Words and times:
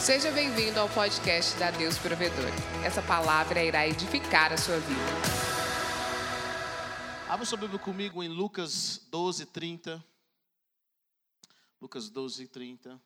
Seja 0.00 0.32
bem-vindo 0.32 0.80
ao 0.80 0.88
podcast 0.88 1.58
da 1.58 1.70
Deus 1.70 1.98
Provedor. 1.98 2.48
Essa 2.82 3.02
palavra 3.02 3.62
irá 3.62 3.86
edificar 3.86 4.50
a 4.50 4.56
sua 4.56 4.78
vida. 4.78 4.98
Abra 7.28 7.44
sua 7.44 7.58
Bíblia 7.58 7.78
comigo 7.78 8.22
em 8.22 8.28
Lucas 8.28 9.06
12, 9.10 9.44
30. 9.44 10.02
Lucas 11.78 12.08
12, 12.08 12.48
30. 12.48 12.98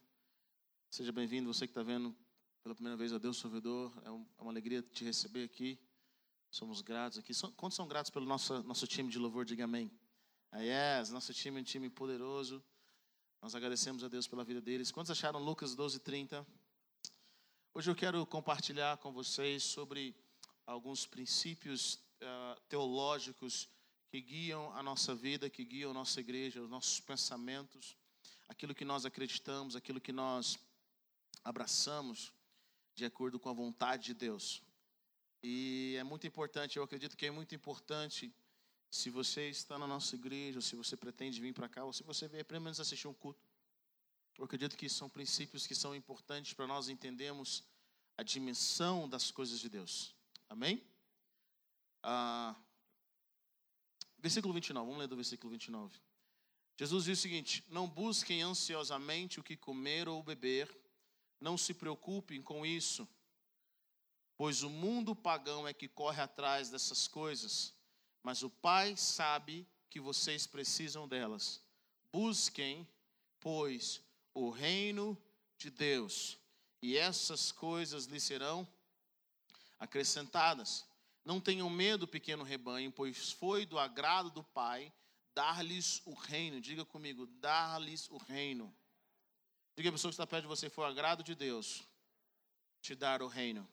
Seja 0.89 1.11
bem-vindo, 1.11 1.53
você 1.53 1.67
que 1.67 1.73
está 1.73 1.83
vendo 1.83 2.15
pela 2.63 2.77
primeira 2.77 2.97
vez 2.97 3.13
a 3.13 3.19
Deus 3.19 3.41
Provedor. 3.41 3.93
É, 4.05 4.09
é 4.09 4.43
uma 4.43 4.53
alegria 4.53 4.81
te 4.81 5.05
receber 5.05 5.43
aqui. 5.43 5.77
Somos 6.49 6.81
gratos 6.81 7.19
aqui. 7.19 7.33
Quantos 7.57 7.75
são 7.75 7.89
gratos 7.89 8.13
pelo 8.13 8.25
nosso, 8.25 8.63
nosso 8.63 8.87
time 8.87 9.11
de 9.11 9.19
louvor? 9.19 9.45
Diga 9.45 9.65
amém. 9.65 9.91
Ah, 10.53 10.61
yes, 10.61 11.11
nosso 11.11 11.35
time 11.35 11.59
é 11.59 11.61
um 11.61 11.65
time 11.65 11.91
poderoso. 11.91 12.63
Nós 13.43 13.53
agradecemos 13.57 14.05
a 14.05 14.09
Deus 14.09 14.29
pela 14.29 14.45
vida 14.45 14.61
deles. 14.61 14.93
Quantos 14.93 15.11
acharam 15.11 15.41
Lucas 15.41 15.75
12, 15.75 15.99
30? 15.99 16.47
Hoje 17.77 17.91
eu 17.91 17.97
quero 17.97 18.25
compartilhar 18.25 18.99
com 18.99 19.13
vocês 19.13 19.65
sobre 19.65 20.15
alguns 20.65 21.07
princípios 21.07 21.95
uh, 22.23 22.61
teológicos 22.69 23.69
que 24.07 24.21
guiam 24.21 24.73
a 24.77 24.81
nossa 24.81 25.13
vida, 25.13 25.51
que 25.51 25.65
guiam 25.65 25.91
a 25.91 25.95
nossa 25.95 26.21
igreja, 26.21 26.63
os 26.63 26.71
nossos 26.71 27.01
pensamentos, 27.01 27.97
aquilo 28.49 28.77
que 28.77 28.85
nós 28.85 29.05
acreditamos, 29.05 29.75
aquilo 29.75 30.01
que 30.01 30.13
nós 30.13 30.57
abraçamos 31.43 32.33
de 32.95 33.05
acordo 33.05 33.41
com 33.41 33.49
a 33.49 33.53
vontade 33.53 34.05
de 34.05 34.15
Deus. 34.15 34.63
E 35.43 35.97
é 35.99 36.05
muito 36.05 36.29
importante, 36.29 36.77
eu 36.77 36.85
acredito 36.85 37.17
que 37.17 37.27
é 37.27 37.31
muito 37.33 37.57
importante, 37.57 38.33
se 38.89 39.11
você 39.11 39.49
está 39.49 39.77
na 39.77 39.87
nossa 39.89 40.15
igreja, 40.15 40.59
ou 40.59 40.63
se 40.63 40.77
você 40.77 40.97
pretende 40.97 41.41
vir 41.41 41.53
para 41.53 41.69
cá, 41.69 41.83
ou 41.83 41.93
se 41.93 42.05
você 42.05 42.29
vier 42.29 42.45
pelo 42.45 42.61
menos 42.61 42.79
assistir 42.79 43.09
um 43.09 43.15
culto, 43.15 43.43
eu 44.39 44.45
acredito 44.45 44.77
que 44.77 44.89
são 44.89 45.09
princípios 45.09 45.67
que 45.67 45.75
são 45.75 45.95
importantes 45.95 46.53
para 46.53 46.67
nós 46.67 46.89
entendermos 46.89 47.63
a 48.17 48.23
dimensão 48.23 49.09
das 49.09 49.31
coisas 49.31 49.61
de 49.61 49.69
Deus. 49.69 50.15
Amém? 50.49 50.83
Ah, 52.03 52.55
versículo 54.19 54.53
29, 54.53 54.87
vamos 54.87 55.01
ler 55.01 55.09
do 55.09 55.17
versículo 55.17 55.51
29. 55.51 55.99
Jesus 56.77 57.05
diz 57.05 57.19
o 57.19 57.23
seguinte: 57.23 57.65
Não 57.69 57.89
busquem 57.89 58.43
ansiosamente 58.43 59.41
o 59.41 59.43
que 59.43 59.57
comer 59.57 60.09
ou 60.09 60.23
beber, 60.23 60.69
não 61.41 61.57
se 61.57 61.73
preocupem 61.73 62.43
com 62.43 62.67
isso, 62.67 63.09
pois 64.37 64.63
o 64.63 64.71
mundo 64.71 65.15
pagão 65.15 65.67
é 65.67 65.73
que 65.73 65.89
corre 65.89 66.21
atrás 66.21 66.71
dessas 66.71 67.07
coisas, 67.07 67.75
mas 68.23 68.43
o 68.43 68.51
Pai 68.51 68.97
sabe 68.97 69.67
que 69.89 70.01
vocês 70.01 70.47
precisam 70.47 71.07
delas. 71.07 71.63
Busquem, 72.13 72.87
pois, 73.41 74.04
o 74.35 74.51
reino 74.51 75.17
de 75.57 75.71
Deus, 75.71 76.37
e 76.83 76.99
essas 76.99 77.53
coisas 77.53 78.05
lhe 78.07 78.21
serão 78.21 78.69
acrescentadas. 79.79 80.85
Não 81.25 81.41
tenham 81.41 81.71
medo, 81.71 82.07
pequeno 82.07 82.45
rebanho, 82.45 82.93
pois 82.93 83.33
foi 83.33 83.65
do 83.65 83.79
agrado 83.79 84.31
do 84.31 84.45
Pai 84.45 84.93
dar-lhes 85.35 86.03
o 86.05 86.13
reino. 86.13 86.61
Diga 86.61 86.85
comigo, 86.85 87.27
dar-lhes 87.27 88.09
o 88.11 88.19
reino. 88.19 88.75
Diga 89.77 89.89
a 89.89 89.93
pessoa 89.93 90.11
que 90.11 90.15
está 90.15 90.27
perto 90.27 90.43
de 90.43 90.49
você, 90.49 90.69
foi 90.69 90.85
o 90.85 90.87
agrado 90.87 91.23
de 91.23 91.35
Deus 91.35 91.83
te 92.81 92.95
dar 92.95 93.23
o 93.23 93.27
reino. 93.27 93.67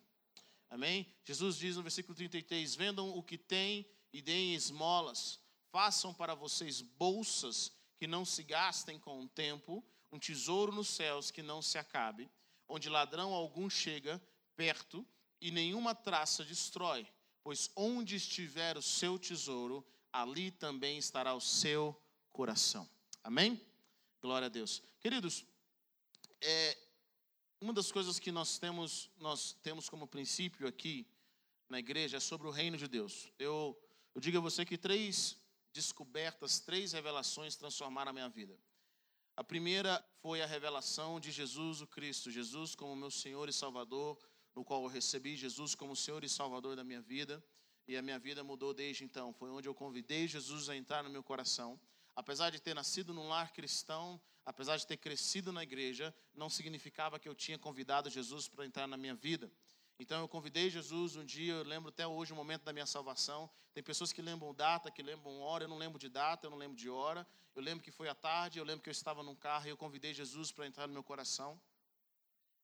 Amém? 0.70 1.06
Jesus 1.25 1.58
diz 1.58 1.75
no 1.75 1.84
versículo 1.84 2.16
33: 2.16 2.75
Vendam 2.75 3.09
o 3.09 3.22
que 3.22 3.38
têm 3.38 3.86
e 4.14 4.22
deem 4.22 4.56
esmolas. 4.56 5.40
Façam 5.70 6.14
para 6.14 6.34
vocês 6.34 6.81
bolsas 6.81 7.72
que 7.98 8.08
não 8.08 8.25
se 8.25 8.42
gastem 8.42 8.98
com 8.98 9.22
o 9.22 9.28
tempo, 9.28 9.84
um 10.12 10.20
tesouro 10.20 10.72
nos 10.72 10.90
céus 10.90 11.31
que 11.31 11.42
não 11.42 11.62
se 11.62 11.78
acabe, 11.78 12.30
onde 12.67 12.90
ladrão 12.90 13.34
algum 13.34 13.70
chega 13.70 14.22
perto 14.56 15.06
e 15.40 15.52
nenhuma 15.52 15.95
traça 15.95 16.44
destrói. 16.44 17.08
Pois 17.44 17.72
onde 17.75 18.16
estiver 18.16 18.78
o 18.78 18.81
seu 18.81 19.18
tesouro, 19.18 19.86
ali 20.12 20.52
também 20.52 20.97
estará 20.97 21.34
o 21.34 21.41
seu 21.41 22.00
coração. 22.31 22.88
Amém? 23.24 23.59
Glória 24.22 24.46
a 24.46 24.50
Deus. 24.50 24.84
Queridos, 25.00 25.46
é, 26.40 26.78
uma 27.59 27.74
das 27.74 27.91
coisas 27.91 28.19
que 28.19 28.31
nós 28.31 28.57
temos, 28.59 29.09
nós 29.18 29.53
temos 29.63 29.90
como 29.90 30.07
princípio 30.07 30.68
aqui 30.68 31.07
na 31.69 31.80
igreja 31.80 32.18
é 32.18 32.19
sobre 32.19 32.47
o 32.47 32.52
reino 32.52 32.78
de 32.78 32.88
Deus. 32.88 33.31
Eu, 33.40 33.80
eu 34.13 34.22
digo 34.22 34.38
a 34.38 34.41
você 34.41 34.66
que 34.66 34.78
três 34.78 35.38
descobertas, 35.74 36.59
três 36.59 36.91
revelações 36.91 37.56
transformaram 37.56 38.09
a 38.09 38.13
minha 38.13 38.30
vida. 38.30 38.57
A 39.41 39.44
primeira 39.44 40.06
foi 40.22 40.40
a 40.40 40.46
revelação 40.46 41.19
de 41.19 41.31
Jesus 41.31 41.81
o 41.81 41.88
Cristo, 41.88 42.29
Jesus 42.29 42.75
como 42.75 42.96
meu 42.96 43.09
Senhor 43.09 43.50
e 43.50 43.52
Salvador, 43.52 44.16
no 44.56 44.63
qual 44.63 44.84
eu 44.84 44.88
recebi 44.88 45.35
Jesus 45.35 45.74
como 45.74 45.96
Senhor 45.96 46.24
e 46.24 46.29
Salvador 46.29 46.75
da 46.75 46.84
minha 46.84 47.02
vida, 47.02 47.44
e 47.88 47.97
a 47.97 48.03
minha 48.03 48.19
vida 48.19 48.44
mudou 48.44 48.72
desde 48.72 49.03
então. 49.03 49.34
Foi 49.34 49.50
onde 49.50 49.68
eu 49.68 49.74
convidei 49.74 50.28
Jesus 50.28 50.69
a 50.69 50.75
entrar 50.75 51.03
no 51.03 51.09
meu 51.09 51.24
coração. 51.24 51.81
Apesar 52.16 52.51
de 52.51 52.62
ter 52.62 52.75
nascido 52.75 53.16
num 53.16 53.30
lar 53.30 53.51
cristão, 53.51 54.22
apesar 54.46 54.78
de 54.78 54.85
ter 54.85 54.97
crescido 54.97 55.51
na 55.51 55.63
igreja, 55.63 56.13
não 56.35 56.47
significava 56.47 57.18
que 57.18 57.28
eu 57.28 57.34
tinha 57.34 57.57
convidado 57.57 58.12
Jesus 58.12 58.47
para 58.47 58.63
entrar 58.63 58.85
na 58.85 58.96
minha 58.96 59.16
vida. 59.16 59.51
Então 60.01 60.19
eu 60.19 60.28
convidei 60.28 60.67
Jesus 60.67 61.16
um 61.16 61.23
dia, 61.23 61.53
eu 61.53 61.63
lembro 61.63 61.89
até 61.89 62.07
hoje 62.07 62.34
o 62.34 62.35
momento 62.35 62.63
da 62.63 62.73
minha 62.73 62.88
salvação. 62.88 63.47
Tem 63.72 63.84
pessoas 63.84 64.12
que 64.12 64.19
lembram 64.19 64.51
data, 64.51 64.89
que 64.89 65.03
lembram 65.03 65.39
hora, 65.39 65.66
eu 65.66 65.67
não 65.67 65.78
lembro 65.78 66.00
de 66.00 66.09
data, 66.09 66.47
eu 66.47 66.50
não 66.50 66.57
lembro 66.57 66.75
de 66.75 66.89
hora. 66.89 67.25
Eu 67.56 67.62
lembro 67.62 67.84
que 67.84 67.91
foi 67.91 68.09
à 68.09 68.16
tarde, 68.16 68.57
eu 68.57 68.66
lembro 68.66 68.81
que 68.81 68.89
eu 68.89 68.91
estava 68.91 69.22
num 69.22 69.35
carro 69.35 69.67
e 69.67 69.69
eu 69.69 69.78
convidei 69.78 70.12
Jesus 70.12 70.51
para 70.51 70.66
entrar 70.66 70.88
no 70.88 70.94
meu 70.94 71.03
coração. 71.03 71.62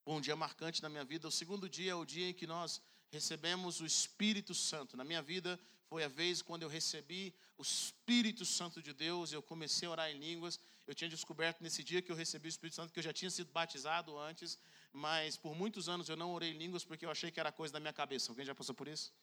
Um 0.04 0.20
dia 0.20 0.36
marcante 0.36 0.82
na 0.82 0.90
minha 0.90 1.06
vida. 1.06 1.28
O 1.28 1.32
segundo 1.32 1.70
dia 1.70 1.92
é 1.92 1.96
o 1.96 2.06
dia 2.06 2.28
em 2.28 2.34
que 2.34 2.48
nós 2.48 2.82
recebemos 3.12 3.82
o 3.82 3.86
Espírito 3.86 4.56
Santo. 4.56 4.98
Na 4.98 5.04
minha 5.04 5.22
vida 5.22 5.60
foi 5.90 6.04
a 6.04 6.08
vez 6.08 6.42
quando 6.42 6.64
eu 6.64 6.70
recebi 6.70 7.34
o 7.58 7.64
Espírito 7.64 8.46
Santo 8.46 8.82
de 8.82 8.94
Deus, 8.94 9.32
eu 9.32 9.42
comecei 9.42 9.88
a 9.88 9.92
orar 9.92 10.12
em 10.12 10.20
línguas. 10.20 10.60
Eu 10.86 10.94
tinha 10.94 11.10
descoberto 11.10 11.62
nesse 11.62 11.84
dia 11.84 12.02
que 12.02 12.12
eu 12.12 12.16
recebi 12.16 12.48
o 12.48 12.50
Espírito 12.50 12.76
Santo 12.76 12.94
que 12.94 13.00
eu 13.00 13.04
já 13.04 13.14
tinha 13.14 13.32
sido 13.32 13.52
batizado 13.52 14.18
antes, 14.18 14.58
mas 14.94 15.36
por 15.36 15.56
muitos 15.56 15.90
anos 15.90 16.08
eu 16.10 16.16
não 16.16 16.34
orei 16.34 16.52
em 16.52 16.58
línguas 16.58 16.84
porque 16.84 17.06
eu 17.06 17.12
achei 17.12 17.32
que 17.32 17.40
era 17.40 17.52
coisa 17.52 17.74
da 17.74 17.80
minha 17.80 17.94
cabeça. 17.94 18.32
Alguém 18.32 18.46
já 18.46 18.54
passou 18.54 18.76
por 18.76 18.88
isso? 18.88 19.14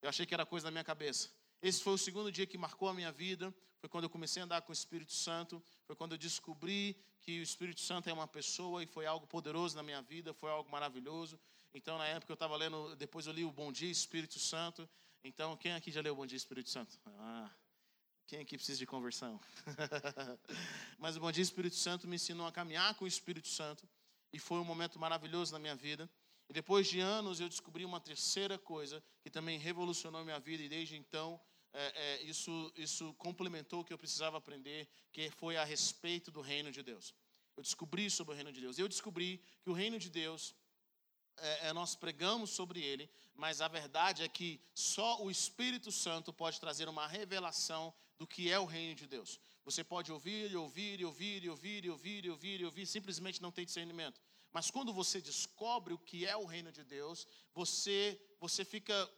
Eu 0.00 0.08
achei 0.08 0.24
que 0.24 0.34
era 0.34 0.46
coisa 0.46 0.64
da 0.64 0.70
minha 0.70 0.84
cabeça. 0.84 1.30
Esse 1.60 1.82
foi 1.82 1.94
o 1.94 1.98
segundo 1.98 2.30
dia 2.30 2.46
que 2.46 2.58
marcou 2.58 2.88
a 2.88 2.94
minha 2.94 3.10
vida. 3.10 3.52
Foi 3.80 3.88
quando 3.88 4.04
eu 4.04 4.10
comecei 4.10 4.40
a 4.40 4.44
andar 4.44 4.62
com 4.62 4.70
o 4.70 4.72
Espírito 4.72 5.12
Santo. 5.12 5.62
Foi 5.86 5.96
quando 5.96 6.12
eu 6.12 6.18
descobri 6.18 6.96
que 7.20 7.40
o 7.40 7.42
Espírito 7.42 7.80
Santo 7.80 8.08
é 8.08 8.12
uma 8.12 8.28
pessoa 8.28 8.82
e 8.82 8.86
foi 8.86 9.06
algo 9.06 9.26
poderoso 9.26 9.76
na 9.76 9.82
minha 9.82 10.00
vida. 10.02 10.32
Foi 10.32 10.50
algo 10.50 10.70
maravilhoso. 10.70 11.38
Então, 11.74 11.98
na 11.98 12.06
época 12.06 12.32
eu 12.32 12.34
estava 12.34 12.56
lendo, 12.56 12.94
depois 12.96 13.26
eu 13.26 13.32
li 13.32 13.44
o 13.44 13.50
Bom 13.50 13.72
Dia 13.72 13.90
Espírito 13.90 14.38
Santo. 14.38 14.88
Então, 15.28 15.56
quem 15.56 15.72
aqui 15.72 15.90
já 15.90 16.00
leu 16.00 16.12
o 16.12 16.16
Bom 16.16 16.24
Dia 16.24 16.36
Espírito 16.36 16.70
Santo? 16.70 16.96
Ah, 17.04 17.50
quem 18.28 18.38
aqui 18.38 18.56
precisa 18.56 18.78
de 18.78 18.86
conversão? 18.86 19.40
Mas 21.00 21.16
o 21.16 21.20
Bom 21.20 21.32
Dia 21.32 21.42
Espírito 21.42 21.74
Santo 21.74 22.06
me 22.06 22.14
ensinou 22.14 22.46
a 22.46 22.52
caminhar 22.52 22.94
com 22.94 23.04
o 23.04 23.08
Espírito 23.08 23.48
Santo. 23.48 23.88
E 24.32 24.38
foi 24.38 24.60
um 24.60 24.64
momento 24.64 25.00
maravilhoso 25.00 25.52
na 25.52 25.58
minha 25.58 25.74
vida. 25.74 26.08
E 26.48 26.52
depois 26.52 26.86
de 26.86 27.00
anos 27.00 27.40
eu 27.40 27.48
descobri 27.48 27.84
uma 27.84 28.00
terceira 28.00 28.56
coisa 28.56 29.02
que 29.20 29.28
também 29.28 29.58
revolucionou 29.58 30.24
minha 30.24 30.38
vida 30.38 30.62
e 30.62 30.68
desde 30.68 30.94
então 30.94 31.40
é, 31.72 31.86
é, 31.96 32.22
isso, 32.22 32.72
isso 32.76 33.12
complementou 33.14 33.80
o 33.80 33.84
que 33.84 33.92
eu 33.92 33.98
precisava 33.98 34.38
aprender, 34.38 34.88
que 35.12 35.28
foi 35.32 35.56
a 35.56 35.64
respeito 35.64 36.30
do 36.30 36.40
reino 36.40 36.70
de 36.70 36.84
Deus. 36.84 37.12
Eu 37.56 37.64
descobri 37.64 38.08
sobre 38.10 38.32
o 38.32 38.36
reino 38.36 38.52
de 38.52 38.60
Deus. 38.60 38.78
Eu 38.78 38.88
descobri 38.88 39.42
que 39.60 39.70
o 39.70 39.72
reino 39.72 39.98
de 39.98 40.08
Deus 40.08 40.54
é, 41.38 41.68
é, 41.68 41.72
nós 41.72 41.94
pregamos 41.94 42.50
sobre 42.50 42.82
ele, 42.82 43.10
mas 43.34 43.60
a 43.60 43.68
verdade 43.68 44.22
é 44.22 44.28
que 44.28 44.60
só 44.74 45.22
o 45.22 45.30
Espírito 45.30 45.92
Santo 45.92 46.32
pode 46.32 46.58
trazer 46.60 46.88
uma 46.88 47.06
revelação 47.06 47.92
do 48.18 48.26
que 48.26 48.50
é 48.50 48.58
o 48.58 48.64
reino 48.64 48.94
de 48.94 49.06
Deus. 49.06 49.38
Você 49.64 49.82
pode 49.84 50.10
ouvir, 50.12 50.50
e 50.50 50.56
ouvir, 50.56 51.00
e 51.00 51.04
ouvir, 51.04 51.44
e 51.44 51.50
ouvir, 51.50 51.84
e 51.84 51.90
ouvir, 51.90 52.24
e 52.24 52.30
ouvir, 52.30 52.60
e 52.60 52.64
ouvir, 52.64 52.86
simplesmente 52.86 53.42
não 53.42 53.50
tem 53.50 53.64
discernimento. 53.64 54.20
Mas 54.52 54.70
quando 54.70 54.92
você 54.92 55.20
descobre 55.20 55.92
o 55.92 55.98
que 55.98 56.24
é 56.24 56.36
o 56.36 56.46
reino 56.46 56.72
de 56.72 56.82
Deus, 56.82 57.26
você, 57.52 58.18
você 58.40 58.64
fica 58.64 59.10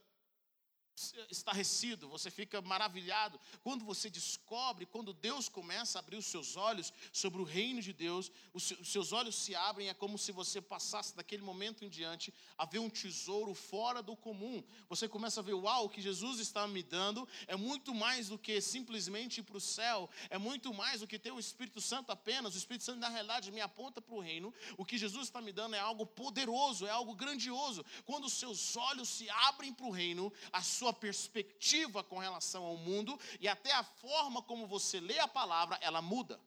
estarrecido, 1.31 2.09
você 2.09 2.31
fica 2.31 2.61
maravilhado. 2.61 3.39
Quando 3.62 3.85
você 3.85 4.09
descobre, 4.11 4.87
quando 4.87 5.12
Deus 5.12 5.49
começa 5.49 5.99
a 5.99 6.00
abrir 6.00 6.17
os 6.17 6.27
seus 6.27 6.56
olhos 6.56 6.93
sobre 7.12 7.41
o 7.41 7.45
reino 7.45 7.81
de 7.81 7.93
Deus, 7.93 8.31
os 8.53 8.75
seus 8.85 9.12
olhos 9.12 9.37
se 9.37 9.55
abrem, 9.55 9.89
é 9.89 9.95
como 9.95 10.19
se 10.19 10.33
você 10.33 10.61
passasse 10.61 11.15
daquele 11.15 11.43
momento 11.43 11.85
em 11.85 11.89
diante 11.89 12.33
a 12.56 12.65
ver 12.65 12.79
um 12.79 12.91
tesouro 12.91 13.55
fora 13.55 14.03
do 14.03 14.17
comum. 14.17 14.62
Você 14.89 15.09
começa 15.09 15.41
a 15.41 15.43
ver, 15.43 15.55
uau, 15.55 15.87
o 15.87 15.89
que 15.89 16.00
Jesus 16.00 16.41
está 16.41 16.67
me 16.67 16.83
dando 16.83 17.29
é 17.47 17.56
muito 17.56 17.95
mais 17.95 18.29
do 18.29 18.39
que 18.39 18.61
simplesmente 18.61 19.41
ir 19.41 19.43
para 19.43 19.56
o 19.56 19.61
céu, 19.61 20.09
é 20.31 20.39
muito 20.39 20.73
mais 20.75 21.00
do 21.00 21.06
que 21.06 21.19
ter 21.19 21.33
o 21.33 21.39
Espírito 21.39 21.81
Santo 21.81 22.11
apenas. 22.11 22.55
O 22.55 22.59
Espírito 22.59 22.85
Santo, 22.85 22.99
na 22.99 23.09
realidade, 23.09 23.50
me 23.50 23.61
aponta 23.61 24.00
para 24.00 24.15
o 24.15 24.21
reino. 24.21 24.53
O 24.77 24.85
que 24.85 24.99
Jesus 24.99 25.29
está 25.29 25.41
me 25.41 25.53
dando 25.53 25.77
é 25.77 25.79
algo 25.79 26.06
poderoso, 26.06 26.87
é 26.87 26.91
algo 26.91 27.15
grandioso. 27.15 27.85
Quando 28.05 28.25
os 28.25 28.33
seus 28.33 28.77
olhos 28.77 29.09
se 29.09 29.29
abrem 29.31 29.73
para 29.73 29.87
o 29.87 29.91
reino, 29.91 30.33
a 30.53 30.62
sua 30.62 30.88
sua 30.88 30.93
perspectiva 30.93 32.02
com 32.02 32.19
relação 32.19 32.64
ao 32.64 32.76
mundo 32.76 33.19
e 33.40 33.46
até 33.46 33.73
a 33.73 33.85
forma 33.85 34.43
como 34.43 34.67
você 34.67 34.99
lê 35.00 35.19
a 35.19 35.29
palavra, 35.29 35.79
ela 35.82 36.00
muda. 36.00 36.40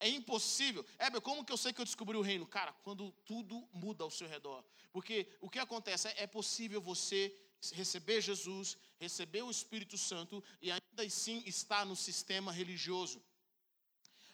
É 0.00 0.08
impossível. 0.08 0.84
Heber, 0.98 1.20
como 1.20 1.44
que 1.44 1.52
eu 1.52 1.56
sei 1.56 1.72
que 1.72 1.80
eu 1.80 1.84
descobri 1.84 2.16
o 2.16 2.22
reino? 2.22 2.46
Cara, 2.46 2.72
quando 2.82 3.12
tudo 3.24 3.68
muda 3.72 4.02
ao 4.02 4.10
seu 4.10 4.26
redor. 4.26 4.64
Porque 4.90 5.28
o 5.40 5.48
que 5.48 5.58
acontece 5.58 6.08
é, 6.08 6.22
é 6.24 6.26
possível 6.26 6.80
você 6.80 7.36
receber 7.72 8.20
Jesus, 8.20 8.76
receber 8.98 9.42
o 9.42 9.50
Espírito 9.50 9.96
Santo 9.96 10.42
e 10.60 10.70
ainda 10.70 11.02
assim 11.04 11.42
estar 11.46 11.84
no 11.84 11.94
sistema 11.94 12.50
religioso. 12.50 13.22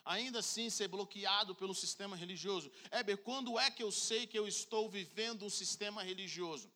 Ainda 0.05 0.39
assim 0.39 0.69
ser 0.69 0.87
bloqueado 0.87 1.53
pelo 1.53 1.75
sistema 1.75 2.15
religioso. 2.15 2.71
Heber, 2.91 3.17
quando 3.17 3.59
é 3.59 3.69
que 3.69 3.83
eu 3.83 3.91
sei 3.91 4.25
que 4.25 4.39
eu 4.39 4.47
estou 4.47 4.89
vivendo 4.89 5.45
um 5.45 5.49
sistema 5.49 6.01
religioso? 6.01 6.71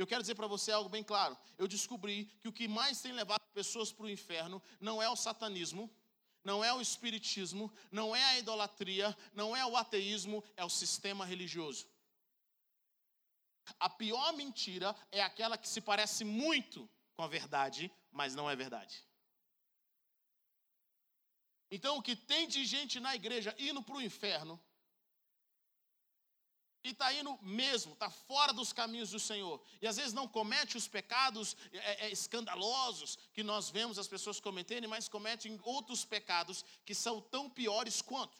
Eu 0.00 0.06
quero 0.06 0.22
dizer 0.22 0.34
para 0.34 0.46
você 0.46 0.72
algo 0.72 0.88
bem 0.88 1.04
claro. 1.04 1.36
Eu 1.58 1.68
descobri 1.68 2.24
que 2.40 2.48
o 2.48 2.52
que 2.52 2.66
mais 2.66 3.02
tem 3.02 3.12
levado 3.12 3.42
pessoas 3.52 3.92
para 3.92 4.06
o 4.06 4.10
inferno 4.10 4.62
não 4.80 5.02
é 5.02 5.10
o 5.10 5.14
satanismo, 5.14 5.94
não 6.42 6.64
é 6.64 6.72
o 6.72 6.80
espiritismo, 6.80 7.70
não 7.92 8.16
é 8.16 8.24
a 8.24 8.38
idolatria, 8.38 9.14
não 9.34 9.54
é 9.54 9.64
o 9.66 9.76
ateísmo, 9.76 10.42
é 10.56 10.64
o 10.64 10.70
sistema 10.70 11.26
religioso. 11.26 11.86
A 13.78 13.90
pior 13.90 14.32
mentira 14.32 14.96
é 15.12 15.20
aquela 15.20 15.58
que 15.58 15.68
se 15.68 15.82
parece 15.82 16.24
muito 16.24 16.88
com 17.14 17.22
a 17.22 17.28
verdade, 17.28 17.92
mas 18.10 18.34
não 18.34 18.48
é 18.48 18.56
verdade. 18.56 19.06
Então, 21.70 21.98
o 21.98 22.02
que 22.02 22.16
tem 22.16 22.48
de 22.48 22.64
gente 22.64 22.98
na 22.98 23.14
igreja 23.14 23.54
indo 23.58 23.82
para 23.82 23.96
o 23.96 24.02
inferno 24.02 24.58
e 26.82 26.90
está 26.90 27.12
indo 27.12 27.38
mesmo, 27.42 27.92
está 27.92 28.08
fora 28.08 28.52
dos 28.52 28.72
caminhos 28.72 29.10
do 29.10 29.20
Senhor. 29.20 29.60
E 29.82 29.86
às 29.86 29.96
vezes 29.96 30.12
não 30.12 30.26
comete 30.26 30.76
os 30.76 30.88
pecados 30.88 31.56
é, 31.72 32.06
é, 32.06 32.10
escandalosos 32.10 33.18
que 33.32 33.42
nós 33.42 33.68
vemos 33.68 33.98
as 33.98 34.08
pessoas 34.08 34.40
cometerem, 34.40 34.88
mas 34.88 35.08
cometem 35.08 35.60
outros 35.62 36.04
pecados 36.04 36.64
que 36.84 36.94
são 36.94 37.20
tão 37.20 37.50
piores 37.50 38.00
quanto. 38.00 38.38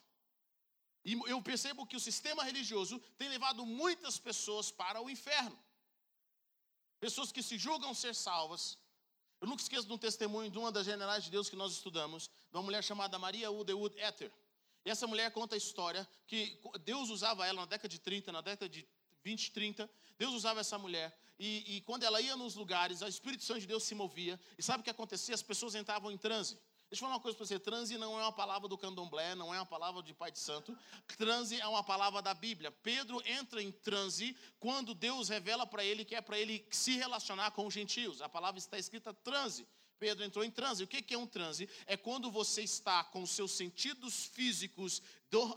E 1.05 1.13
eu 1.27 1.43
percebo 1.43 1.87
que 1.87 1.97
o 1.97 2.01
sistema 2.01 2.43
religioso 2.45 2.99
tem 3.19 3.29
levado 3.29 3.65
muitas 3.65 4.19
pessoas 4.19 4.71
para 4.71 5.01
o 5.03 5.11
inferno. 5.11 5.59
Pessoas 6.99 7.33
que 7.33 7.43
se 7.43 7.57
julgam 7.59 7.95
ser 7.95 8.15
salvas. 8.15 8.79
Eu 9.41 9.49
nunca 9.49 9.63
esqueço 9.63 9.87
de 9.87 9.93
um 9.93 9.99
testemunho 9.99 10.51
de 10.51 10.59
uma 10.59 10.71
das 10.71 10.85
generais 10.85 11.25
de 11.25 11.31
Deus 11.31 11.49
que 11.49 11.57
nós 11.57 11.73
estudamos, 11.73 12.25
de 12.25 12.57
uma 12.57 12.63
mulher 12.63 12.85
chamada 12.85 13.19
Maria 13.19 13.51
Wood 13.51 13.99
Ether. 13.99 14.31
E 14.85 14.91
essa 14.91 15.07
mulher 15.07 15.31
conta 15.31 15.55
a 15.55 15.59
história 15.59 16.09
que 16.27 16.59
Deus 16.85 17.11
usava 17.11 17.47
ela 17.47 17.63
na 17.63 17.67
década 17.67 17.89
de 17.89 17.99
30, 17.99 18.33
na 18.33 18.41
década 18.41 18.69
de 18.69 18.87
20, 19.23 19.53
30. 19.53 19.91
Deus 20.19 20.35
usava 20.35 20.61
essa 20.61 20.79
mulher. 20.79 21.17
E, 21.39 21.77
e 21.77 21.81
quando 21.83 22.03
ela 22.03 22.21
ia 22.21 22.37
nos 22.37 22.55
lugares, 22.55 23.01
o 23.01 23.07
Espírito 23.07 23.45
Santo 23.45 23.61
de 23.61 23.67
Deus 23.67 23.85
se 23.85 23.95
movia. 23.95 24.39
E 24.59 24.63
sabe 24.63 24.81
o 24.81 24.85
que 24.85 24.91
acontecia? 24.91 25.35
As 25.35 25.43
pessoas 25.43 25.75
entravam 25.75 26.11
em 26.11 26.19
transe. 26.19 26.59
Deixa 26.91 27.05
eu 27.05 27.07
falar 27.07 27.15
uma 27.15 27.21
coisa 27.21 27.39
para 27.39 27.47
você: 27.47 27.59
transe 27.59 27.97
não 27.97 28.19
é 28.19 28.23
uma 28.23 28.33
palavra 28.33 28.69
do 28.69 28.77
candomblé, 28.77 29.35
não 29.37 29.55
é 29.55 29.59
uma 29.59 29.67
palavra 29.67 30.03
de 30.03 30.13
Pai 30.13 30.33
de 30.33 30.41
Santo. 30.41 30.77
Transe 31.17 31.61
é 31.61 31.67
uma 31.67 31.85
palavra 31.85 32.21
da 32.21 32.35
Bíblia. 32.35 32.71
Pedro 32.71 33.23
entra 33.25 33.63
em 33.63 33.71
transe 33.71 34.37
quando 34.59 34.93
Deus 34.93 35.29
revela 35.29 35.65
para 35.65 35.85
ele 35.85 36.05
que 36.05 36.17
é 36.17 36.21
para 36.21 36.37
ele 36.37 36.67
se 36.71 36.97
relacionar 36.97 37.53
com 37.53 37.65
os 37.65 37.73
gentios. 37.73 38.21
A 38.21 38.29
palavra 38.29 38.59
está 38.59 38.77
escrita 38.77 39.15
transe. 39.15 39.67
Pedro 40.01 40.25
entrou 40.25 40.43
em 40.43 40.51
transe. 40.51 40.83
O 40.83 40.87
que 40.87 41.15
é 41.15 41.19
um 41.19 41.27
transe? 41.27 41.69
É 41.87 41.95
quando 41.95 42.31
você 42.31 42.63
está 42.63 43.05
com 43.05 43.23
os 43.23 43.31
seus 43.31 43.53
sentidos 43.53 44.25
físicos 44.25 45.03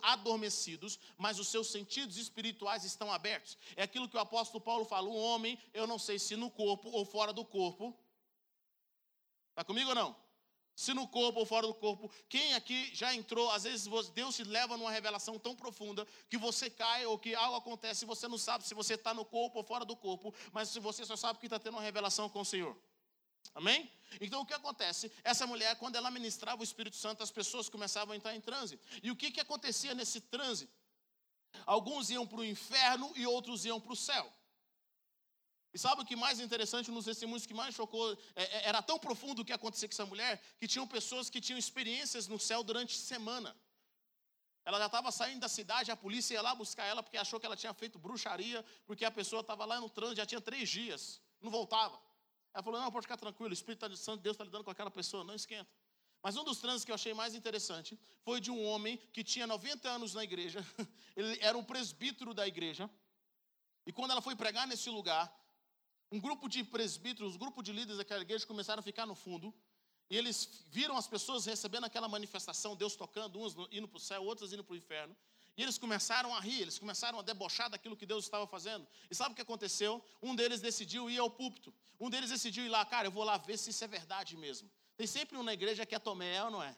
adormecidos, 0.03 0.99
mas 1.17 1.39
os 1.39 1.47
seus 1.47 1.71
sentidos 1.71 2.17
espirituais 2.17 2.83
estão 2.83 3.11
abertos. 3.11 3.57
É 3.77 3.83
aquilo 3.83 4.09
que 4.09 4.17
o 4.17 4.19
apóstolo 4.19 4.61
Paulo 4.61 4.83
fala: 4.83 5.07
o 5.07 5.15
homem, 5.15 5.57
eu 5.73 5.87
não 5.87 5.97
sei 5.97 6.19
se 6.19 6.35
no 6.35 6.51
corpo 6.51 6.89
ou 6.89 7.05
fora 7.05 7.31
do 7.31 7.45
corpo. 7.45 7.97
Está 9.51 9.63
comigo 9.63 9.89
ou 9.89 9.95
não? 9.95 10.15
Se 10.75 10.93
no 10.93 11.07
corpo 11.07 11.39
ou 11.39 11.45
fora 11.45 11.67
do 11.67 11.73
corpo, 11.73 12.11
quem 12.27 12.55
aqui 12.55 12.89
já 12.93 13.13
entrou, 13.13 13.49
às 13.51 13.63
vezes 13.63 13.87
Deus 14.09 14.35
te 14.35 14.43
leva 14.43 14.75
numa 14.75 14.91
revelação 14.91 15.37
tão 15.37 15.55
profunda 15.55 16.05
que 16.27 16.37
você 16.37 16.67
cai 16.67 17.05
ou 17.05 17.17
que 17.17 17.35
algo 17.35 17.57
acontece 17.57 18.03
e 18.03 18.07
você 18.07 18.27
não 18.27 18.39
sabe 18.39 18.65
se 18.65 18.73
você 18.73 18.95
está 18.95 19.13
no 19.13 19.23
corpo 19.23 19.59
ou 19.59 19.63
fora 19.63 19.85
do 19.85 19.95
corpo, 19.95 20.33
mas 20.51 20.69
se 20.69 20.79
você 20.79 21.05
só 21.05 21.15
sabe 21.15 21.37
que 21.39 21.45
está 21.45 21.59
tendo 21.59 21.75
uma 21.75 21.81
revelação 21.81 22.27
com 22.27 22.41
o 22.41 22.45
Senhor. 22.45 22.75
Amém? 23.53 23.91
Então 24.19 24.41
o 24.41 24.45
que 24.45 24.53
acontece? 24.53 25.11
Essa 25.23 25.45
mulher, 25.45 25.75
quando 25.77 25.95
ela 25.95 26.09
ministrava 26.11 26.61
o 26.61 26.63
Espírito 26.63 26.95
Santo, 26.95 27.23
as 27.23 27.31
pessoas 27.31 27.69
começavam 27.69 28.13
a 28.13 28.17
entrar 28.17 28.35
em 28.35 28.41
transe. 28.41 28.79
E 29.01 29.11
o 29.11 29.15
que, 29.15 29.31
que 29.31 29.39
acontecia 29.39 29.93
nesse 29.93 30.21
transe? 30.21 30.69
Alguns 31.65 32.09
iam 32.09 32.25
para 32.25 32.39
o 32.39 32.45
inferno 32.45 33.11
e 33.15 33.25
outros 33.25 33.65
iam 33.65 33.79
para 33.79 33.93
o 33.93 33.95
céu. 33.95 34.31
E 35.73 35.79
sabe 35.79 36.03
o 36.03 36.05
que 36.05 36.15
mais 36.15 36.39
interessante 36.39 36.91
nos 36.91 37.05
testemunhos 37.05 37.47
que 37.47 37.53
mais 37.53 37.73
chocou? 37.73 38.15
É, 38.35 38.43
é, 38.43 38.67
era 38.69 38.81
tão 38.81 38.99
profundo 38.99 39.41
o 39.41 39.45
que 39.45 39.51
acontecia 39.51 39.87
com 39.87 39.93
essa 39.93 40.05
mulher 40.05 40.39
que 40.59 40.67
tinham 40.67 40.87
pessoas 40.87 41.29
que 41.31 41.41
tinham 41.41 41.57
experiências 41.57 42.27
no 42.27 42.39
céu 42.39 42.63
durante 42.63 42.95
semana. 42.95 43.55
Ela 44.65 44.77
já 44.77 44.85
estava 44.85 45.11
saindo 45.11 45.41
da 45.41 45.49
cidade, 45.49 45.91
a 45.91 45.95
polícia 45.95 46.35
ia 46.35 46.41
lá 46.41 46.53
buscar 46.55 46.85
ela 46.85 47.01
porque 47.01 47.17
achou 47.17 47.39
que 47.39 47.45
ela 47.45 47.57
tinha 47.57 47.73
feito 47.73 47.99
bruxaria, 47.99 48.63
porque 48.85 49.03
a 49.03 49.11
pessoa 49.11 49.41
estava 49.41 49.65
lá 49.65 49.81
no 49.81 49.89
trânsito, 49.89 50.17
já 50.17 50.25
tinha 50.25 50.39
três 50.39 50.69
dias, 50.69 51.19
não 51.41 51.51
voltava. 51.51 51.99
Ela 52.53 52.63
falou: 52.63 52.79
Não, 52.79 52.91
pode 52.91 53.05
ficar 53.05 53.17
tranquilo, 53.17 53.49
o 53.49 53.53
Espírito 53.53 53.95
Santo 53.97 54.17
de 54.17 54.23
Deus 54.23 54.35
está 54.35 54.43
lidando 54.43 54.63
com 54.63 54.71
aquela 54.71 54.91
pessoa, 54.91 55.23
não 55.23 55.33
esquenta. 55.33 55.69
Mas 56.21 56.37
um 56.37 56.43
dos 56.43 56.59
trânsitos 56.59 56.85
que 56.85 56.91
eu 56.91 56.95
achei 56.95 57.13
mais 57.13 57.35
interessante 57.35 57.99
foi 58.21 58.39
de 58.39 58.49
um 58.49 58.63
homem 58.65 58.97
que 59.11 59.23
tinha 59.23 59.45
90 59.45 59.89
anos 59.89 60.13
na 60.13 60.23
igreja, 60.23 60.65
ele 61.17 61.37
era 61.41 61.57
um 61.57 61.63
presbítero 61.63 62.33
da 62.33 62.47
igreja, 62.47 62.89
e 63.85 63.91
quando 63.91 64.11
ela 64.11 64.21
foi 64.21 64.35
pregar 64.35 64.65
nesse 64.65 64.89
lugar, 64.89 65.33
um 66.09 66.19
grupo 66.19 66.47
de 66.47 66.63
presbíteros, 66.63 67.35
um 67.35 67.37
grupo 67.37 67.61
de 67.61 67.73
líderes 67.73 67.97
daquela 67.97 68.21
igreja 68.21 68.45
começaram 68.45 68.79
a 68.79 68.83
ficar 68.83 69.05
no 69.05 69.15
fundo, 69.15 69.53
e 70.09 70.15
eles 70.15 70.63
viram 70.69 70.95
as 70.95 71.07
pessoas 71.07 71.45
recebendo 71.45 71.85
aquela 71.85 72.07
manifestação, 72.07 72.75
Deus 72.75 72.95
tocando, 72.95 73.39
uns 73.39 73.55
indo 73.71 73.87
para 73.87 73.97
o 73.97 73.99
céu, 73.99 74.23
outros 74.23 74.53
indo 74.53 74.63
para 74.63 74.73
o 74.73 74.77
inferno. 74.77 75.15
E 75.55 75.61
eles 75.61 75.77
começaram 75.77 76.33
a 76.33 76.39
rir, 76.39 76.61
eles 76.61 76.79
começaram 76.79 77.19
a 77.19 77.21
debochar 77.21 77.69
daquilo 77.69 77.95
que 77.95 78.05
Deus 78.05 78.25
estava 78.25 78.47
fazendo. 78.47 78.87
E 79.09 79.15
sabe 79.15 79.33
o 79.33 79.35
que 79.35 79.41
aconteceu? 79.41 80.03
Um 80.21 80.35
deles 80.35 80.61
decidiu 80.61 81.09
ir 81.09 81.19
ao 81.19 81.29
púlpito. 81.29 81.73
Um 81.99 82.09
deles 82.09 82.29
decidiu 82.29 82.65
ir 82.65 82.69
lá, 82.69 82.83
cara, 82.85 83.07
eu 83.07 83.11
vou 83.11 83.23
lá 83.23 83.37
ver 83.37 83.57
se 83.57 83.69
isso 83.69 83.83
é 83.83 83.87
verdade 83.87 84.35
mesmo. 84.35 84.69
Tem 84.97 85.05
sempre 85.05 85.37
um 85.37 85.43
na 85.43 85.53
igreja 85.53 85.85
que 85.85 85.93
é 85.93 85.99
Tomé, 85.99 86.39
não 86.49 86.61
é? 86.61 86.75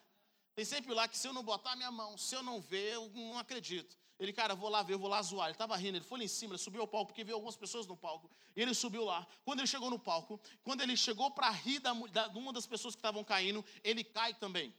Tem 0.55 0.65
sempre 0.65 0.93
lá 0.93 1.07
que 1.07 1.17
se 1.17 1.27
eu 1.27 1.33
não 1.33 1.43
botar 1.43 1.75
minha 1.75 1.91
mão, 1.91 2.17
se 2.17 2.35
eu 2.35 2.43
não 2.43 2.61
ver, 2.61 2.93
eu 2.93 3.09
não 3.13 3.39
acredito. 3.39 3.97
Ele, 4.17 4.31
cara, 4.31 4.53
eu 4.53 4.57
vou 4.57 4.69
lá 4.69 4.81
ver, 4.81 4.93
eu 4.93 4.99
vou 4.99 5.09
lá 5.09 5.21
zoar. 5.21 5.47
Ele 5.47 5.55
estava 5.55 5.75
rindo, 5.75 5.97
ele 5.97 6.05
foi 6.05 6.19
lá 6.19 6.23
em 6.23 6.27
cima, 6.29 6.53
ele 6.53 6.61
subiu 6.61 6.81
ao 6.81 6.87
palco, 6.87 7.07
porque 7.07 7.23
viu 7.23 7.35
algumas 7.35 7.57
pessoas 7.57 7.85
no 7.85 7.97
palco. 7.97 8.31
E 8.55 8.61
ele 8.61 8.73
subiu 8.73 9.03
lá. 9.03 9.27
Quando 9.43 9.59
ele 9.59 9.67
chegou 9.67 9.89
no 9.89 9.99
palco, 9.99 10.39
quando 10.63 10.81
ele 10.81 10.95
chegou 10.95 11.31
para 11.31 11.49
rir 11.49 11.79
da, 11.79 11.93
da, 11.93 12.27
de 12.27 12.37
uma 12.37 12.53
das 12.53 12.65
pessoas 12.65 12.95
que 12.95 12.99
estavam 12.99 13.23
caindo, 13.23 13.63
ele 13.83 14.03
cai 14.03 14.33
também. 14.33 14.73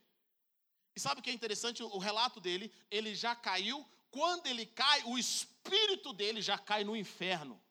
E 0.94 1.00
sabe 1.00 1.20
o 1.20 1.22
que 1.22 1.28
é 1.28 1.32
interessante? 1.34 1.82
O 1.82 1.98
relato 1.98 2.40
dele, 2.40 2.72
ele 2.90 3.14
já 3.14 3.36
caiu 3.36 3.86
quando 4.16 4.46
ele 4.46 4.64
cai, 4.64 5.02
o 5.04 5.18
espírito 5.18 6.10
dele 6.14 6.40
já 6.40 6.56
cai 6.56 6.82
no 6.84 6.96
inferno. 6.96 7.62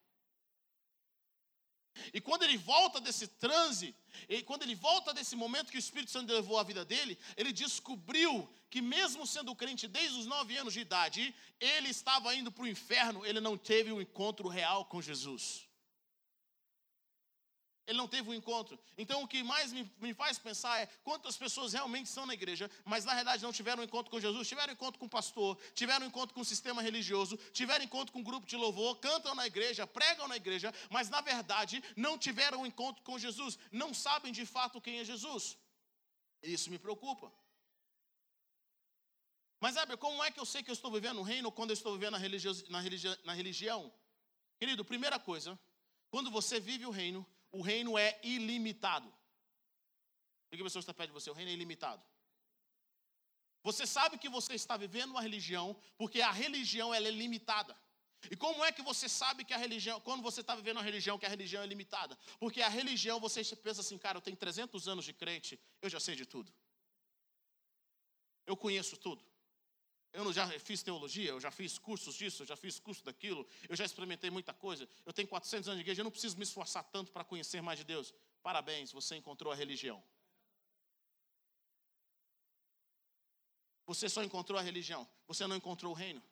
E 2.14 2.22
quando 2.22 2.44
ele 2.44 2.56
volta 2.56 3.00
desse 3.02 3.28
transe, 3.28 3.96
e 4.30 4.44
quando 4.44 4.62
ele 4.62 4.76
volta 4.76 5.12
desse 5.12 5.36
momento 5.36 5.72
que 5.72 5.78
o 5.78 5.86
Espírito 5.88 6.12
Santo 6.12 6.32
levou 6.32 6.60
a 6.60 6.64
vida 6.64 6.86
dele, 6.86 7.18
ele 7.36 7.52
descobriu 7.52 8.48
que, 8.70 8.80
mesmo 8.80 9.26
sendo 9.26 9.56
crente 9.56 9.88
desde 9.88 10.20
os 10.20 10.28
nove 10.28 10.56
anos 10.56 10.74
de 10.74 10.82
idade, 10.82 11.34
ele 11.60 11.90
estava 11.90 12.36
indo 12.36 12.52
para 12.52 12.66
o 12.66 12.68
inferno, 12.68 13.26
ele 13.26 13.40
não 13.40 13.58
teve 13.58 13.92
um 13.92 14.02
encontro 14.02 14.48
real 14.48 14.86
com 14.86 15.02
Jesus. 15.02 15.68
Ele 17.88 17.98
não 17.98 18.08
teve 18.08 18.28
um 18.30 18.34
encontro. 18.34 18.80
Então, 18.98 19.22
o 19.22 19.28
que 19.28 19.44
mais 19.44 19.72
me, 19.72 19.90
me, 20.00 20.14
faz 20.14 20.40
pensar 20.40 20.80
é 20.80 20.88
quantas 21.04 21.38
pessoas 21.38 21.74
realmente 21.74 22.08
estão 22.08 22.26
na 22.26 22.34
igreja, 22.34 22.70
mas 22.84 23.06
na 23.06 23.14
realidade 23.14 23.44
não 23.44 23.52
tiveram 23.52 23.82
um 23.82 23.86
encontro 23.86 24.10
com 24.10 24.20
Jesus, 24.20 24.48
tiveram 24.48 24.72
um 24.72 24.74
encontro 24.74 25.00
com 25.00 25.06
o 25.06 25.10
pastor, 25.10 25.58
tiveram 25.76 26.06
um 26.06 26.10
encontro 26.10 26.34
com 26.34 26.42
o 26.42 26.46
sistema 26.46 26.82
religioso, 26.82 27.38
tiveram 27.54 27.82
um 27.82 27.86
encontro 27.86 28.12
com 28.12 28.20
um 28.20 28.24
grupo 28.24 28.48
de 28.48 28.56
louvor, 28.56 28.98
cantam 28.98 29.36
na 29.36 29.46
igreja, 29.46 29.86
pregam 29.86 30.28
na 30.28 30.36
igreja, 30.36 30.74
mas 30.90 31.10
na 31.10 31.22
verdade 31.22 31.84
não 31.96 32.18
tiveram 32.18 32.62
um 32.62 32.66
encontro 32.66 33.04
com 33.04 33.20
Jesus, 33.20 33.60
não 33.72 33.94
sabem 33.94 34.34
de 34.34 34.46
fato 34.46 34.82
quem 34.82 35.00
é 35.00 35.04
Jesus. 35.04 35.56
Isso 36.42 36.72
me 36.72 36.80
preocupa. 36.80 37.32
Mas, 39.60 39.76
Heber, 39.76 39.98
como 39.98 40.24
é 40.24 40.32
que 40.32 40.40
eu 40.40 40.46
sei 40.46 40.62
que 40.62 40.70
eu 40.70 40.74
estou 40.74 40.92
vivendo 40.92 41.16
no 41.16 41.24
reino 41.24 41.52
quando 41.52 41.70
eu 41.70 41.74
estou 41.74 41.94
vivendo 41.94 42.14
na, 42.14 42.20
na, 42.20 43.18
na 43.24 43.34
religião? 43.34 43.92
Querido, 44.58 44.86
primeira 44.86 45.20
coisa, 45.20 45.58
quando 46.10 46.30
você 46.30 46.60
vive 46.60 46.86
o 46.86 46.92
reino, 46.92 47.26
o 47.58 47.62
reino 47.62 47.98
é 47.98 48.20
ilimitado. 48.22 49.08
O 50.52 50.56
que 50.56 50.62
a 50.62 50.66
pessoa 50.66 50.82
está 50.82 50.94
perto 50.94 51.12
de 51.12 51.14
você? 51.20 51.30
O 51.30 51.34
reino 51.34 51.52
é 51.52 51.54
ilimitado. 51.54 52.04
Você 53.64 53.88
sabe 53.88 54.18
que 54.18 54.30
você 54.30 54.54
está 54.54 54.76
vivendo 54.78 55.12
uma 55.12 55.22
religião 55.22 55.76
porque 55.98 56.22
a 56.22 56.32
religião 56.32 56.94
ela 56.94 57.08
é 57.08 57.12
limitada. 57.12 57.76
E 58.30 58.36
como 58.36 58.64
é 58.64 58.72
que 58.72 58.82
você 58.82 59.08
sabe 59.08 59.46
que 59.46 59.54
a 59.54 59.58
religião, 59.58 60.00
quando 60.02 60.22
você 60.22 60.42
está 60.42 60.56
vivendo 60.56 60.78
uma 60.78 60.84
religião, 60.84 61.18
que 61.18 61.26
a 61.26 61.30
religião 61.30 61.64
é 61.64 61.66
limitada? 61.66 62.18
Porque 62.40 62.62
a 62.62 62.68
religião, 62.68 63.20
você 63.20 63.42
pensa 63.56 63.82
assim, 63.82 63.98
cara, 63.98 64.18
eu 64.18 64.22
tenho 64.22 64.38
300 64.38 64.88
anos 64.88 65.06
de 65.06 65.14
crente, 65.14 65.60
eu 65.82 65.90
já 65.90 66.00
sei 66.00 66.16
de 66.16 66.26
tudo. 66.26 66.54
Eu 68.46 68.58
conheço 68.58 68.98
tudo. 68.98 69.24
Eu 70.16 70.32
já 70.32 70.48
fiz 70.60 70.82
teologia, 70.82 71.32
eu 71.32 71.42
já 71.42 71.52
fiz 71.52 71.78
cursos 71.78 72.16
disso, 72.16 72.44
eu 72.44 72.48
já 72.48 72.56
fiz 72.56 72.80
curso 72.80 73.04
daquilo, 73.04 73.46
eu 73.68 73.76
já 73.76 73.84
experimentei 73.84 74.30
muita 74.30 74.54
coisa. 74.54 74.88
Eu 75.06 75.12
tenho 75.12 75.28
400 75.28 75.68
anos 75.68 75.78
de 75.80 75.82
igreja, 75.82 76.00
eu 76.00 76.06
não 76.06 76.12
preciso 76.12 76.38
me 76.38 76.44
esforçar 76.44 76.86
tanto 76.86 77.12
para 77.12 77.26
conhecer 77.26 77.62
mais 77.62 77.80
de 77.80 77.84
Deus. 77.84 78.14
Parabéns, 78.42 78.94
você 78.94 79.18
encontrou 79.18 79.52
a 79.52 79.56
religião. 79.56 80.02
Você 83.86 84.08
só 84.08 84.24
encontrou 84.24 84.58
a 84.58 84.62
religião, 84.62 85.06
você 85.28 85.46
não 85.46 85.58
encontrou 85.58 85.92
o 85.92 85.96
reino. 85.96 86.24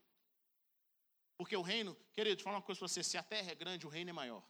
Porque 1.36 1.58
o 1.58 1.62
reino, 1.62 1.94
querido, 2.14 2.42
fala 2.42 2.56
uma 2.56 2.62
coisa 2.62 2.80
para 2.80 2.88
você: 2.88 3.04
se 3.04 3.18
a 3.18 3.24
terra 3.24 3.52
é 3.52 3.56
grande, 3.56 3.86
o 3.86 3.90
reino 3.90 4.12
é 4.12 4.14
maior. 4.14 4.42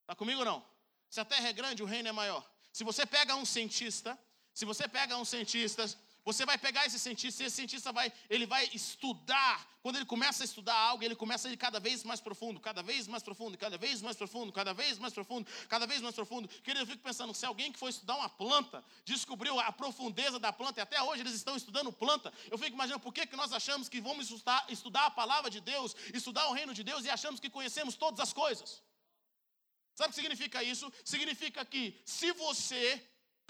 Está 0.00 0.14
comigo 0.16 0.38
ou 0.38 0.46
não? 0.46 0.66
Se 1.10 1.20
a 1.20 1.26
terra 1.26 1.46
é 1.46 1.52
grande, 1.52 1.82
o 1.82 1.86
reino 1.86 2.08
é 2.08 2.12
maior. 2.12 2.42
Se 2.72 2.84
você 2.84 3.04
pega 3.04 3.36
um 3.36 3.44
cientista, 3.44 4.18
se 4.54 4.64
você 4.64 4.88
pega 4.88 5.14
um 5.18 5.26
cientista 5.26 5.86
você 6.28 6.44
vai 6.44 6.58
pegar 6.58 6.84
esse 6.84 6.98
cientista, 6.98 7.42
e 7.42 7.46
esse 7.46 7.56
cientista 7.56 7.90
vai, 7.90 8.12
ele 8.28 8.44
vai 8.44 8.68
estudar. 8.74 9.66
Quando 9.80 9.96
ele 9.96 10.04
começa 10.04 10.42
a 10.42 10.44
estudar 10.44 10.74
algo, 10.74 11.02
ele 11.02 11.16
começa 11.16 11.48
a 11.48 11.50
ir 11.50 11.56
cada 11.56 11.80
vez 11.80 12.04
mais 12.04 12.20
profundo, 12.20 12.60
cada 12.60 12.82
vez 12.82 13.08
mais 13.08 13.22
profundo, 13.22 13.56
cada 13.56 13.78
vez 13.78 14.02
mais 14.02 14.14
profundo, 14.14 14.52
cada 14.52 14.74
vez 14.74 14.98
mais 14.98 15.14
profundo, 15.14 15.48
cada 15.70 15.86
vez 15.86 16.02
mais 16.02 16.14
profundo. 16.14 16.46
Querido, 16.46 16.82
eu 16.82 16.86
fico 16.86 17.02
pensando, 17.02 17.32
se 17.32 17.46
alguém 17.46 17.72
que 17.72 17.78
foi 17.78 17.88
estudar 17.88 18.14
uma 18.16 18.28
planta, 18.28 18.84
descobriu 19.06 19.58
a 19.58 19.72
profundeza 19.72 20.38
da 20.38 20.52
planta, 20.52 20.80
e 20.80 20.82
até 20.82 21.00
hoje 21.00 21.22
eles 21.22 21.32
estão 21.32 21.56
estudando 21.56 21.90
planta, 21.90 22.30
eu 22.50 22.58
fico 22.58 22.74
imaginando 22.74 23.00
por 23.00 23.14
que, 23.14 23.26
que 23.26 23.34
nós 23.34 23.50
achamos 23.50 23.88
que 23.88 23.98
vamos 23.98 24.30
estudar, 24.30 24.66
estudar 24.68 25.06
a 25.06 25.10
palavra 25.10 25.50
de 25.50 25.62
Deus, 25.62 25.96
estudar 26.12 26.46
o 26.48 26.52
reino 26.52 26.74
de 26.74 26.84
Deus 26.84 27.06
e 27.06 27.08
achamos 27.08 27.40
que 27.40 27.48
conhecemos 27.48 27.96
todas 27.96 28.20
as 28.20 28.34
coisas. 28.34 28.82
Sabe 29.94 30.10
o 30.10 30.14
que 30.14 30.20
significa 30.20 30.62
isso? 30.62 30.92
Significa 31.06 31.64
que 31.64 31.98
se 32.04 32.32
você 32.32 33.02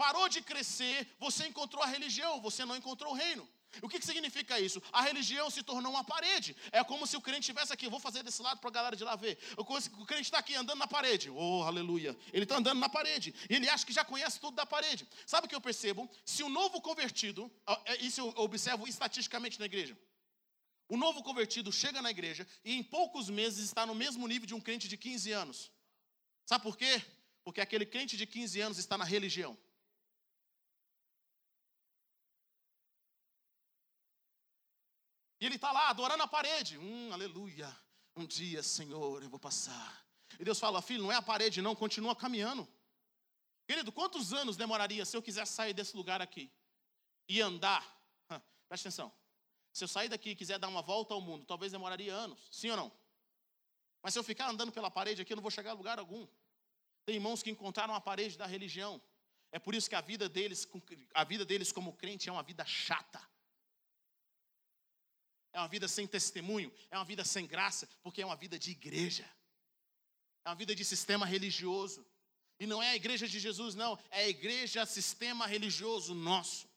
parou 0.03 0.27
de 0.29 0.41
crescer, 0.41 0.97
você 1.19 1.43
encontrou 1.51 1.83
a 1.83 1.87
religião, 1.87 2.41
você 2.41 2.65
não 2.65 2.77
encontrou 2.77 3.13
o 3.13 3.17
reino. 3.17 3.47
O 3.83 3.89
que, 3.89 3.99
que 3.99 4.07
significa 4.07 4.59
isso? 4.59 4.83
A 4.93 5.03
religião 5.03 5.51
se 5.51 5.63
tornou 5.63 5.93
uma 5.93 6.03
parede. 6.03 6.57
É 6.73 6.83
como 6.83 7.07
se 7.07 7.17
o 7.17 7.21
crente 7.21 7.41
estivesse 7.41 7.73
aqui. 7.73 7.85
Eu 7.85 7.91
vou 7.91 8.01
fazer 8.01 8.23
desse 8.23 8.41
lado 8.41 8.61
para 8.61 8.71
a 8.71 8.73
galera 8.73 8.97
de 8.97 9.05
lá 9.05 9.15
ver. 9.15 9.39
O 9.59 10.07
crente 10.07 10.23
está 10.23 10.39
aqui 10.39 10.55
andando 10.55 10.79
na 10.79 10.87
parede. 10.87 11.29
Oh, 11.29 11.63
aleluia. 11.65 12.17
Ele 12.33 12.45
está 12.45 12.57
andando 12.57 12.79
na 12.79 12.89
parede. 12.89 13.35
E 13.51 13.57
ele 13.57 13.69
acha 13.69 13.85
que 13.85 13.93
já 13.93 14.05
conhece 14.05 14.41
tudo 14.41 14.55
da 14.55 14.65
parede. 14.65 15.07
Sabe 15.27 15.47
o 15.47 15.51
que 15.51 15.55
eu 15.55 15.61
percebo? 15.61 16.09
Se 16.25 16.43
o 16.43 16.49
novo 16.49 16.81
convertido, 16.81 17.51
é, 17.85 17.97
isso 17.97 18.21
eu 18.23 18.29
observo 18.39 18.89
estatisticamente 18.89 19.61
na 19.61 19.67
igreja. 19.67 19.97
O 20.89 20.97
novo 20.97 21.23
convertido 21.23 21.71
chega 21.71 22.01
na 22.01 22.11
igreja 22.11 22.47
e 22.65 22.75
em 22.75 22.83
poucos 22.83 23.29
meses 23.29 23.67
está 23.67 23.85
no 23.85 23.95
mesmo 23.95 24.27
nível 24.27 24.47
de 24.47 24.55
um 24.55 24.61
crente 24.61 24.89
de 24.89 24.97
15 24.97 25.31
anos. 25.33 25.71
Sabe 26.47 26.63
por 26.63 26.79
quê? 26.79 27.03
Porque 27.45 27.61
aquele 27.61 27.85
crente 27.85 28.17
de 28.17 28.27
15 28.27 28.61
anos 28.63 28.79
está 28.79 28.97
na 28.97 29.05
religião. 29.05 29.57
E 35.41 35.47
ele 35.47 35.55
está 35.55 35.71
lá 35.71 35.89
adorando 35.89 36.23
a 36.23 36.27
parede. 36.27 36.79
Hum, 36.79 37.13
aleluia. 37.13 37.75
Um 38.17 38.27
dia, 38.27 38.63
Senhor, 38.63 39.23
eu 39.23 39.29
vou 39.29 39.39
passar. 39.39 40.05
E 40.39 40.45
Deus 40.45 40.59
fala, 40.59 40.83
filho, 40.83 41.03
não 41.03 41.13
é 41.13 41.17
a 41.17 41.23
parede, 41.23 41.63
não, 41.63 41.75
continua 41.75 42.15
caminhando. 42.15 42.69
Querido, 43.67 43.93
quantos 43.93 44.33
anos 44.33 44.57
demoraria 44.57 45.05
se 45.05 45.17
eu 45.17 45.23
quisesse 45.23 45.53
sair 45.53 45.73
desse 45.73 45.97
lugar 45.97 46.21
aqui 46.21 46.51
e 47.29 47.41
andar? 47.41 47.83
Presta 48.69 48.89
atenção. 48.89 49.13
Se 49.73 49.85
eu 49.85 49.89
sair 49.89 50.09
daqui 50.09 50.31
e 50.31 50.37
quiser 50.37 50.59
dar 50.59 50.69
uma 50.69 50.83
volta 50.83 51.15
ao 51.15 51.21
mundo, 51.21 51.45
talvez 51.45 51.71
demoraria 51.71 52.13
anos, 52.13 52.49
sim 52.51 52.71
ou 52.71 52.77
não? 52.77 52.93
Mas 54.03 54.13
se 54.13 54.19
eu 54.19 54.25
ficar 54.25 54.49
andando 54.49 54.73
pela 54.73 54.91
parede 54.91 55.23
aqui, 55.23 55.33
eu 55.33 55.37
não 55.37 55.43
vou 55.43 55.51
chegar 55.51 55.71
a 55.71 55.75
lugar 55.75 55.99
algum. 55.99 56.27
Tem 57.05 57.15
irmãos 57.15 57.43
que 57.43 57.51
encontraram 57.51 57.95
a 57.95 58.01
parede 58.01 58.37
da 58.37 58.47
religião. 58.47 59.01
É 59.53 59.59
por 59.59 59.75
isso 59.75 59.89
que 59.89 59.95
a 59.95 60.01
vida 60.01 60.29
deles, 60.29 60.67
a 61.15 61.25
vida 61.25 61.45
deles 61.45 61.71
como 61.71 61.93
crente 61.93 62.29
é 62.29 62.33
uma 62.33 62.43
vida 62.43 62.65
chata 62.65 63.21
é 65.53 65.59
uma 65.59 65.69
vida 65.69 65.89
sem 65.89 66.07
testemunho, 66.07 66.73
é 66.91 66.97
uma 66.97 67.05
vida 67.05 67.25
sem 67.25 67.47
graça, 67.47 67.89
porque 68.03 68.23
é 68.23 68.27
uma 68.27 68.37
vida 68.37 68.59
de 68.59 68.71
igreja, 68.71 69.25
é 70.45 70.49
uma 70.49 70.55
vida 70.55 70.75
de 70.75 70.85
sistema 70.85 71.27
religioso. 71.27 72.07
E 72.61 72.67
não 72.67 72.83
é 72.83 72.91
a 72.91 72.97
igreja 72.97 73.29
de 73.29 73.39
Jesus, 73.39 73.75
não, 73.77 73.97
é 74.11 74.25
a 74.25 74.29
igreja, 74.29 74.85
sistema 74.85 75.47
religioso 75.47 76.13
nosso. 76.15 76.69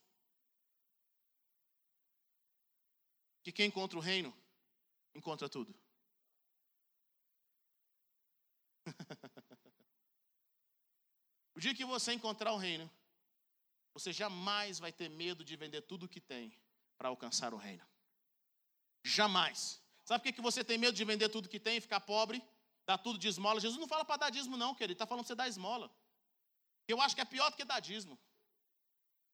Que 3.42 3.50
quem 3.50 3.66
encontra 3.66 3.98
o 3.98 4.02
reino, 4.02 4.32
encontra 5.14 5.48
tudo. 5.48 5.74
o 11.54 11.60
dia 11.60 11.74
que 11.74 11.84
você 11.84 12.12
encontrar 12.12 12.52
o 12.52 12.58
reino, 12.58 12.88
você 13.92 14.12
jamais 14.12 14.78
vai 14.78 14.92
ter 14.92 15.10
medo 15.10 15.44
de 15.44 15.56
vender 15.56 15.82
tudo 15.82 16.06
o 16.06 16.08
que 16.08 16.20
tem 16.20 16.56
para 16.96 17.08
alcançar 17.08 17.52
o 17.52 17.56
reino. 17.56 17.84
Jamais. 19.04 19.80
Sabe 20.04 20.24
por 20.24 20.32
que 20.32 20.40
você 20.40 20.62
tem 20.64 20.78
medo 20.78 20.96
de 20.96 21.04
vender 21.04 21.28
tudo 21.28 21.48
que 21.48 21.60
tem 21.60 21.80
ficar 21.80 22.00
pobre? 22.00 22.42
Dar 22.86 22.98
tudo 22.98 23.18
de 23.18 23.28
esmola? 23.28 23.60
Jesus 23.60 23.80
não 23.80 23.88
fala 23.88 24.04
para 24.04 24.16
dar 24.16 24.30
dízimo, 24.30 24.56
não, 24.56 24.74
querido. 24.74 24.92
Ele 24.92 24.92
está 24.94 25.06
falando 25.06 25.24
para 25.24 25.28
você 25.28 25.34
dar 25.34 25.48
esmola. 25.48 25.90
Eu 26.86 27.00
acho 27.00 27.14
que 27.14 27.20
é 27.20 27.24
pior 27.24 27.50
do 27.50 27.56
que 27.56 27.64
dar 27.64 27.80
dízimo. 27.80 28.18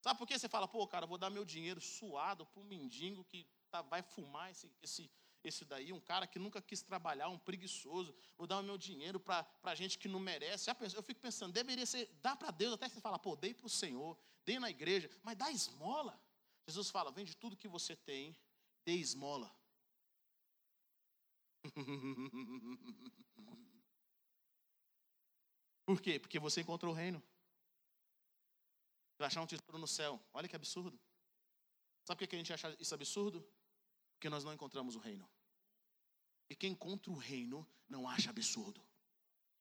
Sabe 0.00 0.18
por 0.18 0.28
que 0.28 0.38
você 0.38 0.48
fala, 0.48 0.68
pô, 0.68 0.87
cara, 0.87 1.06
vou 1.06 1.18
dar 1.18 1.30
meu 1.30 1.44
dinheiro 1.44 1.80
suado 1.80 2.46
para 2.46 2.60
um 2.60 2.64
mendigo 2.64 3.25
que 3.25 3.46
tá, 3.70 3.82
vai 3.82 4.02
fumar 4.02 4.50
esse, 4.50 4.70
esse, 4.80 5.10
esse 5.42 5.64
daí, 5.64 5.92
um 5.92 6.00
cara 6.00 6.26
que 6.26 6.38
nunca 6.38 6.62
quis 6.62 6.82
trabalhar, 6.82 7.28
um 7.28 7.38
preguiçoso. 7.38 8.14
Vou 8.37 8.46
dar 8.46 8.58
o 8.58 8.62
meu 8.62 8.78
dinheiro 8.78 9.18
para 9.18 9.75
gente 9.75 9.98
que 9.98 10.06
não 10.06 10.20
merece. 10.20 10.70
Eu 10.94 11.02
fico 11.02 11.20
pensando, 11.20 11.52
deveria 11.52 11.87
ser, 11.87 12.08
dá 12.22 12.37
para 12.37 12.50
Deus, 12.50 12.75
até 12.75 12.88
você 12.88 13.00
fala, 13.00 13.18
pô, 13.18 13.34
dei 13.34 13.52
para 13.52 13.66
o 13.66 13.70
Senhor, 13.70 14.16
dei 14.44 14.58
na 14.58 14.70
igreja, 14.70 15.10
mas 15.22 15.37
dá 15.37 15.50
esmola. 15.50 16.18
Jesus 16.66 16.90
fala, 16.90 17.10
vende 17.10 17.37
tudo 17.37 17.56
que 17.56 17.66
você 17.66 17.96
tem, 17.96 18.37
dê 18.84 18.92
esmola. 18.92 19.52
Por 25.87 26.00
quê? 26.02 26.18
Porque 26.18 26.38
você 26.38 26.61
encontrou 26.61 26.92
o 26.92 26.97
reino. 26.97 27.23
Vai 29.18 29.26
achar 29.26 29.40
um 29.42 29.47
tesouro 29.47 29.78
no 29.78 29.88
céu. 29.88 30.20
Olha 30.32 30.47
que 30.49 30.54
absurdo. 30.54 31.00
Sabe 32.04 32.18
por 32.18 32.28
que 32.28 32.37
a 32.37 32.38
gente 32.38 32.52
acha 32.52 32.76
isso 32.78 32.94
absurdo? 32.94 33.47
Porque 34.14 34.28
nós 34.28 34.44
não 34.44 34.52
encontramos 34.52 34.97
o 34.97 34.99
reino. 34.99 35.28
E 36.50 36.54
quem 36.54 36.73
encontra 36.73 37.11
o 37.11 37.16
reino 37.16 37.66
não 37.88 38.08
acha 38.08 38.30
absurdo. 38.30 38.80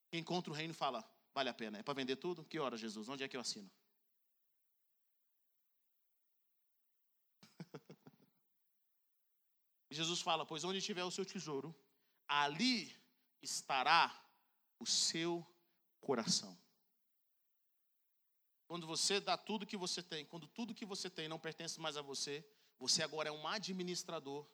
Quem 0.10 0.20
encontra 0.22 0.52
o 0.52 0.56
reino 0.56 0.74
fala, 0.74 1.04
vale 1.34 1.50
a 1.50 1.54
pena. 1.54 1.78
É 1.78 1.84
para 1.84 1.94
vender 1.94 2.16
tudo? 2.18 2.46
Que 2.46 2.60
hora, 2.60 2.78
Jesus? 2.78 3.10
Onde 3.10 3.24
é 3.24 3.28
que 3.28 3.36
eu 3.36 3.42
assino? 3.42 3.72
Jesus 9.92 10.22
fala: 10.22 10.46
Pois 10.46 10.64
onde 10.64 10.82
tiver 10.82 11.04
o 11.04 11.12
seu 11.12 11.26
tesouro, 11.26 11.76
ali 12.28 12.96
estará 13.42 14.14
o 14.80 14.86
seu 14.86 15.46
coração. 16.02 16.58
Quando 18.68 18.86
você 18.86 19.20
dá 19.20 19.38
tudo 19.38 19.66
que 19.66 19.78
você 19.78 20.04
tem, 20.04 20.26
quando 20.26 20.48
tudo 20.48 20.76
que 20.76 20.86
você 20.86 21.10
tem 21.10 21.28
não 21.28 21.40
pertence 21.40 21.80
mais 21.80 21.96
a 21.96 22.02
você, 22.02 22.46
você 22.78 23.02
agora 23.02 23.30
é 23.30 23.32
um 23.32 23.48
administrador, 23.48 24.46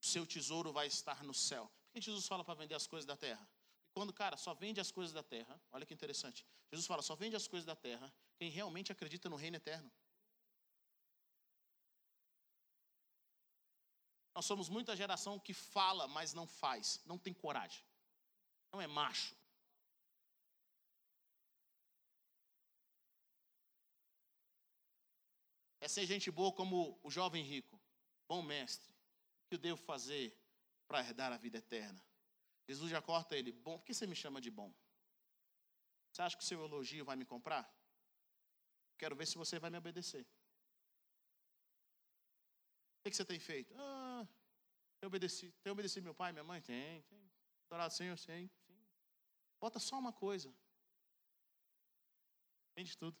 o 0.00 0.04
seu 0.04 0.26
tesouro 0.26 0.72
vai 0.72 0.88
estar 0.88 1.22
no 1.22 1.32
céu. 1.32 1.70
Por 1.86 1.94
que 1.94 2.00
Jesus 2.00 2.26
fala 2.26 2.44
para 2.44 2.54
vender 2.54 2.74
as 2.74 2.86
coisas 2.86 3.06
da 3.06 3.16
terra? 3.16 3.48
Quando, 3.92 4.12
cara, 4.12 4.36
só 4.36 4.54
vende 4.54 4.80
as 4.80 4.90
coisas 4.90 5.12
da 5.12 5.22
terra, 5.22 5.60
olha 5.70 5.86
que 5.86 5.94
interessante. 5.94 6.44
Jesus 6.70 6.86
fala, 6.86 7.02
só 7.02 7.14
vende 7.14 7.36
as 7.36 7.46
coisas 7.46 7.66
da 7.66 7.76
terra 7.76 8.12
quem 8.36 8.50
realmente 8.50 8.90
acredita 8.90 9.28
no 9.28 9.36
reino 9.36 9.56
eterno. 9.56 9.90
Nós 14.34 14.46
somos 14.46 14.68
muita 14.68 14.96
geração 14.96 15.38
que 15.38 15.52
fala, 15.52 16.08
mas 16.08 16.32
não 16.32 16.46
faz, 16.46 17.00
não 17.04 17.18
tem 17.18 17.34
coragem, 17.34 17.84
não 18.72 18.80
é 18.80 18.86
macho. 18.86 19.36
É 25.80 25.88
ser 25.88 26.06
gente 26.06 26.30
boa 26.30 26.52
como 26.52 26.98
o 27.02 27.10
jovem 27.10 27.44
rico, 27.44 27.78
bom 28.28 28.40
mestre. 28.40 28.90
O 29.44 29.48
que 29.48 29.54
eu 29.56 29.58
devo 29.58 29.82
fazer 29.82 30.34
para 30.86 31.00
herdar 31.00 31.32
a 31.32 31.36
vida 31.36 31.58
eterna? 31.58 32.00
Jesus 32.68 32.90
já 32.90 33.02
corta 33.02 33.36
ele, 33.36 33.52
bom, 33.52 33.76
por 33.76 33.84
que 33.84 33.92
você 33.92 34.06
me 34.06 34.14
chama 34.14 34.40
de 34.40 34.50
bom? 34.50 34.72
Você 36.10 36.22
acha 36.22 36.36
que 36.36 36.42
o 36.42 36.46
seu 36.46 36.64
elogio 36.64 37.04
vai 37.04 37.16
me 37.16 37.24
comprar? 37.24 37.68
Quero 38.96 39.16
ver 39.16 39.26
se 39.26 39.36
você 39.36 39.58
vai 39.58 39.70
me 39.70 39.78
obedecer. 39.78 40.26
O 43.04 43.10
que 43.10 43.16
você 43.16 43.24
tem 43.24 43.40
feito? 43.40 43.74
Ah, 43.76 44.26
eu 45.00 45.08
obedeci. 45.08 45.50
Tem 45.62 45.72
obedecido 45.72 46.04
meu 46.04 46.14
pai, 46.14 46.30
minha 46.32 46.44
mãe? 46.44 46.62
Tem, 46.62 47.02
tem. 47.02 47.32
Adorado 47.66 47.92
Senhor, 47.92 48.16
sim, 48.16 48.48
sim. 48.66 48.86
Bota 49.60 49.80
só 49.80 49.98
uma 49.98 50.12
coisa. 50.12 50.54
Tem 52.74 52.84
de 52.84 52.96
tudo. 52.96 53.18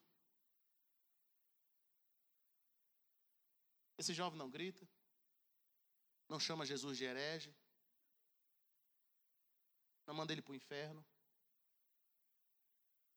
Esse 3.98 4.14
jovem 4.14 4.38
não 4.38 4.50
grita, 4.50 4.88
não 6.28 6.40
chama 6.40 6.66
Jesus 6.66 6.98
de 6.98 7.04
herege, 7.04 7.54
não 10.06 10.14
manda 10.14 10.32
ele 10.32 10.42
para 10.42 10.52
o 10.52 10.56
inferno, 10.56 11.04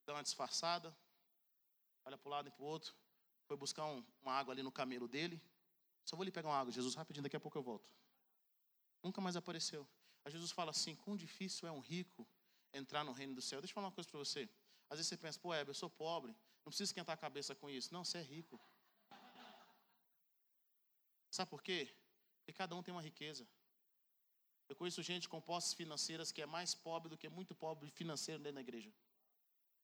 dá 0.05 0.13
uma 0.13 0.21
disfarçada, 0.21 0.95
olha 2.03 2.17
para 2.17 2.27
o 2.27 2.31
lado 2.31 2.47
e 2.49 2.51
para 2.51 2.61
o 2.61 2.67
outro, 2.67 2.95
foi 3.47 3.57
buscar 3.57 3.85
um, 3.85 4.05
uma 4.21 4.33
água 4.33 4.53
ali 4.53 4.61
no 4.61 4.71
camelo 4.71 5.07
dele, 5.07 5.41
só 6.05 6.15
vou 6.15 6.23
lhe 6.23 6.31
pegar 6.31 6.49
uma 6.49 6.57
água, 6.57 6.71
Jesus, 6.71 6.95
rapidinho, 6.95 7.23
daqui 7.23 7.35
a 7.35 7.39
pouco 7.39 7.57
eu 7.57 7.63
volto. 7.63 7.91
Nunca 9.03 9.19
mais 9.19 9.35
apareceu. 9.35 9.87
Aí 10.23 10.31
Jesus 10.31 10.51
fala 10.51 10.71
assim: 10.71 10.95
quão 10.95 11.15
difícil 11.15 11.67
é 11.67 11.71
um 11.71 11.79
rico 11.79 12.27
entrar 12.73 13.03
no 13.03 13.11
reino 13.11 13.33
do 13.33 13.41
céu. 13.41 13.59
Deixa 13.61 13.71
eu 13.71 13.75
falar 13.75 13.87
uma 13.87 13.93
coisa 13.93 14.09
para 14.09 14.19
você. 14.19 14.49
Às 14.89 14.97
vezes 14.97 15.07
você 15.09 15.17
pensa, 15.17 15.39
pô, 15.39 15.53
Heber, 15.53 15.69
eu 15.69 15.73
sou 15.73 15.89
pobre, 15.89 16.31
não 16.31 16.71
preciso 16.71 16.89
esquentar 16.89 17.13
a 17.13 17.17
cabeça 17.17 17.55
com 17.55 17.69
isso. 17.69 17.93
Não, 17.93 18.03
você 18.03 18.19
é 18.19 18.21
rico. 18.21 18.59
Sabe 21.31 21.49
por 21.49 21.61
quê? 21.61 21.93
Porque 22.39 22.53
cada 22.53 22.75
um 22.75 22.83
tem 22.83 22.93
uma 22.93 23.01
riqueza. 23.01 23.47
Eu 24.67 24.75
conheço 24.75 25.01
gente 25.03 25.27
com 25.27 25.41
posses 25.41 25.73
financeiras 25.73 26.31
que 26.31 26.41
é 26.41 26.45
mais 26.45 26.73
pobre 26.73 27.09
do 27.09 27.17
que 27.17 27.29
muito 27.29 27.53
pobre 27.53 27.89
financeiro 27.91 28.41
dentro 28.41 28.55
da 28.55 28.61
igreja. 28.61 28.93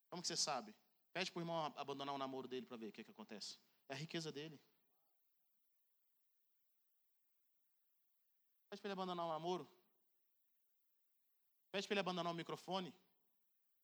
Como 0.10 0.22
que 0.22 0.28
você 0.28 0.38
sabe? 0.38 0.76
Pede 1.14 1.32
para 1.32 1.40
o 1.40 1.42
irmão 1.42 1.74
abandonar 1.76 2.16
o 2.16 2.18
namoro 2.18 2.48
dele 2.48 2.66
para 2.66 2.78
ver 2.78 2.88
o 2.88 2.92
que, 2.92 3.04
que 3.04 3.12
acontece. 3.12 3.58
É 3.90 3.94
a 3.94 3.98
riqueza 3.98 4.32
dele. 4.32 4.60
Pede 8.72 8.82
para 8.82 8.88
ele 8.88 8.94
abandonar 8.94 9.26
o 9.26 9.30
namoro. 9.30 9.70
Pede 11.74 11.86
para 11.86 11.94
ele 11.96 12.00
abandonar 12.00 12.32
o 12.32 12.36
microfone. 12.36 12.96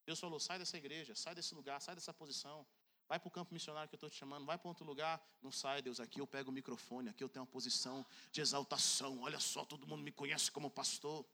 Deus 0.05 0.17
falou: 0.17 0.39
sai 0.39 0.57
dessa 0.57 0.77
igreja, 0.77 1.13
sai 1.13 1.35
desse 1.35 1.53
lugar, 1.53 1.81
sai 1.81 1.93
dessa 1.93 2.13
posição. 2.13 2.65
Vai 3.05 3.19
para 3.19 3.27
o 3.27 3.31
campo 3.31 3.53
missionário 3.53 3.89
que 3.89 3.95
eu 3.95 3.97
estou 3.97 4.09
te 4.09 4.15
chamando, 4.15 4.45
vai 4.45 4.57
para 4.57 4.69
outro 4.69 4.85
lugar. 4.85 5.21
Não 5.41 5.51
sai, 5.51 5.81
Deus, 5.81 5.99
aqui 5.99 6.21
eu 6.21 6.27
pego 6.27 6.51
o 6.51 6.53
microfone, 6.53 7.09
aqui 7.09 7.21
eu 7.21 7.27
tenho 7.27 7.43
uma 7.43 7.51
posição 7.51 8.05
de 8.31 8.39
exaltação. 8.39 9.21
Olha 9.23 9.41
só, 9.41 9.65
todo 9.65 9.85
mundo 9.85 10.03
me 10.03 10.11
conhece 10.11 10.49
como 10.49 10.71
pastor. 10.71 11.25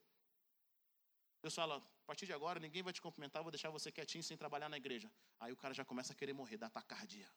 Deus 1.43 1.53
fala: 1.53 1.77
a 1.77 2.05
partir 2.07 2.25
de 2.25 2.33
agora, 2.33 2.59
ninguém 2.59 2.81
vai 2.81 2.91
te 2.91 3.03
cumprimentar, 3.03 3.43
vou 3.43 3.51
deixar 3.51 3.69
você 3.69 3.91
quietinho 3.91 4.23
sem 4.23 4.35
trabalhar 4.35 4.67
na 4.67 4.77
igreja. 4.77 5.11
Aí 5.39 5.53
o 5.53 5.55
cara 5.55 5.75
já 5.75 5.85
começa 5.85 6.11
a 6.11 6.15
querer 6.15 6.33
morrer, 6.33 6.57
dá 6.57 6.71
tacardia. 6.71 7.29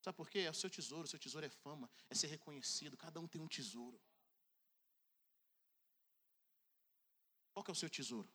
Sabe 0.00 0.16
por 0.16 0.30
quê? 0.30 0.38
É 0.40 0.50
o 0.50 0.54
seu 0.54 0.70
tesouro, 0.70 1.04
o 1.04 1.08
seu 1.08 1.18
tesouro 1.18 1.44
é 1.44 1.50
fama, 1.50 1.90
é 2.08 2.14
ser 2.14 2.28
reconhecido. 2.28 2.96
Cada 2.96 3.20
um 3.20 3.28
tem 3.28 3.42
um 3.42 3.46
tesouro. 3.46 4.00
Qual 7.52 7.64
é 7.68 7.70
o 7.70 7.74
seu 7.74 7.90
tesouro? 7.90 8.28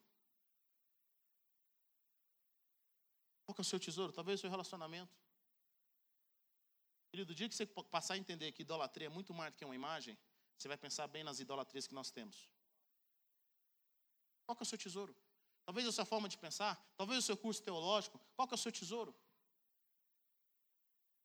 Qual 3.46 3.56
é 3.58 3.62
o 3.62 3.64
seu 3.64 3.80
tesouro? 3.80 4.14
Talvez 4.14 4.40
o 4.40 4.42
seu 4.42 4.50
relacionamento. 4.50 5.16
Querido, 7.10 7.34
do 7.34 7.36
dia 7.36 7.50
que 7.50 7.56
você 7.56 7.66
passar 7.66 8.16
a 8.16 8.18
entender 8.18 8.52
que 8.52 8.62
idolatria 8.62 9.08
é 9.08 9.10
muito 9.10 9.34
mais 9.34 9.54
do 9.54 9.58
que 9.58 9.66
uma 9.66 9.76
imagem, 9.76 10.18
você 10.58 10.68
vai 10.68 10.78
pensar 10.78 11.08
bem 11.08 11.24
nas 11.24 11.40
idolatrias 11.40 11.88
que 11.88 11.94
nós 11.94 12.12
temos. 12.12 12.50
Qual 14.46 14.58
é 14.60 14.64
o 14.64 14.66
seu 14.66 14.78
tesouro? 14.78 15.16
Talvez 15.66 15.88
a 15.88 15.92
sua 15.92 16.06
forma 16.06 16.30
de 16.30 16.38
pensar, 16.38 16.76
talvez 16.96 17.24
o 17.24 17.26
seu 17.26 17.36
curso 17.36 17.62
teológico, 17.62 18.20
qual 18.36 18.48
é 18.50 18.54
o 18.54 18.58
seu 18.58 18.72
tesouro? 18.72 19.14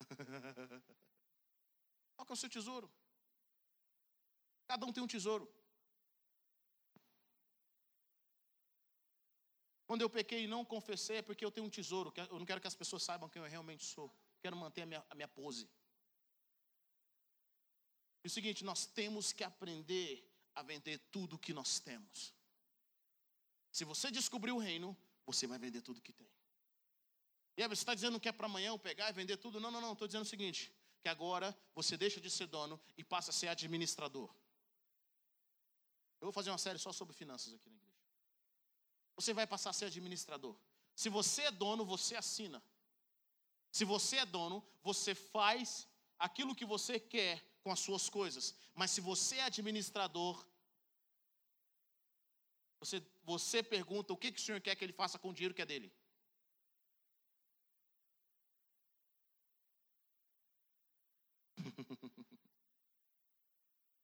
qual 2.17 2.27
é 2.29 2.33
o 2.33 2.37
seu 2.37 2.49
tesouro? 2.49 2.91
Cada 4.67 4.87
um 4.87 4.93
tem 4.93 5.03
um 5.03 5.07
tesouro. 5.07 5.53
Quando 9.93 10.01
eu 10.01 10.09
pequei 10.09 10.45
e 10.45 10.47
não 10.47 10.65
confessei 10.65 11.19
é 11.19 11.23
porque 11.23 11.45
eu 11.45 11.51
tenho 11.51 11.67
um 11.67 11.69
tesouro. 11.69 12.11
Eu 12.17 12.39
não 12.39 12.47
quero 12.47 12.63
que 12.63 12.67
as 12.67 12.75
pessoas 12.75 13.03
saibam 13.03 13.29
quem 13.29 13.43
eu 13.43 13.47
realmente 13.47 13.85
sou. 13.85 14.11
Quero 14.41 14.57
manter 14.57 14.81
a 14.81 14.87
minha, 14.87 15.05
a 15.11 15.15
minha 15.15 15.29
pose. 15.29 15.69
E 18.25 18.27
o 18.27 18.31
seguinte, 18.31 18.65
nós 18.65 18.87
temos 18.87 19.35
que 19.35 19.45
aprender 19.45 20.27
a 20.55 20.63
vender 20.63 20.97
tudo 21.11 21.39
que 21.39 21.53
nós 21.53 21.79
temos. 21.79 22.33
Se 23.71 23.85
você 23.85 24.11
descobrir 24.11 24.53
o 24.53 24.57
reino, 24.57 24.97
você 25.27 25.47
vai 25.47 25.59
vender 25.59 25.83
tudo 25.83 26.01
que 26.01 26.15
tem. 26.15 26.31
E 27.59 27.63
aí, 27.63 27.69
você 27.69 27.83
está 27.83 27.95
dizendo 27.95 28.19
que 28.19 28.31
é 28.31 28.33
para 28.33 28.47
amanhã 28.47 28.69
eu 28.69 28.79
pegar 28.79 29.11
e 29.11 29.13
vender 29.13 29.37
tudo? 29.37 29.61
Não, 29.61 29.71
não, 29.71 29.83
não. 29.83 29.93
Estou 29.93 30.09
dizendo 30.09 30.23
o 30.23 30.33
seguinte: 30.35 30.73
que 31.03 31.09
agora 31.11 31.55
você 31.75 31.99
deixa 31.99 32.19
de 32.19 32.31
ser 32.31 32.47
dono 32.47 32.81
e 32.97 33.05
passa 33.05 33.31
a 33.31 33.35
ser 33.35 33.49
administrador. 33.49 34.35
Eu 36.19 36.25
vou 36.25 36.33
fazer 36.33 36.49
uma 36.49 36.57
série 36.57 36.79
só 36.79 36.95
sobre 36.95 37.15
finanças 37.15 37.53
aqui 37.53 37.69
na 37.69 37.77
igreja 37.77 37.92
você 39.16 39.33
vai 39.33 39.47
passar 39.47 39.71
a 39.71 39.73
ser 39.73 39.87
administrador. 39.87 40.57
Se 40.95 41.09
você 41.09 41.42
é 41.42 41.50
dono, 41.50 41.85
você 41.85 42.14
assina. 42.16 42.62
Se 43.71 43.85
você 43.85 44.19
é 44.19 44.26
dono, 44.26 44.64
você 44.83 45.14
faz 45.14 45.88
aquilo 46.19 46.54
que 46.54 46.64
você 46.64 47.00
quer 47.00 47.42
com 47.62 47.71
as 47.71 47.81
suas 47.81 48.09
coisas. 48.09 48.54
Mas 48.75 48.90
se 48.90 49.00
você 49.00 49.37
é 49.37 49.45
administrador, 49.45 50.47
você, 52.80 53.02
você 53.23 53.63
pergunta 53.63 54.13
o 54.13 54.17
que, 54.17 54.32
que 54.32 54.41
o 54.41 54.43
senhor 54.43 54.60
quer 54.60 54.75
que 54.76 54.84
ele 54.84 54.93
faça 54.93 55.19
com 55.19 55.30
o 55.30 55.34
dinheiro 55.34 55.54
que 55.54 55.63
é 55.63 55.67
dele. 55.67 55.93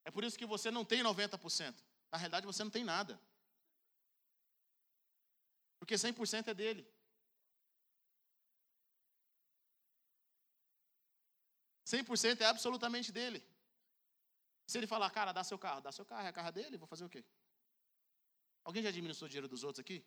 É 0.04 0.10
por 0.10 0.24
isso 0.24 0.38
que 0.38 0.46
você 0.46 0.70
não 0.70 0.86
tem 0.86 1.02
90%. 1.02 1.74
Na 2.10 2.16
realidade, 2.16 2.46
você 2.46 2.64
não 2.64 2.70
tem 2.70 2.82
nada. 2.82 3.20
Porque 5.88 5.94
100% 5.94 6.48
é 6.48 6.54
dele. 6.54 6.86
Cem 11.82 12.04
por 12.04 12.18
cento 12.18 12.42
é 12.42 12.44
absolutamente 12.44 13.10
dele. 13.10 13.42
Se 14.66 14.76
ele 14.76 14.86
falar, 14.86 15.08
cara, 15.08 15.32
dá 15.32 15.42
seu 15.42 15.58
carro, 15.58 15.80
dá 15.80 15.90
seu 15.90 16.04
carro, 16.04 16.26
é 16.26 16.28
a 16.28 16.32
carro 16.32 16.52
dele, 16.52 16.76
vou 16.76 16.86
fazer 16.86 17.06
o 17.06 17.08
quê? 17.08 17.24
Alguém 18.64 18.82
já 18.82 18.90
administrou 18.90 19.30
dinheiro 19.30 19.48
dos 19.48 19.64
outros 19.64 19.80
aqui? 19.80 20.04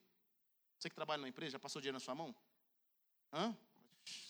Você 0.78 0.88
que 0.88 0.96
trabalha 0.96 1.18
numa 1.18 1.30
empresa, 1.30 1.54
já 1.54 1.60
passou 1.60 1.82
dinheiro 1.82 1.96
na 1.96 2.00
sua 2.00 2.14
mão? 2.14 2.36
Hã? 3.34 3.58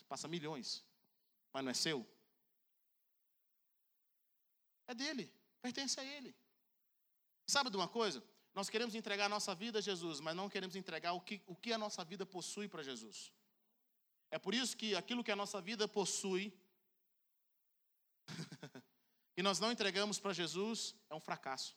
Passa 0.08 0.30
milhões, 0.30 0.86
mas 1.52 1.66
não 1.66 1.72
é 1.72 1.74
seu? 1.74 2.10
É 4.88 4.94
dele, 4.94 5.30
pertence 5.62 6.00
a 6.00 6.06
ele. 6.06 6.34
Sabe 7.46 7.70
de 7.70 7.76
uma 7.76 7.90
coisa? 7.90 8.24
Nós 8.54 8.70
queremos 8.70 8.96
entregar 8.96 9.26
a 9.26 9.30
nossa 9.30 9.56
vida 9.56 9.80
a 9.80 9.82
Jesus, 9.82 10.20
mas 10.20 10.36
não 10.36 10.50
queremos 10.50 10.76
entregar 10.76 11.14
o 11.14 11.22
que, 11.22 11.42
o 11.48 11.56
que 11.56 11.72
a 11.72 11.78
nossa 11.78 12.04
vida 12.04 12.26
possui 12.26 12.68
para 12.68 12.84
Jesus. 12.84 13.32
É 14.30 14.38
por 14.38 14.54
isso 14.54 14.76
que 14.76 14.96
aquilo 14.96 15.24
que 15.24 15.32
a 15.32 15.36
nossa 15.36 15.62
vida 15.62 15.88
possui, 15.88 16.54
e 19.38 19.42
nós 19.42 19.60
não 19.60 19.72
entregamos 19.72 20.20
para 20.20 20.34
Jesus, 20.34 20.96
é 21.10 21.16
um 21.16 21.20
fracasso. 21.20 21.76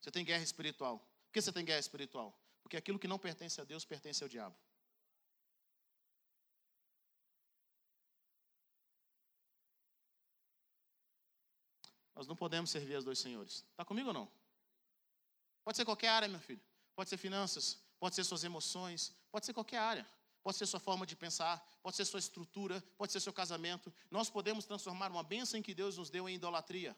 Você 0.00 0.10
tem 0.10 0.24
guerra 0.24 0.42
espiritual. 0.42 0.98
Por 0.98 1.32
que 1.32 1.42
você 1.42 1.52
tem 1.52 1.64
guerra 1.64 1.80
espiritual? 1.80 2.36
Porque 2.62 2.76
aquilo 2.76 2.98
que 2.98 3.08
não 3.08 3.18
pertence 3.18 3.60
a 3.60 3.64
Deus 3.64 3.84
pertence 3.84 4.22
ao 4.22 4.28
diabo. 4.28 4.56
Nós 12.16 12.26
não 12.26 12.34
podemos 12.34 12.70
servir 12.70 12.96
aos 12.96 13.04
dois 13.04 13.18
senhores. 13.18 13.64
Está 13.70 13.84
comigo 13.84 14.08
ou 14.08 14.14
não? 14.14 14.28
Pode 15.62 15.76
ser 15.76 15.84
qualquer 15.84 16.08
área, 16.08 16.26
meu 16.26 16.40
filho. 16.40 16.60
Pode 16.94 17.10
ser 17.10 17.18
finanças, 17.18 17.78
pode 18.00 18.14
ser 18.14 18.24
suas 18.24 18.42
emoções, 18.42 19.14
pode 19.30 19.44
ser 19.44 19.52
qualquer 19.52 19.78
área. 19.78 20.06
Pode 20.42 20.56
ser 20.58 20.66
sua 20.66 20.78
forma 20.78 21.04
de 21.04 21.16
pensar, 21.16 21.58
pode 21.82 21.96
ser 21.96 22.04
sua 22.04 22.20
estrutura, 22.20 22.80
pode 22.96 23.10
ser 23.10 23.18
seu 23.18 23.32
casamento. 23.32 23.92
Nós 24.08 24.30
podemos 24.30 24.64
transformar 24.64 25.10
uma 25.10 25.24
bênção 25.24 25.60
que 25.60 25.74
Deus 25.74 25.98
nos 25.98 26.08
deu 26.08 26.28
em 26.28 26.36
idolatria. 26.36 26.96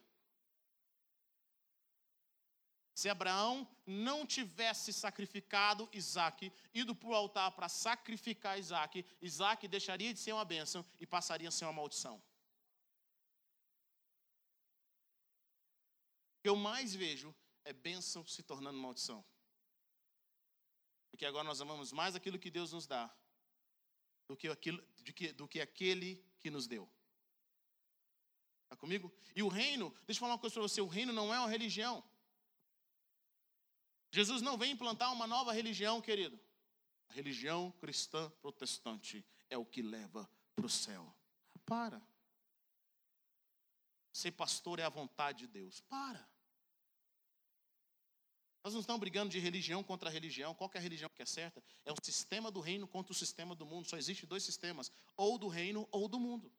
Se 2.95 3.09
Abraão 3.09 3.67
não 3.87 4.27
tivesse 4.27 4.93
sacrificado 4.93 5.89
Isaac, 5.95 6.53
ido 6.75 6.95
para 6.95 7.09
o 7.09 7.15
altar 7.15 7.53
para 7.53 7.71
sacrificar 7.71 8.59
Isaac, 8.59 9.03
Isaac 9.23 9.67
deixaria 9.67 10.13
de 10.13 10.21
ser 10.21 10.33
uma 10.33 10.45
bênção 10.45 10.85
e 11.01 11.07
passaria 11.07 11.49
a 11.49 11.51
ser 11.51 11.65
uma 11.65 11.73
maldição. 11.73 12.21
Que 16.49 16.51
eu 16.51 16.57
mais 16.57 16.95
vejo 16.95 17.35
é 17.63 17.75
bênção 17.75 18.27
se 18.27 18.43
tornando 18.43 18.79
maldição. 18.79 19.23
Porque 21.11 21.27
agora 21.27 21.45
nós 21.45 21.61
amamos 21.61 21.93
mais 21.93 22.17
aquilo 22.17 22.39
que 22.39 22.51
Deus 22.51 22.73
nos 22.73 22.87
dá 22.87 23.15
do 24.27 24.35
que, 24.35 24.49
aquilo, 24.49 24.83
do 25.05 25.13
que, 25.13 25.33
do 25.35 25.47
que 25.47 25.61
aquele 25.61 26.25
que 26.41 26.51
nos 26.51 26.67
deu. 26.67 26.91
Está 28.65 28.77
comigo? 28.77 29.13
E 29.37 29.43
o 29.43 29.49
reino, 29.49 29.91
deixa 30.07 30.13
eu 30.13 30.21
falar 30.21 30.33
uma 30.33 30.39
coisa 30.39 30.55
para 30.55 30.63
você: 30.63 30.81
o 30.81 30.87
reino 30.87 31.13
não 31.13 31.35
é 31.35 31.39
uma 31.39 31.51
religião. 31.51 32.03
Jesus 34.11 34.41
não 34.41 34.57
vem 34.57 34.73
implantar 34.73 35.13
uma 35.13 35.27
nova 35.27 35.53
religião, 35.53 36.01
querido. 36.01 36.41
A 37.11 37.13
religião 37.13 37.73
cristã 37.73 38.31
protestante 38.41 39.23
é 39.51 39.59
o 39.59 39.67
que 39.67 39.83
leva 39.83 40.27
para 40.57 40.65
o 40.65 40.71
céu. 40.71 41.15
Para. 41.67 42.01
Ser 44.15 44.33
pastor 44.33 44.79
é 44.79 44.85
a 44.85 44.89
vontade 44.89 45.41
de 45.41 45.49
Deus. 45.49 45.83
Para. 45.83 46.38
Nós 48.63 48.75
não 48.75 48.81
estamos 48.81 49.01
brigando 49.01 49.31
de 49.31 49.39
religião 49.39 49.83
contra 49.83 50.11
religião. 50.11 50.55
Qual 50.55 50.71
é 50.75 50.79
a 50.79 50.81
religião 50.81 51.09
que 51.15 51.23
é 51.23 51.27
certa? 51.27 51.63
É 51.85 51.93
o 51.93 51.97
sistema 52.03 52.51
do 52.51 52.61
reino 52.61 52.87
contra 52.87 53.13
o 53.13 53.17
sistema 53.17 53.55
do 53.55 53.65
mundo. 53.65 53.89
Só 53.89 53.97
existe 53.97 54.27
dois 54.27 54.43
sistemas: 54.43 54.91
ou 55.17 55.39
do 55.39 55.49
reino 55.49 55.89
ou 55.91 56.09
do 56.09 56.19
mundo. 56.19 56.53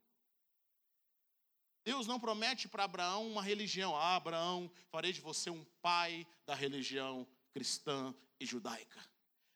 Deus 1.83 2.07
não 2.07 2.19
promete 2.19 2.67
para 2.67 2.83
Abraão 2.83 3.27
uma 3.27 3.41
religião. 3.41 3.95
Ah, 3.95 4.15
Abraão, 4.15 4.71
farei 4.89 5.11
de 5.11 5.21
você 5.21 5.49
um 5.49 5.63
pai 5.81 6.27
da 6.45 6.53
religião 6.53 7.27
cristã 7.51 8.13
e 8.39 8.45
judaica. 8.45 9.03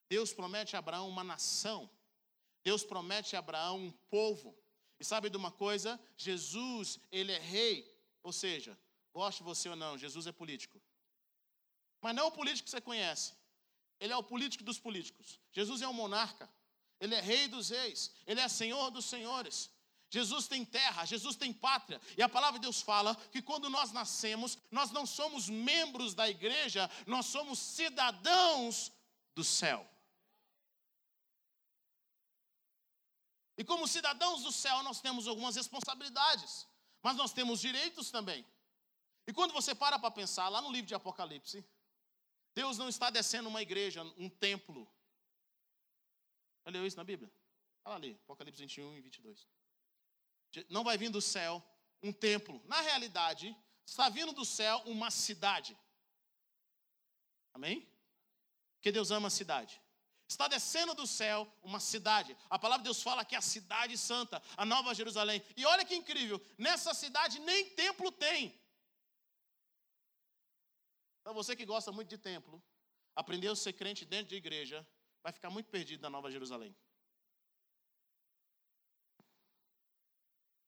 Deus 0.09 0.33
promete 0.33 0.75
a 0.75 0.79
Abraão 0.79 1.07
uma 1.07 1.23
nação. 1.23 1.89
Deus 2.63 2.83
promete 2.83 3.35
a 3.35 3.39
Abraão 3.39 3.77
um 3.77 3.91
povo. 4.09 4.57
E 4.99 5.05
sabe 5.05 5.29
de 5.29 5.37
uma 5.37 5.51
coisa? 5.51 5.99
Jesus, 6.17 6.99
ele 7.11 7.31
é 7.31 7.39
rei. 7.39 7.91
Ou 8.23 8.31
seja, 8.31 8.77
goste 9.13 9.43
você 9.43 9.69
ou 9.69 9.75
não, 9.75 9.97
Jesus 9.97 10.27
é 10.27 10.31
político. 10.31 10.81
Mas 12.03 12.13
não 12.13 12.23
é 12.23 12.27
o 12.27 12.31
político 12.31 12.65
que 12.65 12.71
você 12.71 12.81
conhece. 12.81 13.33
Ele 13.97 14.11
é 14.11 14.17
o 14.17 14.21
político 14.21 14.63
dos 14.63 14.77
políticos. 14.77 15.39
Jesus 15.53 15.81
é 15.81 15.87
um 15.87 15.93
monarca. 15.93 16.49
Ele 16.99 17.15
é 17.15 17.21
rei 17.21 17.47
dos 17.47 17.69
reis. 17.69 18.11
Ele 18.27 18.41
é 18.41 18.47
senhor 18.49 18.91
dos 18.91 19.05
senhores. 19.05 19.71
Jesus 20.09 20.47
tem 20.47 20.63
terra, 20.63 21.05
Jesus 21.05 21.35
tem 21.35 21.51
pátria. 21.51 21.99
E 22.17 22.21
a 22.21 22.29
palavra 22.29 22.59
de 22.59 22.63
Deus 22.63 22.81
fala 22.81 23.15
que 23.31 23.41
quando 23.41 23.69
nós 23.69 23.91
nascemos, 23.91 24.59
nós 24.69 24.91
não 24.91 25.05
somos 25.05 25.49
membros 25.49 26.13
da 26.13 26.29
igreja, 26.29 26.87
nós 27.07 27.25
somos 27.25 27.57
cidadãos 27.57 28.91
do 29.33 29.43
céu. 29.43 29.89
E 33.57 33.63
como 33.63 33.87
cidadãos 33.87 34.43
do 34.43 34.51
céu, 34.51 34.83
nós 34.83 34.99
temos 34.99 35.27
algumas 35.27 35.55
responsabilidades, 35.55 36.67
mas 37.01 37.15
nós 37.15 37.31
temos 37.31 37.61
direitos 37.61 38.11
também. 38.11 38.45
E 39.25 39.33
quando 39.33 39.53
você 39.53 39.73
para 39.73 39.97
para 39.97 40.11
pensar, 40.11 40.49
lá 40.49 40.61
no 40.61 40.71
livro 40.71 40.87
de 40.87 40.95
Apocalipse, 40.95 41.65
Deus 42.55 42.77
não 42.77 42.89
está 42.89 43.09
descendo 43.09 43.49
uma 43.49 43.61
igreja, 43.61 44.03
um 44.17 44.29
templo. 44.29 44.87
Já 46.65 46.71
leu 46.71 46.85
isso 46.85 46.97
na 46.97 47.03
Bíblia? 47.03 47.31
Olha 47.85 47.95
ali, 47.95 48.19
Apocalipse 48.23 48.61
21 48.61 48.97
e 48.97 49.01
22 49.01 49.47
não 50.69 50.83
vai 50.83 50.97
vir 50.97 51.09
do 51.09 51.21
céu 51.21 51.63
um 52.01 52.11
templo. 52.11 52.61
Na 52.65 52.81
realidade, 52.81 53.55
está 53.85 54.09
vindo 54.09 54.33
do 54.33 54.45
céu 54.45 54.81
uma 54.85 55.09
cidade. 55.09 55.77
Amém? 57.53 57.87
Porque 58.75 58.91
Deus 58.91 59.11
ama 59.11 59.27
a 59.27 59.31
cidade. 59.31 59.81
Está 60.27 60.47
descendo 60.47 60.93
do 60.93 61.05
céu 61.05 61.51
uma 61.61 61.79
cidade. 61.79 62.35
A 62.49 62.57
palavra 62.57 62.83
de 62.83 62.85
Deus 62.85 63.01
fala 63.01 63.23
que 63.23 63.35
é 63.35 63.37
a 63.37 63.41
cidade 63.41 63.97
santa, 63.97 64.41
a 64.57 64.65
nova 64.65 64.93
Jerusalém. 64.93 65.41
E 65.55 65.65
olha 65.65 65.85
que 65.85 65.95
incrível, 65.95 66.41
nessa 66.57 66.93
cidade 66.93 67.39
nem 67.39 67.69
templo 67.71 68.11
tem. 68.11 68.59
Então 71.23 71.33
você 71.33 71.55
que 71.55 71.65
gosta 71.65 71.89
muito 71.89 72.09
de 72.09 72.17
templo, 72.17 72.61
aprendeu 73.15 73.53
a 73.53 73.55
ser 73.55 73.71
crente 73.71 74.03
dentro 74.03 74.27
de 74.27 74.35
igreja, 74.35 74.85
vai 75.23 75.31
ficar 75.31 75.49
muito 75.49 75.69
perdido 75.69 76.01
na 76.01 76.09
nova 76.09 76.29
Jerusalém. 76.29 76.75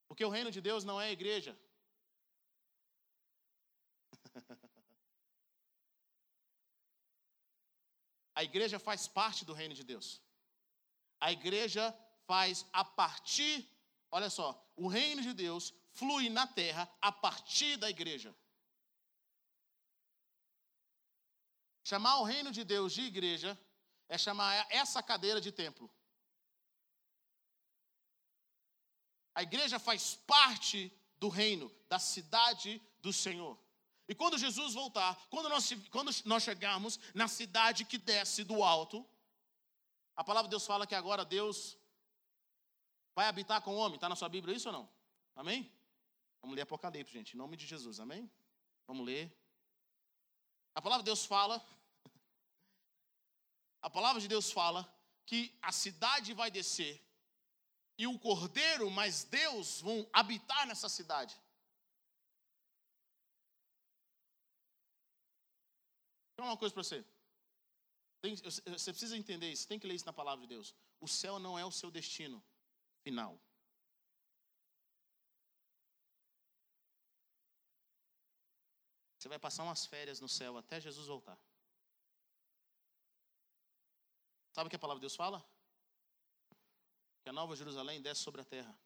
Porque 0.07 0.23
o 0.23 0.29
reino 0.29 0.49
de 0.49 0.61
Deus 0.61 0.85
não 0.85 0.99
é 1.01 1.07
a 1.07 1.11
igreja. 1.11 1.59
A 8.37 8.43
igreja 8.43 8.77
faz 8.77 9.07
parte 9.07 9.45
do 9.45 9.53
reino 9.53 9.73
de 9.73 9.81
Deus. 9.81 10.21
A 11.21 11.31
igreja 11.31 11.97
faz 12.27 12.65
a 12.73 12.83
partir, 12.83 13.65
olha 14.11 14.29
só, 14.29 14.61
o 14.75 14.89
reino 14.89 15.21
de 15.21 15.33
Deus 15.33 15.73
flui 15.93 16.27
na 16.29 16.45
terra 16.45 16.93
a 17.01 17.13
partir 17.13 17.77
da 17.77 17.89
igreja. 17.89 18.35
Chamar 21.89 22.17
o 22.17 22.23
reino 22.23 22.51
de 22.51 22.63
Deus 22.63 22.93
de 22.93 23.03
igreja 23.03 23.55
é 24.09 24.17
chamar 24.17 24.65
essa 24.71 25.03
cadeira 25.03 25.39
de 25.39 25.51
templo. 25.51 25.87
A 29.35 29.43
igreja 29.43 29.77
faz 29.77 30.15
parte 30.15 30.91
do 31.17 31.29
reino, 31.29 31.71
da 31.87 31.99
cidade 31.99 32.81
do 33.01 33.13
Senhor. 33.13 33.55
E 34.07 34.15
quando 34.15 34.35
Jesus 34.35 34.73
voltar, 34.73 35.15
quando 35.29 35.47
nós, 35.47 35.69
quando 35.91 36.11
nós 36.25 36.41
chegarmos 36.41 36.99
na 37.13 37.27
cidade 37.27 37.85
que 37.85 37.99
desce 37.99 38.43
do 38.43 38.63
alto, 38.63 39.07
a 40.15 40.23
palavra 40.23 40.47
de 40.47 40.53
Deus 40.53 40.65
fala 40.65 40.87
que 40.87 40.95
agora 40.95 41.23
Deus 41.23 41.77
vai 43.13 43.27
habitar 43.27 43.61
com 43.61 43.75
o 43.75 43.77
homem. 43.77 43.95
Está 43.95 44.09
na 44.09 44.15
sua 44.15 44.29
Bíblia 44.29 44.55
isso 44.55 44.69
ou 44.69 44.73
não? 44.73 44.89
Amém? 45.35 45.71
Vamos 46.41 46.55
ler 46.55 46.63
Apocalipse, 46.63 47.13
gente, 47.13 47.35
em 47.35 47.37
nome 47.37 47.55
de 47.55 47.67
Jesus, 47.67 47.99
amém? 47.99 48.27
Vamos 48.87 49.05
ler. 49.05 49.31
A 50.75 50.81
palavra 50.81 51.03
de 51.03 51.05
Deus 51.05 51.25
fala, 51.25 51.65
a 53.85 53.89
palavra 53.89 54.19
de 54.19 54.27
Deus 54.27 54.51
fala 54.51 54.81
que 55.27 55.55
a 55.61 55.71
cidade 55.71 56.33
vai 56.33 56.49
descer 56.49 56.93
e 57.99 58.07
o 58.07 58.17
cordeiro, 58.17 58.89
mas 58.89 59.23
Deus 59.23 59.79
vão 59.79 60.09
habitar 60.11 60.65
nessa 60.65 60.89
cidade. 60.89 61.39
Então, 66.33 66.47
uma 66.47 66.57
coisa 66.57 66.73
para 66.73 66.83
você. 66.83 67.05
Tem, 68.23 68.35
você 68.35 68.91
precisa 68.91 69.15
entender 69.15 69.51
isso, 69.51 69.67
tem 69.67 69.79
que 69.79 69.85
ler 69.85 69.93
isso 69.93 70.11
na 70.11 70.19
palavra 70.21 70.41
de 70.41 70.47
Deus. 70.47 70.73
O 70.99 71.07
céu 71.07 71.37
não 71.37 71.57
é 71.57 71.63
o 71.63 71.71
seu 71.71 71.91
destino 71.91 72.43
final. 73.03 73.39
Você 79.19 79.29
vai 79.29 79.37
passar 79.37 79.63
umas 79.63 79.85
férias 79.85 80.19
no 80.19 80.27
céu 80.27 80.57
até 80.57 80.81
Jesus 80.81 81.07
voltar. 81.07 81.39
Sabe 84.55 84.67
o 84.67 84.69
que 84.69 84.77
a 84.77 84.79
palavra 84.79 84.99
de 84.99 85.03
Deus 85.07 85.17
fala? 85.17 85.45
que 87.21 87.29
a 87.29 87.33
nova 87.33 87.55
Jerusalém 87.55 88.01
desce 88.03 88.21
sobre 88.21 88.39
a 88.39 88.45
terra. 88.45 88.79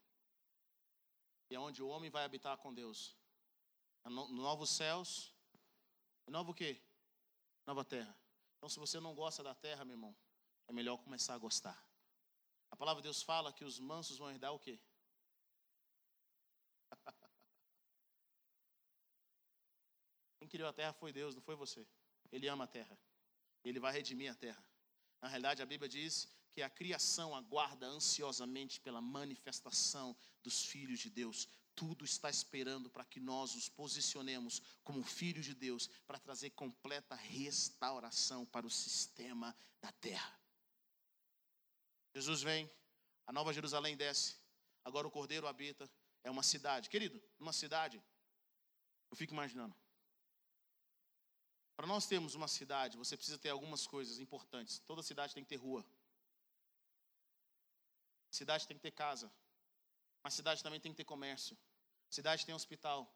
E 1.49 1.55
é 1.55 1.59
onde 1.59 1.83
o 1.83 1.89
homem 1.89 2.09
vai 2.09 2.23
habitar 2.23 2.57
com 2.57 2.73
Deus. 2.73 3.17
No, 4.05 4.29
novos 4.29 4.69
céus. 4.69 5.35
Novo 6.25 6.51
o 6.51 6.53
quê? 6.55 6.81
Nova 7.67 7.83
terra. 7.83 8.17
Então, 8.55 8.69
se 8.69 8.79
você 8.79 8.97
não 8.97 9.13
gosta 9.13 9.43
da 9.43 9.53
terra, 9.53 9.83
meu 9.83 9.95
irmão, 9.95 10.15
é 10.69 10.71
melhor 10.71 10.97
começar 10.99 11.33
a 11.33 11.37
gostar. 11.37 11.85
A 12.71 12.77
palavra 12.77 13.01
de 13.01 13.07
Deus 13.07 13.21
fala 13.21 13.51
que 13.51 13.65
os 13.65 13.77
mansos 13.77 14.17
vão 14.17 14.31
herdar 14.31 14.53
o 14.53 14.59
quê? 14.59 14.79
Quem 20.39 20.47
criou 20.47 20.69
a 20.69 20.73
terra 20.73 20.93
foi 20.93 21.11
Deus, 21.11 21.35
não 21.35 21.41
foi 21.41 21.55
você. 21.55 21.85
Ele 22.31 22.47
ama 22.47 22.63
a 22.63 22.67
terra. 22.67 22.97
Ele 23.65 23.81
vai 23.81 23.91
redimir 23.91 24.31
a 24.31 24.35
terra. 24.35 24.68
Na 25.21 25.27
realidade, 25.27 25.61
a 25.61 25.65
Bíblia 25.65 25.89
diz 25.89 26.27
que 26.51 26.61
a 26.61 26.69
criação 26.69 27.35
aguarda 27.35 27.85
ansiosamente 27.85 28.79
pela 28.79 29.01
manifestação 29.01 30.15
dos 30.43 30.65
filhos 30.65 30.99
de 30.99 31.09
Deus. 31.09 31.47
Tudo 31.75 32.03
está 32.03 32.29
esperando 32.29 32.89
para 32.89 33.05
que 33.05 33.19
nós 33.19 33.55
nos 33.55 33.69
posicionemos 33.69 34.61
como 34.83 35.03
filhos 35.03 35.45
de 35.45 35.53
Deus 35.53 35.87
para 36.07 36.19
trazer 36.19 36.49
completa 36.51 37.15
restauração 37.15 38.45
para 38.45 38.65
o 38.65 38.69
sistema 38.69 39.55
da 39.79 39.91
terra. 39.91 40.37
Jesus 42.13 42.41
vem, 42.41 42.69
a 43.25 43.31
nova 43.31 43.53
Jerusalém 43.53 43.95
desce, 43.95 44.35
agora 44.83 45.07
o 45.07 45.11
Cordeiro 45.11 45.47
habita, 45.47 45.89
é 46.23 46.29
uma 46.29 46.43
cidade. 46.43 46.89
Querido, 46.89 47.21
uma 47.39 47.53
cidade, 47.53 48.01
eu 49.09 49.15
fico 49.15 49.33
imaginando. 49.33 49.75
Para 51.79 51.87
nós 51.87 52.05
termos 52.05 52.35
uma 52.35 52.49
cidade, 52.49 52.97
você 52.97 53.15
precisa 53.15 53.37
ter 53.37 53.51
algumas 53.51 53.87
coisas 53.87 54.19
importantes. 54.19 54.79
Toda 54.79 55.01
cidade 55.01 55.33
tem 55.33 55.45
que 55.45 55.47
ter 55.47 55.55
rua. 55.55 55.85
Cidade 58.29 58.67
tem 58.67 58.75
que 58.75 58.83
ter 58.83 58.91
casa. 58.91 59.31
Mas 60.21 60.33
cidade 60.33 60.61
também 60.61 60.81
tem 60.81 60.91
que 60.91 60.97
ter 60.97 61.05
comércio. 61.05 61.57
Cidade 62.09 62.45
tem 62.45 62.53
hospital. 62.53 63.09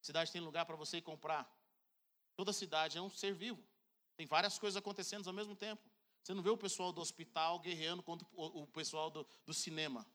Cidade 0.00 0.32
tem 0.32 0.40
lugar 0.40 0.64
para 0.64 0.76
você 0.76 0.96
ir 0.96 1.02
comprar. 1.02 1.46
Toda 2.34 2.54
cidade 2.54 2.96
é 2.96 3.02
um 3.02 3.10
ser 3.10 3.34
vivo. 3.34 3.62
Tem 4.16 4.26
várias 4.26 4.58
coisas 4.58 4.78
acontecendo 4.78 5.26
ao 5.26 5.34
mesmo 5.34 5.54
tempo. 5.54 5.86
Você 6.22 6.32
não 6.32 6.42
vê 6.42 6.48
o 6.48 6.56
pessoal 6.56 6.94
do 6.94 7.02
hospital 7.02 7.58
guerreando 7.58 8.02
contra 8.02 8.26
o 8.32 8.66
pessoal 8.68 9.10
do, 9.10 9.28
do 9.44 9.52
cinema. 9.52 10.06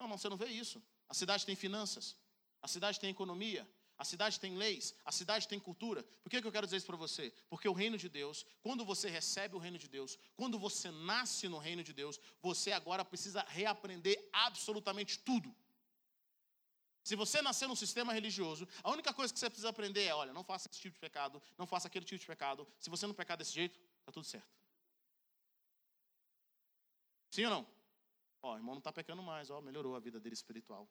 Não, 0.00 0.08
não, 0.08 0.18
você 0.18 0.28
não 0.28 0.36
vê 0.36 0.46
isso. 0.46 0.82
A 1.08 1.14
cidade 1.14 1.46
tem 1.46 1.54
finanças. 1.54 2.16
A 2.60 2.66
cidade 2.66 2.98
tem 2.98 3.08
economia. 3.08 3.64
A 3.98 4.04
cidade 4.04 4.38
tem 4.38 4.54
leis, 4.56 4.94
a 5.04 5.10
cidade 5.10 5.48
tem 5.48 5.58
cultura. 5.58 6.02
Por 6.22 6.28
que, 6.28 6.40
que 6.40 6.46
eu 6.46 6.52
quero 6.52 6.66
dizer 6.66 6.76
isso 6.76 6.86
para 6.86 6.96
você? 6.96 7.32
Porque 7.48 7.68
o 7.68 7.72
reino 7.72 7.96
de 7.96 8.08
Deus, 8.08 8.44
quando 8.60 8.84
você 8.84 9.08
recebe 9.08 9.56
o 9.56 9.58
reino 9.58 9.78
de 9.78 9.88
Deus, 9.88 10.18
quando 10.36 10.58
você 10.58 10.90
nasce 10.90 11.48
no 11.48 11.56
reino 11.56 11.82
de 11.82 11.94
Deus, 11.94 12.20
você 12.42 12.72
agora 12.72 13.04
precisa 13.04 13.42
reaprender 13.48 14.28
absolutamente 14.32 15.18
tudo. 15.20 15.54
Se 17.02 17.14
você 17.14 17.40
nascer 17.40 17.68
num 17.68 17.76
sistema 17.76 18.12
religioso, 18.12 18.68
a 18.82 18.90
única 18.90 19.14
coisa 19.14 19.32
que 19.32 19.38
você 19.38 19.48
precisa 19.48 19.68
aprender 19.68 20.02
é: 20.02 20.14
olha, 20.14 20.32
não 20.32 20.44
faça 20.44 20.68
esse 20.68 20.80
tipo 20.80 20.94
de 20.94 21.00
pecado, 21.00 21.40
não 21.56 21.66
faça 21.66 21.86
aquele 21.88 22.04
tipo 22.04 22.20
de 22.20 22.26
pecado. 22.26 22.68
Se 22.80 22.90
você 22.90 23.06
não 23.06 23.14
pecar 23.14 23.36
desse 23.36 23.52
jeito, 23.52 23.78
está 24.00 24.12
tudo 24.12 24.24
certo. 24.24 24.52
Sim 27.30 27.44
ou 27.44 27.50
não? 27.50 27.66
Ó, 28.42 28.54
o 28.54 28.56
irmão 28.56 28.74
não 28.74 28.80
está 28.80 28.92
pecando 28.92 29.22
mais, 29.22 29.50
ó, 29.50 29.60
melhorou 29.60 29.94
a 29.94 30.00
vida 30.00 30.18
dele 30.18 30.34
espiritual. 30.34 30.88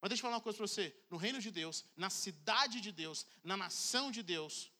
Mas 0.00 0.10
deixa 0.10 0.20
eu 0.20 0.22
falar 0.22 0.36
uma 0.36 0.42
coisa 0.42 0.58
para 0.58 0.66
você: 0.66 0.94
no 1.10 1.16
reino 1.16 1.40
de 1.40 1.50
Deus, 1.50 1.84
na 1.96 2.10
cidade 2.10 2.80
de 2.80 2.92
Deus, 2.92 3.26
na 3.42 3.56
nação 3.56 4.10
de 4.10 4.22
Deus, 4.22 4.70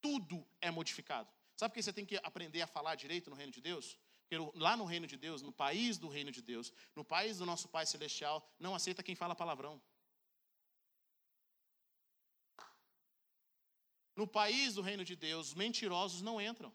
tudo 0.00 0.46
é 0.60 0.70
modificado. 0.70 1.30
Sabe 1.56 1.70
por 1.70 1.76
que 1.76 1.82
você 1.82 1.92
tem 1.92 2.04
que 2.04 2.16
aprender 2.16 2.62
a 2.62 2.66
falar 2.66 2.94
direito 2.94 3.30
no 3.30 3.36
reino 3.36 3.52
de 3.52 3.60
Deus? 3.60 3.98
Porque 4.22 4.36
lá 4.58 4.76
no 4.76 4.84
reino 4.84 5.06
de 5.06 5.16
Deus, 5.16 5.42
no 5.42 5.52
país 5.52 5.98
do 5.98 6.08
reino 6.08 6.32
de 6.32 6.42
Deus, 6.42 6.72
no 6.94 7.04
país 7.04 7.38
do 7.38 7.46
nosso 7.46 7.68
Pai 7.68 7.86
Celestial, 7.86 8.46
não 8.58 8.74
aceita 8.74 9.02
quem 9.02 9.14
fala 9.14 9.34
palavrão. 9.34 9.80
No 14.16 14.26
país 14.26 14.74
do 14.74 14.82
reino 14.82 15.04
de 15.04 15.16
Deus, 15.16 15.54
mentirosos 15.54 16.22
não 16.22 16.40
entram. 16.40 16.72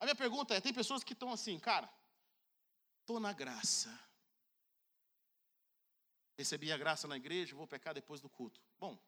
A 0.00 0.04
minha 0.04 0.16
pergunta 0.16 0.54
é: 0.54 0.60
tem 0.60 0.72
pessoas 0.72 1.04
que 1.04 1.12
estão 1.12 1.32
assim, 1.32 1.58
cara, 1.58 1.88
Estou 3.12 3.20
na 3.20 3.34
graça. 3.34 3.90
Recebi 6.34 6.72
a 6.72 6.78
graça 6.78 7.06
na 7.06 7.18
igreja, 7.18 7.54
vou 7.54 7.66
pecar 7.66 7.92
depois 7.92 8.22
do 8.22 8.30
culto. 8.30 8.58
Bom, 8.80 8.98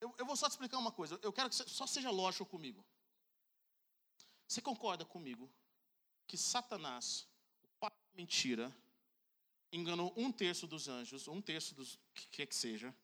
eu, 0.00 0.14
eu 0.16 0.24
vou 0.24 0.36
só 0.36 0.46
te 0.46 0.52
explicar 0.52 0.78
uma 0.78 0.92
coisa. 0.92 1.18
Eu 1.20 1.32
quero 1.32 1.48
que 1.48 1.56
você 1.56 1.68
só 1.68 1.84
seja 1.84 2.12
lógico 2.12 2.46
comigo. 2.46 2.86
Você 4.46 4.62
concorda 4.62 5.04
comigo 5.04 5.52
que 6.28 6.36
Satanás, 6.36 7.26
o 7.60 7.68
pai 7.80 7.90
da 7.90 8.16
mentira, 8.16 8.72
enganou 9.72 10.14
um 10.16 10.30
terço 10.30 10.68
dos 10.68 10.86
anjos, 10.86 11.26
um 11.26 11.42
terço 11.42 11.74
dos 11.74 11.98
que 12.14 12.28
quer 12.28 12.46
que 12.46 12.54
seja, 12.54 12.94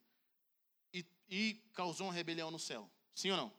e, 0.94 1.04
e 1.28 1.54
causou 1.74 2.06
uma 2.06 2.12
rebelião 2.12 2.52
no 2.52 2.58
céu? 2.60 2.88
Sim 3.16 3.32
ou 3.32 3.36
não? 3.36 3.52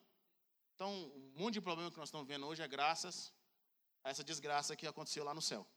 Então, 0.74 0.90
um 0.94 1.34
monte 1.36 1.56
de 1.56 1.62
problema 1.62 1.92
que 1.92 1.98
nós 1.98 2.08
estamos 2.08 2.26
vendo 2.26 2.48
hoje 2.48 2.62
é 2.62 2.68
graças 2.68 3.38
a 4.04 4.10
essa 4.10 4.24
desgraça 4.24 4.76
que 4.76 4.88
aconteceu 4.88 5.24
lá 5.24 5.34
no 5.34 5.42
céu. 5.42 5.68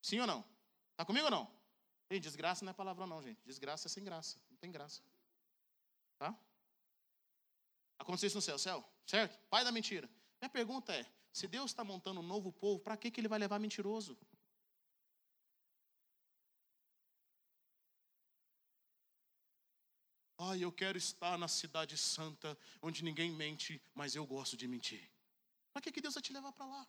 Sim 0.00 0.20
ou 0.20 0.26
não? 0.26 0.44
Está 0.90 1.04
comigo 1.04 1.26
ou 1.26 1.30
não? 1.30 1.50
Gente, 2.10 2.22
desgraça 2.24 2.64
não 2.64 2.70
é 2.70 2.74
palavrão, 2.74 3.06
não, 3.06 3.22
gente. 3.22 3.40
Desgraça 3.44 3.88
é 3.88 3.90
sem 3.90 4.04
graça. 4.04 4.38
Não 4.50 4.56
tem 4.58 4.70
graça. 4.70 5.02
Tá? 6.18 6.36
Aconteceu 7.98 8.26
isso 8.26 8.36
no 8.36 8.42
céu, 8.42 8.58
céu, 8.58 8.84
certo? 9.06 9.38
Pai 9.48 9.64
da 9.64 9.72
mentira. 9.72 10.08
Minha 10.40 10.50
pergunta 10.50 10.92
é: 10.92 11.06
se 11.32 11.46
Deus 11.46 11.70
está 11.70 11.82
montando 11.84 12.20
um 12.20 12.22
novo 12.22 12.52
povo, 12.52 12.80
para 12.80 12.96
que, 12.96 13.10
que 13.10 13.20
ele 13.20 13.28
vai 13.28 13.38
levar 13.38 13.58
mentiroso? 13.58 14.18
Ah, 20.36 20.56
eu 20.56 20.72
quero 20.72 20.98
estar 20.98 21.38
na 21.38 21.46
cidade 21.46 21.96
santa, 21.96 22.58
onde 22.82 23.04
ninguém 23.04 23.30
mente, 23.30 23.80
mas 23.94 24.16
eu 24.16 24.26
gosto 24.26 24.56
de 24.56 24.66
mentir. 24.66 25.08
Para 25.72 25.80
que, 25.80 25.92
que 25.92 26.00
Deus 26.00 26.14
vai 26.14 26.22
te 26.22 26.32
levar 26.32 26.52
para 26.52 26.66
lá? 26.66 26.88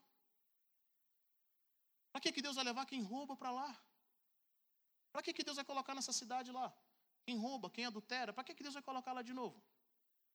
Para 2.14 2.22
que, 2.22 2.32
que 2.32 2.44
Deus 2.46 2.56
vai 2.56 2.64
levar 2.64 2.86
quem 2.86 3.02
rouba 3.02 3.36
para 3.36 3.52
lá? 3.60 3.72
Para 5.12 5.24
que, 5.24 5.34
que 5.34 5.44
Deus 5.44 5.58
vai 5.60 5.66
colocar 5.66 5.94
nessa 5.96 6.14
cidade 6.14 6.52
lá? 6.52 6.68
Quem 7.26 7.38
rouba, 7.38 7.72
quem 7.76 7.86
adultera, 7.86 8.32
para 8.32 8.44
que, 8.44 8.54
que 8.54 8.64
Deus 8.66 8.76
vai 8.76 8.84
colocar 8.84 9.14
lá 9.18 9.24
de 9.24 9.34
novo? 9.34 9.60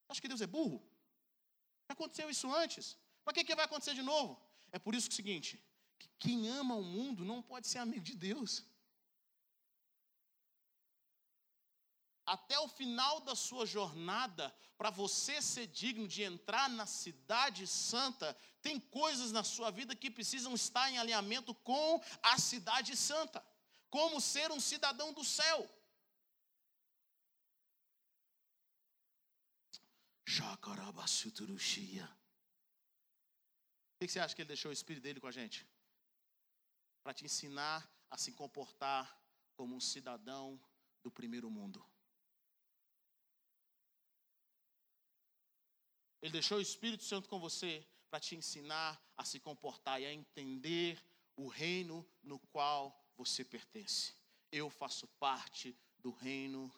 Acha 0.09 0.21
que 0.21 0.31
Deus 0.33 0.41
é 0.41 0.47
burro? 0.47 0.79
Já 1.87 1.93
aconteceu 1.93 2.29
isso 2.29 2.53
antes. 2.63 2.97
Para 3.25 3.33
que, 3.35 3.45
que 3.45 3.55
vai 3.55 3.65
acontecer 3.65 3.95
de 3.95 4.03
novo? 4.03 4.33
É 4.73 4.79
por 4.79 4.95
isso 4.95 5.09
que 5.09 5.15
é 5.15 5.17
o 5.17 5.21
seguinte: 5.23 5.63
que 6.01 6.09
quem 6.19 6.49
ama 6.49 6.75
o 6.75 6.83
mundo 6.83 7.25
não 7.25 7.41
pode 7.41 7.69
ser 7.69 7.79
amigo 7.79 8.05
de 8.11 8.17
Deus. 8.17 8.65
Até 12.29 12.59
o 12.61 12.69
final 12.69 13.21
da 13.21 13.35
sua 13.35 13.65
jornada, 13.65 14.55
para 14.77 14.91
você 14.91 15.41
ser 15.41 15.67
digno 15.67 16.07
de 16.07 16.23
entrar 16.23 16.69
na 16.69 16.87
cidade 16.87 17.67
santa, 17.67 18.37
tem 18.61 18.79
coisas 18.79 19.33
na 19.33 19.43
sua 19.43 19.71
vida 19.71 19.97
que 19.97 20.11
precisam 20.11 20.55
estar 20.55 20.91
em 20.91 20.99
alinhamento 20.99 21.55
com 21.55 22.01
a 22.23 22.39
cidade 22.39 22.95
santa, 22.97 23.45
como 23.89 24.21
ser 24.21 24.51
um 24.53 24.61
cidadão 24.61 25.13
do 25.13 25.25
céu. 25.25 25.61
O 33.95 33.99
que 33.99 34.09
você 34.09 34.21
acha 34.21 34.35
que 34.35 34.43
ele 34.43 34.49
deixou 34.49 34.71
o 34.71 34.73
espírito 34.73 35.03
dele 35.03 35.19
com 35.19 35.27
a 35.27 35.33
gente? 35.33 35.67
Para 37.03 37.15
te 37.15 37.25
ensinar 37.25 37.91
a 38.11 38.19
se 38.19 38.33
comportar 38.33 39.19
como 39.57 39.75
um 39.75 39.81
cidadão 39.81 40.61
do 41.03 41.11
primeiro 41.11 41.51
mundo. 41.51 41.85
Ele 46.21 46.33
deixou 46.33 46.59
o 46.59 46.61
Espírito 46.63 47.05
Santo 47.05 47.29
com 47.29 47.39
você 47.39 47.87
para 48.11 48.21
te 48.21 48.35
ensinar 48.35 49.01
a 49.17 49.25
se 49.25 49.39
comportar 49.39 50.01
e 50.01 50.07
a 50.07 50.13
entender 50.13 51.03
o 51.37 51.47
reino 51.47 52.07
no 52.23 52.39
qual 52.39 52.99
você 53.17 53.45
pertence. 53.45 54.15
Eu 54.51 54.71
faço 54.71 55.07
parte 55.19 55.77
do 55.99 56.11
reino 56.11 56.73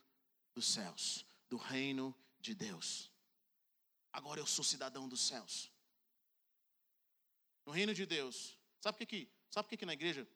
dos 0.54 0.66
céus, 0.66 1.24
do 1.48 1.56
reino 1.56 2.14
de 2.40 2.54
Deus. 2.54 3.10
Agora 4.12 4.40
eu 4.40 4.46
sou 4.46 4.64
cidadão 4.64 5.08
dos 5.08 5.20
céus. 5.20 5.70
No 7.64 7.72
reino 7.72 7.94
de 7.94 8.04
Deus. 8.04 8.58
Sabe 8.80 8.98
por 8.98 9.06
que, 9.06 9.28
sabe 9.50 9.68
por 9.68 9.76
que 9.78 9.86
na 9.86 9.92
igreja 9.92 10.26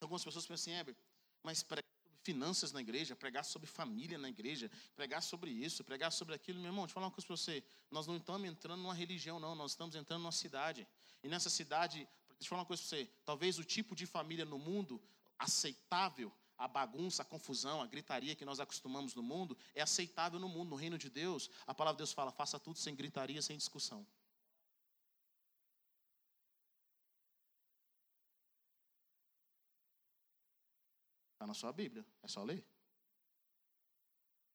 algumas 0.00 0.24
pessoas 0.24 0.46
pensam 0.46 0.74
assim, 0.74 0.96
mas 1.42 1.62
para 1.62 1.82
finanças 2.26 2.72
na 2.72 2.80
igreja, 2.80 3.14
pregar 3.14 3.44
sobre 3.44 3.68
família 3.68 4.18
na 4.18 4.28
igreja, 4.28 4.68
pregar 4.96 5.22
sobre 5.22 5.48
isso, 5.66 5.84
pregar 5.84 6.10
sobre 6.10 6.34
aquilo. 6.34 6.58
Meu 6.58 6.70
irmão, 6.70 6.84
deixa 6.84 6.90
eu 6.90 6.94
falar 6.94 7.06
uma 7.06 7.12
coisa 7.12 7.26
para 7.26 7.36
você. 7.36 7.62
Nós 7.88 8.04
não 8.08 8.16
estamos 8.16 8.48
entrando 8.48 8.82
numa 8.82 8.94
religião, 8.94 9.38
não. 9.38 9.54
Nós 9.54 9.70
estamos 9.72 9.94
entrando 9.94 10.22
numa 10.22 10.32
cidade. 10.32 10.86
E 11.22 11.28
nessa 11.28 11.48
cidade, 11.48 11.98
deixa 12.30 12.46
eu 12.46 12.48
falar 12.48 12.62
uma 12.62 12.66
coisa 12.66 12.82
para 12.82 12.98
você. 12.98 13.08
Talvez 13.24 13.60
o 13.60 13.64
tipo 13.64 13.94
de 13.94 14.06
família 14.06 14.44
no 14.44 14.58
mundo 14.58 15.00
aceitável, 15.38 16.32
a 16.58 16.66
bagunça, 16.66 17.22
a 17.22 17.24
confusão, 17.24 17.80
a 17.80 17.86
gritaria 17.86 18.34
que 18.34 18.44
nós 18.44 18.58
acostumamos 18.58 19.14
no 19.14 19.22
mundo, 19.22 19.56
é 19.72 19.82
aceitável 19.82 20.40
no 20.40 20.48
mundo. 20.48 20.70
No 20.70 20.76
reino 20.76 20.98
de 20.98 21.08
Deus, 21.08 21.48
a 21.64 21.72
palavra 21.72 21.96
de 21.96 21.98
Deus 21.98 22.12
fala: 22.12 22.32
faça 22.32 22.58
tudo 22.58 22.76
sem 22.78 22.94
gritaria, 22.96 23.40
sem 23.40 23.56
discussão. 23.56 24.04
Na 31.46 31.54
sua 31.54 31.72
Bíblia, 31.72 32.04
é 32.22 32.28
só 32.28 32.42
ler. 32.42 32.64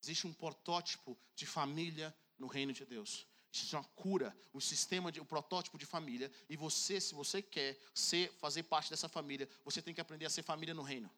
Existe 0.04 0.28
um 0.28 0.34
protótipo 0.34 1.18
de 1.36 1.46
família 1.46 2.16
no 2.38 2.48
reino 2.48 2.74
de 2.74 2.86
Deus. 2.86 3.28
Existe 3.54 3.76
uma 3.76 3.84
cura, 3.84 4.36
um 4.54 4.60
sistema, 4.60 5.12
de, 5.12 5.20
um 5.20 5.26
protótipo 5.26 5.78
de 5.78 5.86
família. 5.86 6.32
E 6.50 6.56
você, 6.56 7.00
se 7.00 7.14
você 7.14 7.42
quer 7.42 7.78
ser, 7.94 8.32
fazer 8.34 8.64
parte 8.64 8.90
dessa 8.90 9.08
família, 9.10 9.48
você 9.64 9.82
tem 9.82 9.94
que 9.94 10.02
aprender 10.02 10.26
a 10.26 10.30
ser 10.30 10.42
família 10.42 10.74
no 10.74 10.82
reino. 10.82 11.10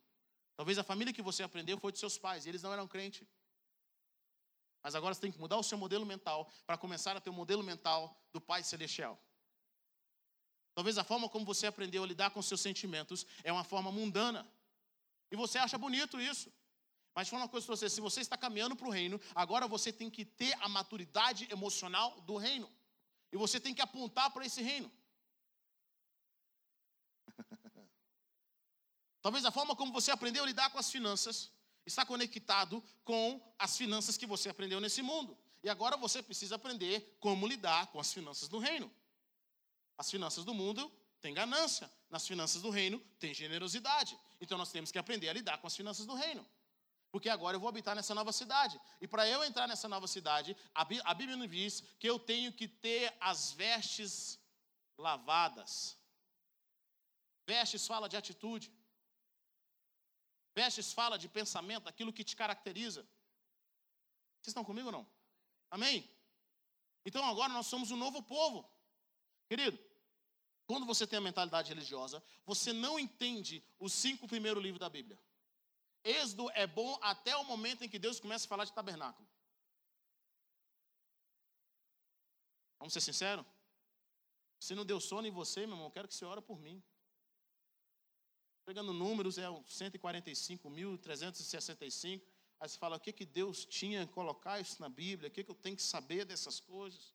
Talvez 0.55 0.77
a 0.77 0.83
família 0.83 1.13
que 1.13 1.21
você 1.21 1.43
aprendeu 1.43 1.77
foi 1.77 1.91
de 1.91 1.99
seus 1.99 2.17
pais, 2.17 2.45
e 2.45 2.49
eles 2.49 2.61
não 2.61 2.73
eram 2.73 2.87
crentes. 2.87 3.27
Mas 4.81 4.95
agora 4.95 5.13
você 5.13 5.21
tem 5.21 5.31
que 5.31 5.39
mudar 5.39 5.57
o 5.57 5.63
seu 5.63 5.77
modelo 5.77 6.05
mental 6.05 6.51
para 6.65 6.77
começar 6.77 7.15
a 7.15 7.21
ter 7.21 7.29
o 7.29 7.33
modelo 7.33 7.63
mental 7.63 8.15
do 8.33 8.41
Pai 8.41 8.63
Celestial. 8.63 9.19
Talvez 10.75 10.97
a 10.97 11.03
forma 11.03 11.29
como 11.29 11.45
você 11.45 11.67
aprendeu 11.67 12.03
a 12.03 12.07
lidar 12.07 12.31
com 12.31 12.41
seus 12.41 12.59
sentimentos 12.59 13.25
é 13.43 13.51
uma 13.51 13.63
forma 13.63 13.91
mundana. 13.91 14.45
E 15.33 15.35
você 15.35 15.57
acha 15.57 15.79
bonito 15.79 16.21
isso. 16.21 16.53
Mas 17.15 17.27
fala 17.27 17.41
uma 17.41 17.49
coisa 17.49 17.65
para 17.65 17.75
você: 17.75 17.89
se 17.89 17.99
você 17.99 18.21
está 18.21 18.37
caminhando 18.37 18.75
para 18.75 18.87
o 18.87 18.91
reino, 18.91 19.19
agora 19.33 19.67
você 19.67 19.91
tem 19.91 20.07
que 20.07 20.23
ter 20.23 20.53
a 20.61 20.69
maturidade 20.69 21.47
emocional 21.51 22.21
do 22.21 22.37
reino. 22.37 22.71
E 23.31 23.37
você 23.37 23.59
tem 23.59 23.73
que 23.73 23.81
apontar 23.81 24.29
para 24.29 24.45
esse 24.45 24.61
reino. 24.61 24.91
Talvez 29.23 29.43
a 29.43 29.49
forma 29.51 29.75
como 29.75 29.91
você 29.91 30.11
aprendeu 30.11 30.43
a 30.43 30.45
lidar 30.45 30.69
com 30.69 30.77
as 30.77 30.91
finanças 30.91 31.51
está 31.83 32.05
conectado 32.05 32.83
com 33.03 33.41
as 33.57 33.75
finanças 33.75 34.15
que 34.15 34.27
você 34.27 34.49
aprendeu 34.49 34.79
nesse 34.79 35.01
mundo. 35.01 35.35
E 35.63 35.69
agora 35.69 35.97
você 35.97 36.21
precisa 36.21 36.57
aprender 36.57 37.17
como 37.19 37.47
lidar 37.47 37.87
com 37.87 37.99
as 37.99 38.13
finanças 38.13 38.47
do 38.47 38.59
reino. 38.59 38.93
As 39.97 40.11
finanças 40.11 40.45
do 40.45 40.53
mundo 40.53 40.91
têm 41.19 41.33
ganância, 41.33 41.91
nas 42.07 42.27
finanças 42.27 42.61
do 42.61 42.69
reino 42.69 42.99
tem 43.17 43.33
generosidade. 43.33 44.15
Então 44.43 44.57
nós 44.57 44.71
temos 44.75 44.91
que 44.91 44.99
aprender 44.99 45.29
a 45.29 45.33
lidar 45.33 45.57
com 45.59 45.67
as 45.67 45.75
finanças 45.75 46.05
do 46.05 46.15
reino. 46.23 46.45
Porque 47.13 47.29
agora 47.29 47.55
eu 47.55 47.61
vou 47.63 47.69
habitar 47.69 47.95
nessa 47.95 48.13
nova 48.19 48.31
cidade. 48.39 48.75
E 48.99 49.07
para 49.07 49.27
eu 49.33 49.43
entrar 49.43 49.67
nessa 49.71 49.87
nova 49.87 50.07
cidade, 50.07 50.55
a 50.73 51.13
Bíblia 51.19 51.37
nos 51.37 51.49
diz 51.49 51.81
que 51.99 52.09
eu 52.11 52.17
tenho 52.31 52.51
que 52.51 52.67
ter 52.67 53.15
as 53.19 53.51
vestes 53.53 54.39
lavadas. 54.97 55.97
Vestes 57.47 57.85
fala 57.91 58.09
de 58.09 58.17
atitude. 58.17 58.67
Vestes 60.55 60.91
fala 60.91 61.17
de 61.17 61.29
pensamento, 61.29 61.87
aquilo 61.87 62.11
que 62.17 62.23
te 62.23 62.35
caracteriza. 62.35 63.01
Vocês 64.39 64.51
estão 64.53 64.65
comigo 64.65 64.87
ou 64.87 64.95
não? 64.97 65.07
Amém? 65.71 65.97
Então 67.05 67.23
agora 67.25 67.51
nós 67.53 67.67
somos 67.67 67.91
um 67.91 67.97
novo 68.05 68.21
povo. 68.21 68.69
Querido, 69.47 69.79
quando 70.65 70.85
você 70.85 71.05
tem 71.05 71.17
a 71.17 71.21
mentalidade 71.21 71.69
religiosa, 71.69 72.23
você 72.45 72.71
não 72.71 72.99
entende 72.99 73.63
os 73.79 73.91
cinco 73.93 74.27
primeiros 74.27 74.63
livros 74.63 74.79
da 74.79 74.89
Bíblia. 74.89 75.19
Êxodo 76.03 76.49
é 76.51 76.67
bom 76.67 76.97
até 77.01 77.35
o 77.35 77.43
momento 77.43 77.83
em 77.83 77.89
que 77.89 77.99
Deus 77.99 78.19
começa 78.19 78.45
a 78.45 78.49
falar 78.49 78.65
de 78.65 78.73
tabernáculo. 78.73 79.27
Vamos 82.79 82.93
ser 82.93 83.01
sinceros? 83.01 83.45
Se 84.59 84.75
não 84.75 84.85
deu 84.85 84.99
sono 84.99 85.27
em 85.27 85.31
você, 85.31 85.65
meu 85.65 85.75
irmão, 85.75 85.89
quero 85.91 86.07
que 86.07 86.13
você 86.13 86.25
ore 86.25 86.41
por 86.41 86.59
mim. 86.59 86.83
Pegando 88.65 88.93
números, 88.93 89.37
é 89.37 89.47
145.365. 89.47 92.21
Aí 92.59 92.69
você 92.69 92.77
fala, 92.77 92.95
o 92.95 92.99
que, 92.99 93.11
que 93.11 93.25
Deus 93.25 93.65
tinha 93.65 94.07
colocar 94.07 94.59
isso 94.59 94.81
na 94.81 94.87
Bíblia? 94.87 95.27
O 95.27 95.31
que, 95.31 95.43
que 95.43 95.51
eu 95.51 95.55
tenho 95.55 95.75
que 95.75 95.83
saber 95.83 96.23
dessas 96.25 96.61
coisas? 96.61 97.13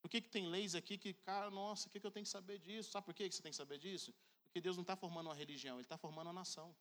Por 0.00 0.08
que, 0.08 0.20
que 0.20 0.28
tem 0.28 0.46
leis 0.48 0.74
aqui 0.74 0.96
que, 0.96 1.12
cara, 1.12 1.50
nossa, 1.50 1.86
o 1.86 1.90
que, 1.90 2.00
que 2.00 2.06
eu 2.06 2.10
tenho 2.10 2.24
que 2.24 2.30
saber 2.30 2.58
disso? 2.58 2.90
Sabe 2.90 3.04
por 3.04 3.14
que, 3.14 3.28
que 3.28 3.34
você 3.34 3.42
tem 3.42 3.52
que 3.52 3.56
saber 3.56 3.78
disso? 3.78 4.14
Porque 4.44 4.60
Deus 4.60 4.76
não 4.76 4.82
está 4.82 4.96
formando 4.96 5.26
uma 5.26 5.34
religião, 5.34 5.76
Ele 5.76 5.84
está 5.84 5.98
formando 5.98 6.28
uma 6.28 6.32
nação. 6.32 6.74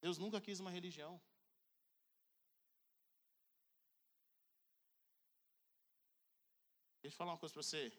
Deus 0.00 0.18
nunca 0.18 0.40
quis 0.40 0.60
uma 0.60 0.70
religião. 0.70 1.20
Deixa 7.02 7.14
eu 7.14 7.18
falar 7.18 7.32
uma 7.32 7.38
coisa 7.38 7.52
para 7.52 7.62
você. 7.62 7.92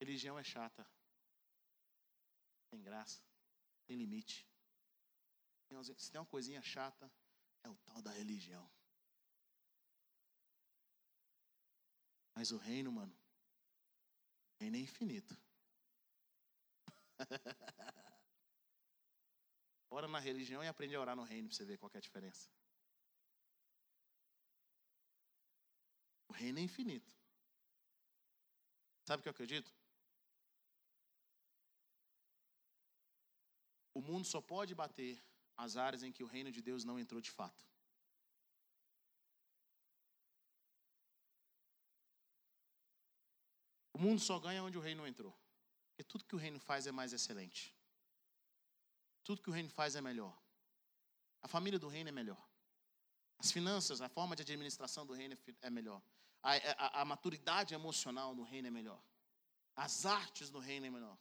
Religião 0.00 0.38
é 0.38 0.44
chata. 0.44 0.86
Tem 2.70 2.82
graça. 2.82 3.22
Tem 3.86 3.96
limite. 3.96 4.46
Se 5.96 6.10
tem 6.10 6.20
uma 6.20 6.26
coisinha 6.26 6.62
chata, 6.62 7.10
é 7.62 7.68
o 7.68 7.76
tal 7.86 8.00
da 8.02 8.10
religião. 8.10 8.68
Mas 12.34 12.50
o 12.50 12.58
reino, 12.58 12.92
mano, 12.92 13.16
reino 14.60 14.76
é 14.76 14.80
infinito. 14.80 15.36
Ora 19.90 20.08
na 20.08 20.18
religião 20.18 20.62
e 20.62 20.68
aprende 20.68 20.94
a 20.96 21.00
orar 21.00 21.16
no 21.16 21.22
reino 21.22 21.48
para 21.48 21.56
você 21.56 21.64
ver 21.64 21.78
qual 21.78 21.90
é 21.94 21.98
a 21.98 22.00
diferença. 22.00 22.50
O 26.28 26.32
reino 26.32 26.58
é 26.58 26.62
infinito. 26.62 27.12
Sabe 29.04 29.20
o 29.20 29.22
que 29.22 29.28
eu 29.28 29.32
acredito? 29.32 29.72
O 33.94 34.00
mundo 34.00 34.26
só 34.26 34.40
pode 34.40 34.74
bater 34.74 35.22
as 35.56 35.76
áreas 35.76 36.02
em 36.02 36.10
que 36.10 36.24
o 36.24 36.26
reino 36.26 36.50
de 36.50 36.60
Deus 36.60 36.84
não 36.84 36.98
entrou 36.98 37.20
de 37.20 37.30
fato. 37.30 37.64
Mundo 44.04 44.20
só 44.20 44.38
ganha 44.38 44.62
onde 44.62 44.78
o 44.78 44.80
reino 44.80 45.02
não 45.02 45.08
entrou. 45.08 45.34
Porque 45.88 46.04
tudo 46.04 46.24
que 46.24 46.34
o 46.34 46.38
reino 46.38 46.58
faz 46.58 46.86
é 46.86 46.92
mais 46.92 47.12
excelente. 47.12 47.74
Tudo 49.22 49.42
que 49.42 49.50
o 49.50 49.52
reino 49.52 49.70
faz 49.70 49.94
é 49.96 50.00
melhor. 50.00 50.36
A 51.42 51.48
família 51.48 51.78
do 51.78 51.88
reino 51.88 52.08
é 52.08 52.12
melhor. 52.12 52.42
As 53.38 53.50
finanças, 53.50 54.00
a 54.00 54.08
forma 54.08 54.34
de 54.36 54.42
administração 54.42 55.06
do 55.06 55.12
reino 55.12 55.36
é 55.62 55.70
melhor. 55.70 56.02
A, 56.42 56.52
a, 56.54 57.02
a 57.02 57.04
maturidade 57.04 57.74
emocional 57.74 58.34
no 58.34 58.42
reino 58.42 58.68
é 58.68 58.70
melhor. 58.70 59.02
As 59.76 60.04
artes 60.04 60.50
no 60.50 60.58
reino 60.58 60.86
é 60.86 60.90
melhor. 60.90 61.18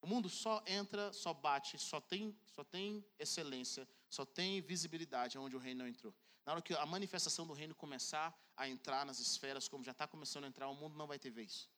O 0.00 0.06
mundo 0.06 0.28
só 0.28 0.62
entra, 0.66 1.12
só 1.12 1.34
bate, 1.34 1.78
só 1.78 2.00
tem, 2.00 2.38
só 2.46 2.64
tem 2.64 3.04
excelência, 3.18 3.86
só 4.08 4.24
tem 4.24 4.60
visibilidade 4.60 5.36
onde 5.38 5.56
o 5.56 5.58
reino 5.58 5.80
não 5.80 5.88
entrou. 5.88 6.14
Na 6.46 6.52
hora 6.52 6.62
que 6.62 6.72
a 6.74 6.86
manifestação 6.86 7.46
do 7.46 7.52
reino 7.52 7.74
começar 7.74 8.34
a 8.58 8.68
entrar 8.68 9.06
nas 9.06 9.20
esferas, 9.20 9.68
como 9.68 9.84
já 9.84 9.92
está 9.92 10.06
começando 10.06 10.44
a 10.44 10.48
entrar, 10.48 10.68
o 10.68 10.74
mundo 10.74 10.96
não 10.98 11.06
vai 11.06 11.18
ter 11.18 11.30
vez. 11.30 11.70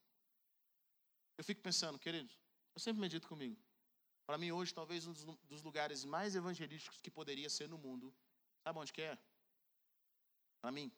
Eu 1.37 1.45
fico 1.45 1.61
pensando, 1.61 1.99
queridos, 1.99 2.41
eu 2.75 2.81
sempre 2.81 3.01
medito 3.03 3.29
comigo. 3.29 3.57
Para 4.27 4.39
mim, 4.39 4.51
hoje, 4.51 4.73
talvez 4.73 5.07
um 5.07 5.13
dos 5.45 5.63
lugares 5.63 6.05
mais 6.05 6.35
evangelísticos 6.35 6.99
que 7.01 7.11
poderia 7.11 7.51
ser 7.51 7.69
no 7.69 7.77
mundo, 7.77 8.15
sabe 8.65 8.79
onde 8.79 8.93
que 8.95 9.03
é? 9.03 9.19
Para 10.63 10.73
mim, 10.73 10.91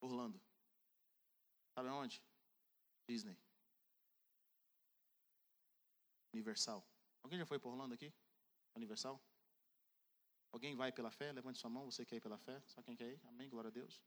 Orlando. 0.00 0.40
Sabe 1.74 1.88
onde? 1.88 2.20
Disney. 3.08 3.38
Universal. 6.32 6.84
Alguém 7.22 7.38
já 7.38 7.46
foi 7.46 7.60
para 7.60 7.70
Orlando 7.70 7.94
aqui? 7.94 8.12
Universal? 8.74 9.22
Alguém 10.50 10.74
vai 10.74 10.90
pela 10.90 11.12
fé? 11.12 11.32
Levante 11.32 11.60
sua 11.60 11.70
mão, 11.70 11.88
você 11.88 12.04
quer 12.04 12.16
ir 12.16 12.20
pela 12.20 12.38
fé? 12.38 12.60
Só 12.66 12.82
quem 12.82 12.96
quer 12.96 13.12
ir? 13.12 13.20
Amém, 13.28 13.48
glória 13.48 13.68
a 13.68 13.72
Deus. 13.72 14.02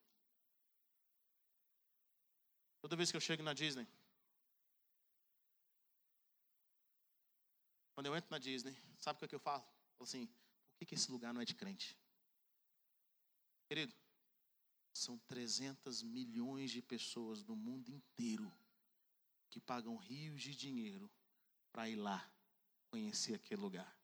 Toda 2.84 2.98
vez 2.98 3.10
que 3.10 3.16
eu 3.16 3.22
chego 3.22 3.42
na 3.42 3.54
Disney, 3.54 3.88
quando 7.96 8.08
eu 8.08 8.16
entro 8.18 8.30
na 8.30 8.38
Disney, 8.38 8.76
sabe 9.00 9.16
o 9.16 9.20
que, 9.20 9.26
é 9.26 9.28
que 9.30 9.36
eu 9.36 9.40
falo? 9.40 9.64
Eu 9.64 9.96
falo 9.96 10.04
assim, 10.04 10.28
por 10.28 10.80
que, 10.80 10.88
que 10.88 10.96
esse 10.96 11.10
lugar 11.10 11.34
não 11.34 11.40
é 11.40 11.46
de 11.46 11.56
crente? 11.56 11.98
Querido, 13.70 13.96
são 14.92 15.18
300 15.20 16.04
milhões 16.04 16.72
de 16.72 16.82
pessoas 16.82 17.42
do 17.42 17.56
mundo 17.56 17.90
inteiro 17.90 18.52
que 19.50 19.62
pagam 19.62 19.96
rios 19.96 20.42
de 20.42 20.54
dinheiro 20.54 21.10
para 21.72 21.88
ir 21.88 21.96
lá 21.96 22.30
conhecer 22.92 23.36
aquele 23.36 23.62
lugar. 23.62 23.98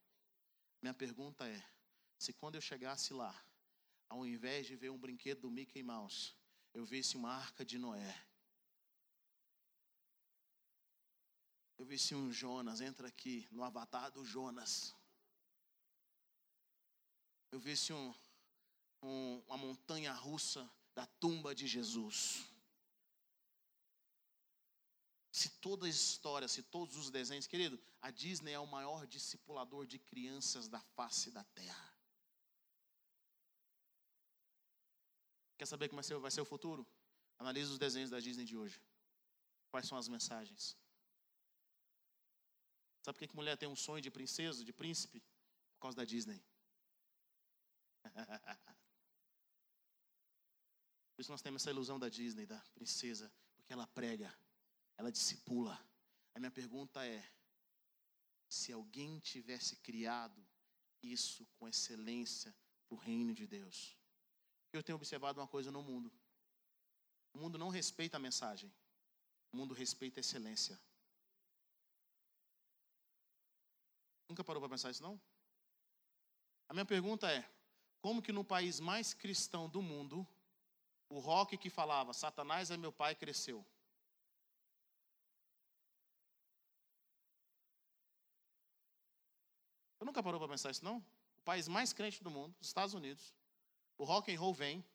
Minha 0.81 0.93
pergunta 0.93 1.45
é: 1.45 1.69
se 2.17 2.31
quando 2.31 2.55
eu 2.55 2.61
chegasse 2.61 3.13
lá, 3.13 3.35
ao 4.07 4.25
invés 4.25 4.67
de 4.67 4.77
ver 4.77 4.89
um 4.89 4.97
brinquedo 4.97 5.41
do 5.41 5.51
Mickey 5.51 5.83
Mouse, 5.83 6.33
eu 6.73 6.85
visse 6.85 7.17
uma 7.17 7.33
arca 7.33 7.65
de 7.65 7.77
Noé, 7.77 8.28
eu 11.79 11.85
visse 11.85 12.13
um 12.13 12.31
Jonas, 12.31 12.81
entra 12.81 13.07
aqui 13.07 13.47
no 13.51 13.63
avatar 13.63 14.11
do 14.11 14.25
Jonas. 14.25 14.93
Eu 17.53 17.59
visse 17.59 17.93
um, 17.93 18.13
um, 19.01 19.39
uma 19.47 19.57
montanha 19.57 20.11
russa 20.11 20.69
da 20.93 21.05
tumba 21.05 21.55
de 21.55 21.65
Jesus. 21.65 22.45
Se 25.31 25.49
toda 25.61 25.85
a 25.85 25.89
história, 25.89 26.49
se 26.49 26.61
todos 26.63 26.97
os 26.97 27.09
desenhos, 27.09 27.47
querido, 27.47 27.79
a 28.01 28.11
Disney 28.11 28.51
é 28.51 28.59
o 28.59 28.67
maior 28.67 29.07
discipulador 29.07 29.87
de 29.87 29.97
crianças 29.97 30.67
da 30.67 30.81
face 30.81 31.31
da 31.31 31.45
terra. 31.45 31.97
Quer 35.57 35.65
saber 35.65 35.87
como 35.87 36.01
vai 36.19 36.31
ser 36.31 36.41
o 36.41 36.45
futuro? 36.45 36.85
Analise 37.37 37.71
os 37.71 37.79
desenhos 37.79 38.09
da 38.09 38.19
Disney 38.19 38.43
de 38.43 38.57
hoje. 38.57 38.81
Quais 39.71 39.87
são 39.87 39.97
as 39.97 40.09
mensagens? 40.09 40.78
Sabe 43.01 43.17
por 43.17 43.27
que 43.27 43.35
mulher 43.35 43.57
tem 43.57 43.69
um 43.69 43.75
sonho 43.75 44.01
de 44.01 44.11
princesa, 44.11 44.63
de 44.63 44.73
príncipe? 44.73 45.19
Por 45.73 45.81
causa 45.81 45.97
da 45.97 46.05
Disney. 46.05 46.43
Por 51.15 51.21
isso 51.21 51.31
nós 51.31 51.41
temos 51.41 51.61
essa 51.61 51.69
ilusão 51.69 51.99
da 51.99 52.07
Disney, 52.07 52.45
da 52.45 52.59
princesa, 52.73 53.29
porque 53.57 53.73
ela 53.73 53.85
prega, 53.87 54.33
ela 54.97 55.11
discipula. 55.11 55.77
A 56.33 56.39
minha 56.39 56.49
pergunta 56.49 57.05
é: 57.05 57.29
se 58.47 58.71
alguém 58.71 59.19
tivesse 59.19 59.75
criado 59.77 60.41
isso 61.03 61.45
com 61.57 61.67
excelência 61.67 62.55
para 62.87 62.95
o 62.95 62.97
reino 62.97 63.33
de 63.33 63.45
Deus, 63.45 63.97
eu 64.71 64.81
tenho 64.81 64.95
observado 64.95 65.41
uma 65.41 65.47
coisa 65.47 65.71
no 65.71 65.83
mundo. 65.83 66.09
O 67.33 67.37
mundo 67.37 67.57
não 67.57 67.67
respeita 67.67 68.17
a 68.17 68.19
mensagem. 68.19 68.73
O 69.51 69.57
mundo 69.57 69.73
respeita 69.73 70.19
a 70.19 70.21
excelência. 70.21 70.79
Nunca 74.29 74.43
parou 74.43 74.61
para 74.61 74.69
pensar 74.69 74.91
isso, 74.91 75.01
não? 75.01 75.19
A 76.69 76.73
minha 76.73 76.85
pergunta 76.85 77.29
é: 77.29 77.43
como 77.99 78.21
que 78.21 78.31
no 78.31 78.45
país 78.45 78.79
mais 78.79 79.11
cristão 79.11 79.67
do 79.67 79.81
mundo, 79.81 80.25
o 81.09 81.19
rock 81.19 81.57
que 81.57 81.69
falava 81.69 82.13
Satanás 82.13 82.69
é 82.69 82.77
meu 82.77 82.91
pai 82.91 83.15
cresceu? 83.15 83.65
Você 89.97 90.05
nunca 90.05 90.21
parou 90.21 90.39
para 90.39 90.47
pensar 90.47 90.69
isso, 90.69 90.85
não? 90.85 90.97
O 91.39 91.41
país 91.41 91.67
mais 91.67 91.91
crente 91.91 92.23
do 92.23 92.29
mundo, 92.29 92.55
os 92.61 92.67
Estados 92.67 92.93
Unidos, 92.93 93.33
o 93.97 94.03
rock 94.03 94.33
and 94.33 94.39
roll 94.39 94.53
vem 94.53 94.85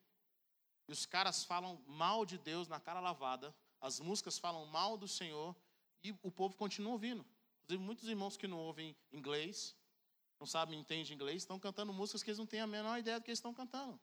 e 0.87 0.93
os 0.93 1.05
caras 1.05 1.45
falam 1.45 1.83
mal 1.87 2.25
de 2.25 2.39
Deus 2.39 2.69
na 2.69 2.79
cara 2.79 3.01
lavada, 3.01 3.55
as 3.81 3.99
músicas 3.99 4.39
falam 4.39 4.65
mal 4.67 4.97
do 4.97 5.09
Senhor 5.09 5.57
e 6.03 6.13
o 6.23 6.31
povo 6.31 6.57
continua 6.57 6.93
ouvindo. 6.93 7.27
Inclusive, 7.65 7.85
muitos 7.85 8.09
irmãos 8.09 8.37
que 8.37 8.47
não 8.47 8.59
ouvem 8.59 8.97
inglês, 9.11 9.75
não 10.39 10.47
sabem, 10.47 10.79
entendem 10.79 11.15
inglês, 11.15 11.43
estão 11.43 11.59
cantando 11.59 11.93
músicas 11.93 12.23
que 12.23 12.31
eles 12.31 12.39
não 12.39 12.47
têm 12.47 12.61
a 12.61 12.67
menor 12.67 12.99
ideia 12.99 13.19
do 13.19 13.25
que 13.25 13.31
eles 13.31 13.39
estão 13.39 13.55
cantando. 13.55 13.99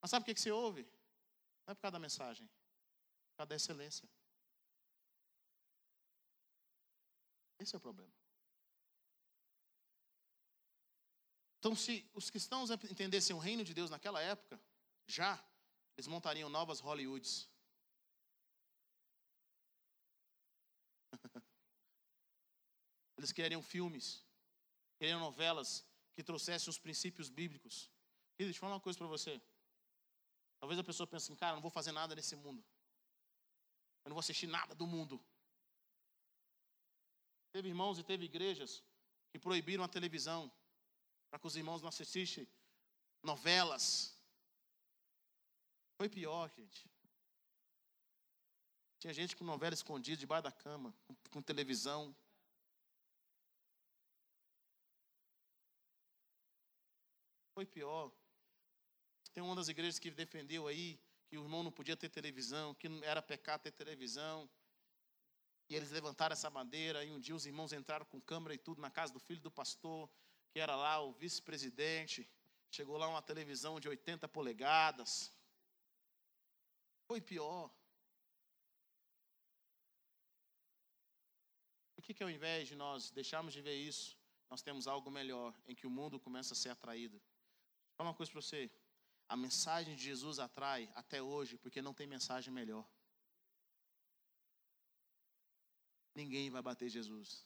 Mas 0.00 0.10
sabe 0.10 0.22
o 0.22 0.26
que, 0.26 0.38
você 0.38 0.50
ouve? 0.50 0.82
Não 1.66 1.72
é 1.72 1.74
por 1.74 1.80
causa 1.80 1.92
da 1.92 1.98
mensagem, 1.98 2.44
é 2.44 3.30
por 3.30 3.36
causa 3.38 3.48
da 3.48 3.56
excelência. 3.56 4.08
Esse 7.58 7.74
é 7.74 7.78
o 7.78 7.80
problema. 7.80 8.12
Então, 11.58 11.74
se 11.74 12.08
os 12.14 12.30
cristãos 12.30 12.70
entendessem 12.70 13.34
o 13.34 13.38
reino 13.38 13.64
de 13.64 13.74
Deus 13.74 13.90
naquela 13.90 14.20
época, 14.20 14.60
já, 15.06 15.42
eles 15.96 16.06
montariam 16.06 16.48
novas 16.48 16.78
Hollywoods. 16.78 17.48
Eles 23.16 23.32
queriam 23.32 23.62
filmes, 23.62 24.24
queriam 24.98 25.20
novelas 25.20 25.86
que 26.14 26.22
trouxessem 26.22 26.70
os 26.70 26.78
princípios 26.78 27.28
bíblicos. 27.28 27.90
E 28.38 28.44
deixa 28.44 28.58
eu 28.58 28.60
falar 28.60 28.74
uma 28.74 28.80
coisa 28.80 28.98
para 28.98 29.06
você. 29.06 29.40
Talvez 30.58 30.78
a 30.78 30.84
pessoa 30.84 31.06
pense 31.06 31.24
assim, 31.26 31.36
cara, 31.36 31.54
não 31.54 31.62
vou 31.62 31.70
fazer 31.70 31.92
nada 31.92 32.14
nesse 32.14 32.36
mundo. 32.36 32.64
Eu 34.04 34.10
não 34.10 34.14
vou 34.14 34.20
assistir 34.20 34.46
nada 34.46 34.74
do 34.74 34.86
mundo. 34.86 35.22
Teve 37.52 37.68
irmãos 37.68 37.98
e 37.98 38.02
teve 38.04 38.24
igrejas 38.24 38.82
que 39.30 39.38
proibiram 39.38 39.84
a 39.84 39.88
televisão 39.88 40.52
para 41.28 41.38
que 41.38 41.46
os 41.46 41.56
irmãos 41.56 41.82
não 41.82 41.88
assistissem 41.88 42.46
novelas. 43.22 44.14
Foi 45.96 46.08
pior, 46.08 46.50
gente. 46.50 46.90
Tinha 49.06 49.14
gente 49.14 49.36
com 49.36 49.44
novela 49.44 49.72
escondida 49.72 50.16
debaixo 50.16 50.42
da 50.42 50.50
cama, 50.50 50.92
com, 51.06 51.14
com 51.30 51.40
televisão. 51.40 52.12
Foi 57.54 57.64
pior. 57.64 58.10
Tem 59.32 59.44
uma 59.44 59.54
das 59.54 59.68
igrejas 59.68 60.00
que 60.00 60.10
defendeu 60.10 60.66
aí 60.66 60.98
que 61.28 61.38
o 61.38 61.44
irmão 61.44 61.62
não 61.62 61.70
podia 61.70 61.96
ter 61.96 62.08
televisão, 62.08 62.74
que 62.74 62.88
era 63.04 63.22
pecado 63.22 63.62
ter 63.62 63.70
televisão. 63.70 64.50
E 65.68 65.76
eles 65.76 65.92
levantaram 65.92 66.32
essa 66.32 66.50
bandeira, 66.50 67.04
e 67.04 67.12
um 67.12 67.20
dia 67.20 67.36
os 67.36 67.46
irmãos 67.46 67.72
entraram 67.72 68.06
com 68.06 68.20
câmera 68.20 68.54
e 68.54 68.58
tudo 68.58 68.80
na 68.80 68.90
casa 68.90 69.12
do 69.12 69.20
filho 69.20 69.40
do 69.40 69.52
pastor, 69.52 70.10
que 70.50 70.58
era 70.58 70.74
lá 70.74 71.00
o 71.00 71.12
vice-presidente. 71.12 72.28
Chegou 72.72 72.96
lá 72.96 73.06
uma 73.06 73.22
televisão 73.22 73.78
de 73.78 73.88
80 73.88 74.26
polegadas. 74.26 75.32
Foi 77.06 77.20
pior. 77.20 77.70
Que, 82.06 82.14
que 82.14 82.22
ao 82.22 82.30
invés 82.30 82.68
de 82.68 82.76
nós 82.76 83.10
deixarmos 83.10 83.52
de 83.52 83.60
ver 83.60 83.74
isso, 83.74 84.16
nós 84.48 84.62
temos 84.62 84.86
algo 84.86 85.10
melhor, 85.10 85.52
em 85.66 85.74
que 85.74 85.86
o 85.88 85.90
mundo 85.90 86.20
começa 86.20 86.54
a 86.54 86.56
ser 86.56 86.68
atraído? 86.68 87.18
Vou 87.18 87.96
falar 87.96 88.10
uma 88.10 88.16
coisa 88.16 88.30
para 88.30 88.40
você. 88.40 88.70
A 89.28 89.36
mensagem 89.36 89.96
de 89.96 90.04
Jesus 90.04 90.38
atrai 90.38 90.88
até 90.94 91.20
hoje, 91.20 91.58
porque 91.58 91.82
não 91.82 91.92
tem 91.92 92.06
mensagem 92.06 92.54
melhor. 92.54 92.86
Ninguém 96.14 96.48
vai 96.48 96.62
bater 96.62 96.88
Jesus. 96.88 97.44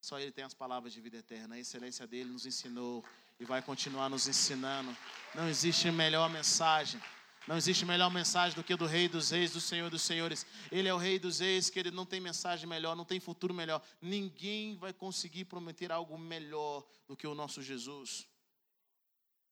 Só 0.00 0.18
Ele 0.18 0.32
tem 0.32 0.44
as 0.44 0.54
palavras 0.54 0.92
de 0.94 1.02
vida 1.02 1.18
eterna. 1.18 1.56
A 1.56 1.58
excelência 1.58 2.06
dele 2.06 2.30
nos 2.30 2.46
ensinou 2.46 3.04
e 3.38 3.44
vai 3.44 3.60
continuar 3.60 4.08
nos 4.08 4.26
ensinando. 4.26 4.96
Não 5.34 5.48
existe 5.48 5.90
melhor 5.90 6.30
mensagem. 6.30 7.00
Não 7.46 7.58
existe 7.58 7.84
melhor 7.84 8.10
mensagem 8.10 8.56
do 8.56 8.64
que 8.64 8.74
do 8.74 8.86
Rei 8.86 9.06
dos 9.06 9.30
Reis, 9.30 9.52
do 9.52 9.60
Senhor 9.60 9.90
dos 9.90 10.02
Senhores. 10.02 10.46
Ele 10.72 10.88
é 10.88 10.94
o 10.94 10.96
Rei 10.96 11.18
dos 11.18 11.40
Reis, 11.40 11.68
que 11.68 11.78
ele 11.78 11.90
não 11.90 12.06
tem 12.06 12.18
mensagem 12.18 12.66
melhor, 12.66 12.96
não 12.96 13.04
tem 13.04 13.20
futuro 13.20 13.52
melhor. 13.52 13.82
Ninguém 14.00 14.76
vai 14.76 14.92
conseguir 14.94 15.44
prometer 15.44 15.92
algo 15.92 16.16
melhor 16.18 16.86
do 17.06 17.14
que 17.14 17.26
o 17.26 17.34
nosso 17.34 17.62
Jesus. 17.62 18.26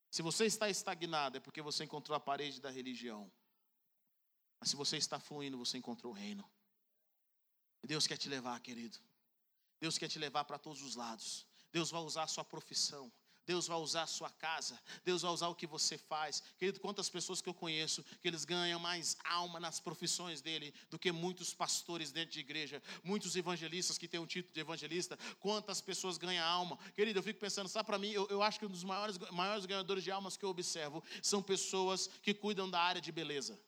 Se 0.09 0.21
você 0.21 0.45
está 0.45 0.69
estagnado, 0.69 1.37
é 1.37 1.39
porque 1.39 1.61
você 1.61 1.83
encontrou 1.83 2.15
a 2.15 2.19
parede 2.19 2.59
da 2.59 2.71
religião. 2.71 3.31
Mas 4.59 4.69
se 4.69 4.75
você 4.75 4.97
está 4.97 5.19
fluindo, 5.19 5.57
você 5.57 5.77
encontrou 5.77 6.13
o 6.13 6.15
reino. 6.15 6.49
Deus 7.83 8.07
quer 8.07 8.17
te 8.17 8.29
levar, 8.29 8.59
querido. 8.59 8.97
Deus 9.79 9.97
quer 9.97 10.07
te 10.07 10.17
levar 10.17 10.45
para 10.45 10.57
todos 10.57 10.81
os 10.81 10.95
lados. 10.95 11.45
Deus 11.71 11.91
vai 11.91 12.01
usar 12.01 12.23
a 12.23 12.27
sua 12.27 12.45
profissão. 12.45 13.11
Deus 13.45 13.67
vai 13.67 13.77
usar 13.77 14.03
a 14.03 14.07
sua 14.07 14.29
casa, 14.29 14.81
Deus 15.03 15.21
vai 15.21 15.31
usar 15.31 15.47
o 15.49 15.55
que 15.55 15.67
você 15.67 15.97
faz. 15.97 16.41
Querido, 16.57 16.79
quantas 16.79 17.09
pessoas 17.09 17.41
que 17.41 17.49
eu 17.49 17.53
conheço 17.53 18.03
que 18.21 18.27
eles 18.27 18.45
ganham 18.45 18.79
mais 18.79 19.17
alma 19.23 19.59
nas 19.59 19.79
profissões 19.79 20.41
dele 20.41 20.73
do 20.89 20.97
que 20.97 21.11
muitos 21.11 21.53
pastores 21.53 22.11
dentro 22.11 22.31
de 22.31 22.39
igreja, 22.39 22.81
muitos 23.03 23.35
evangelistas 23.35 23.97
que 23.97 24.07
têm 24.07 24.19
um 24.19 24.25
título 24.25 24.53
de 24.53 24.59
evangelista. 24.59 25.17
Quantas 25.39 25.81
pessoas 25.81 26.17
ganham 26.17 26.45
alma? 26.45 26.77
Querido, 26.95 27.19
eu 27.19 27.23
fico 27.23 27.39
pensando, 27.39 27.67
sabe 27.67 27.85
para 27.85 27.97
mim, 27.97 28.11
eu, 28.11 28.27
eu, 28.29 28.41
acho 28.41 28.59
que 28.59 28.65
um 28.65 28.69
dos 28.69 28.83
maiores, 28.83 29.17
maiores 29.31 29.65
ganhadores 29.65 30.03
de 30.03 30.11
almas 30.11 30.37
que 30.37 30.45
eu 30.45 30.49
observo 30.49 31.03
são 31.21 31.41
pessoas 31.41 32.07
que 32.21 32.33
cuidam 32.33 32.69
da 32.69 32.79
área 32.79 33.01
de 33.01 33.11
beleza. 33.11 33.59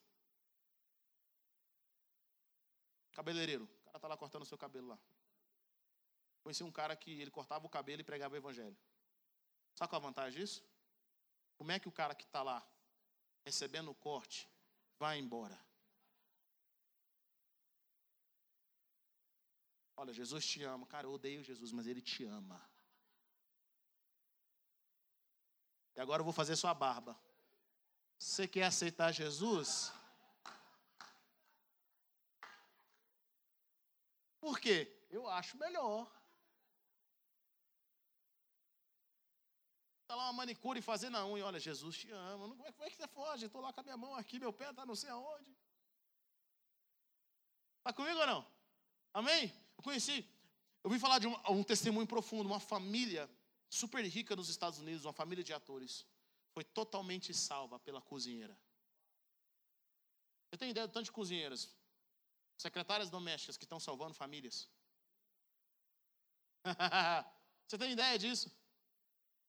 Cabeleireiro, 3.11 3.63
o 3.63 3.86
cara 3.86 3.97
está 3.97 4.07
lá 4.07 4.17
cortando 4.17 4.43
o 4.43 4.45
seu 4.45 4.57
cabelo 4.57 4.88
lá. 4.88 4.99
Conheci 6.43 6.63
um 6.63 6.71
cara 6.71 6.95
que 6.95 7.11
ele 7.21 7.32
cortava 7.32 7.65
o 7.65 7.69
cabelo 7.69 8.01
e 8.01 8.03
pregava 8.03 8.36
o 8.36 8.38
evangelho. 8.38 8.78
Sabe 9.76 9.89
qual 9.89 10.01
a 10.01 10.07
vantagem 10.07 10.39
disso? 10.39 10.63
Como 11.57 11.71
é 11.71 11.80
que 11.80 11.88
o 11.88 11.91
cara 11.91 12.15
que 12.15 12.23
está 12.23 12.41
lá 12.41 12.65
recebendo 13.45 13.91
o 13.91 13.95
corte 13.95 14.49
vai 14.97 15.19
embora? 15.19 15.59
Olha, 19.97 20.13
Jesus 20.13 20.45
te 20.45 20.63
ama. 20.63 20.86
Cara, 20.88 21.07
eu 21.07 21.11
odeio 21.11 21.43
Jesus, 21.43 21.71
mas 21.71 21.88
ele 21.88 22.01
te 22.01 22.26
ama. 22.26 22.61
E 25.95 26.01
agora 26.01 26.19
eu 26.19 26.26
vou 26.26 26.34
fazer 26.34 26.55
sua 26.55 26.73
barba. 26.73 27.17
Você 28.17 28.47
quer 28.47 28.65
aceitar 28.65 29.11
Jesus? 29.11 29.93
Por 34.39 34.59
quê? 34.59 35.05
Eu 35.09 35.28
acho 35.28 35.57
melhor. 35.57 36.11
Está 40.06 40.14
lá 40.14 40.26
uma 40.26 40.34
manicure 40.34 40.84
fazendo 40.84 41.18
a 41.18 41.26
unha. 41.26 41.43
Olha, 41.43 41.60
Jesus 41.60 41.97
te 41.97 42.12
ama. 42.12 42.47
Como 42.47 42.64
é, 42.64 42.89
que 42.91 42.95
você 42.95 43.08
foge? 43.08 43.47
Estou 43.47 43.60
lá 43.60 43.74
com 43.74 43.80
a 43.80 43.84
minha 43.84 43.97
mão 43.97 44.14
aqui, 44.14 44.38
meu 44.38 44.53
pé 44.53 44.70
está 44.70 44.86
não 44.86 44.95
sei 44.95 45.10
aonde. 45.10 45.51
Está 47.80 47.91
comigo 47.91 48.20
ou 48.20 48.28
não? 48.28 48.47
Amém? 49.12 49.51
Eu 49.76 49.84
conheci, 49.84 50.24
eu 50.84 50.91
vim 50.91 50.99
falar 50.99 51.18
de 51.18 51.26
um, 51.26 51.36
um 51.49 51.64
testemunho 51.64 52.06
profundo, 52.06 52.45
uma 52.45 52.60
família 52.60 53.28
super 53.68 54.06
rica 54.06 54.36
nos 54.36 54.47
Estados 54.47 54.78
Unidos, 54.78 55.06
uma 55.06 55.14
família 55.14 55.43
de 55.43 55.53
atores, 55.53 56.06
foi 56.53 56.64
totalmente 56.64 57.34
salva 57.34 57.80
pela 57.80 57.99
cozinheira. 57.99 58.56
Você 60.49 60.58
tem 60.58 60.70
ideia 60.70 60.88
do 60.88 60.93
tanto 60.93 61.06
de 61.06 61.12
cozinheiras, 61.12 61.76
secretárias 62.56 63.10
domésticas 63.10 63.58
que 63.58 63.66
estão 63.66 63.80
salvando 63.80 64.14
famílias? 64.14 64.70
Você 67.68 67.78
tem 67.80 67.91
ideia 67.91 68.20
disso? 68.20 68.51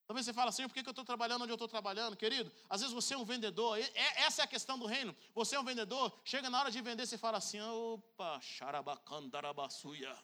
Talvez 0.06 0.24
você 0.24 0.32
fale 0.32 0.48
assim, 0.50 0.68
por 0.68 0.74
que 0.74 0.86
eu 0.86 0.90
estou 0.90 1.04
trabalhando 1.04 1.42
onde 1.42 1.50
eu 1.50 1.56
estou 1.56 1.66
trabalhando, 1.66 2.16
querido? 2.16 2.52
Às 2.70 2.80
vezes 2.80 2.94
você 2.94 3.14
é 3.14 3.16
um 3.16 3.24
vendedor, 3.24 3.76
é, 3.76 3.90
essa 4.22 4.42
é 4.42 4.44
a 4.44 4.46
questão 4.46 4.78
do 4.78 4.86
reino. 4.86 5.14
Você 5.34 5.56
é 5.56 5.60
um 5.60 5.64
vendedor, 5.64 6.16
chega 6.24 6.48
na 6.48 6.60
hora 6.60 6.70
de 6.70 6.80
vender, 6.80 7.06
você 7.06 7.18
fala 7.18 7.38
assim, 7.38 7.60
opa, 7.60 8.40
xarabacandarabassuia. 8.40 10.16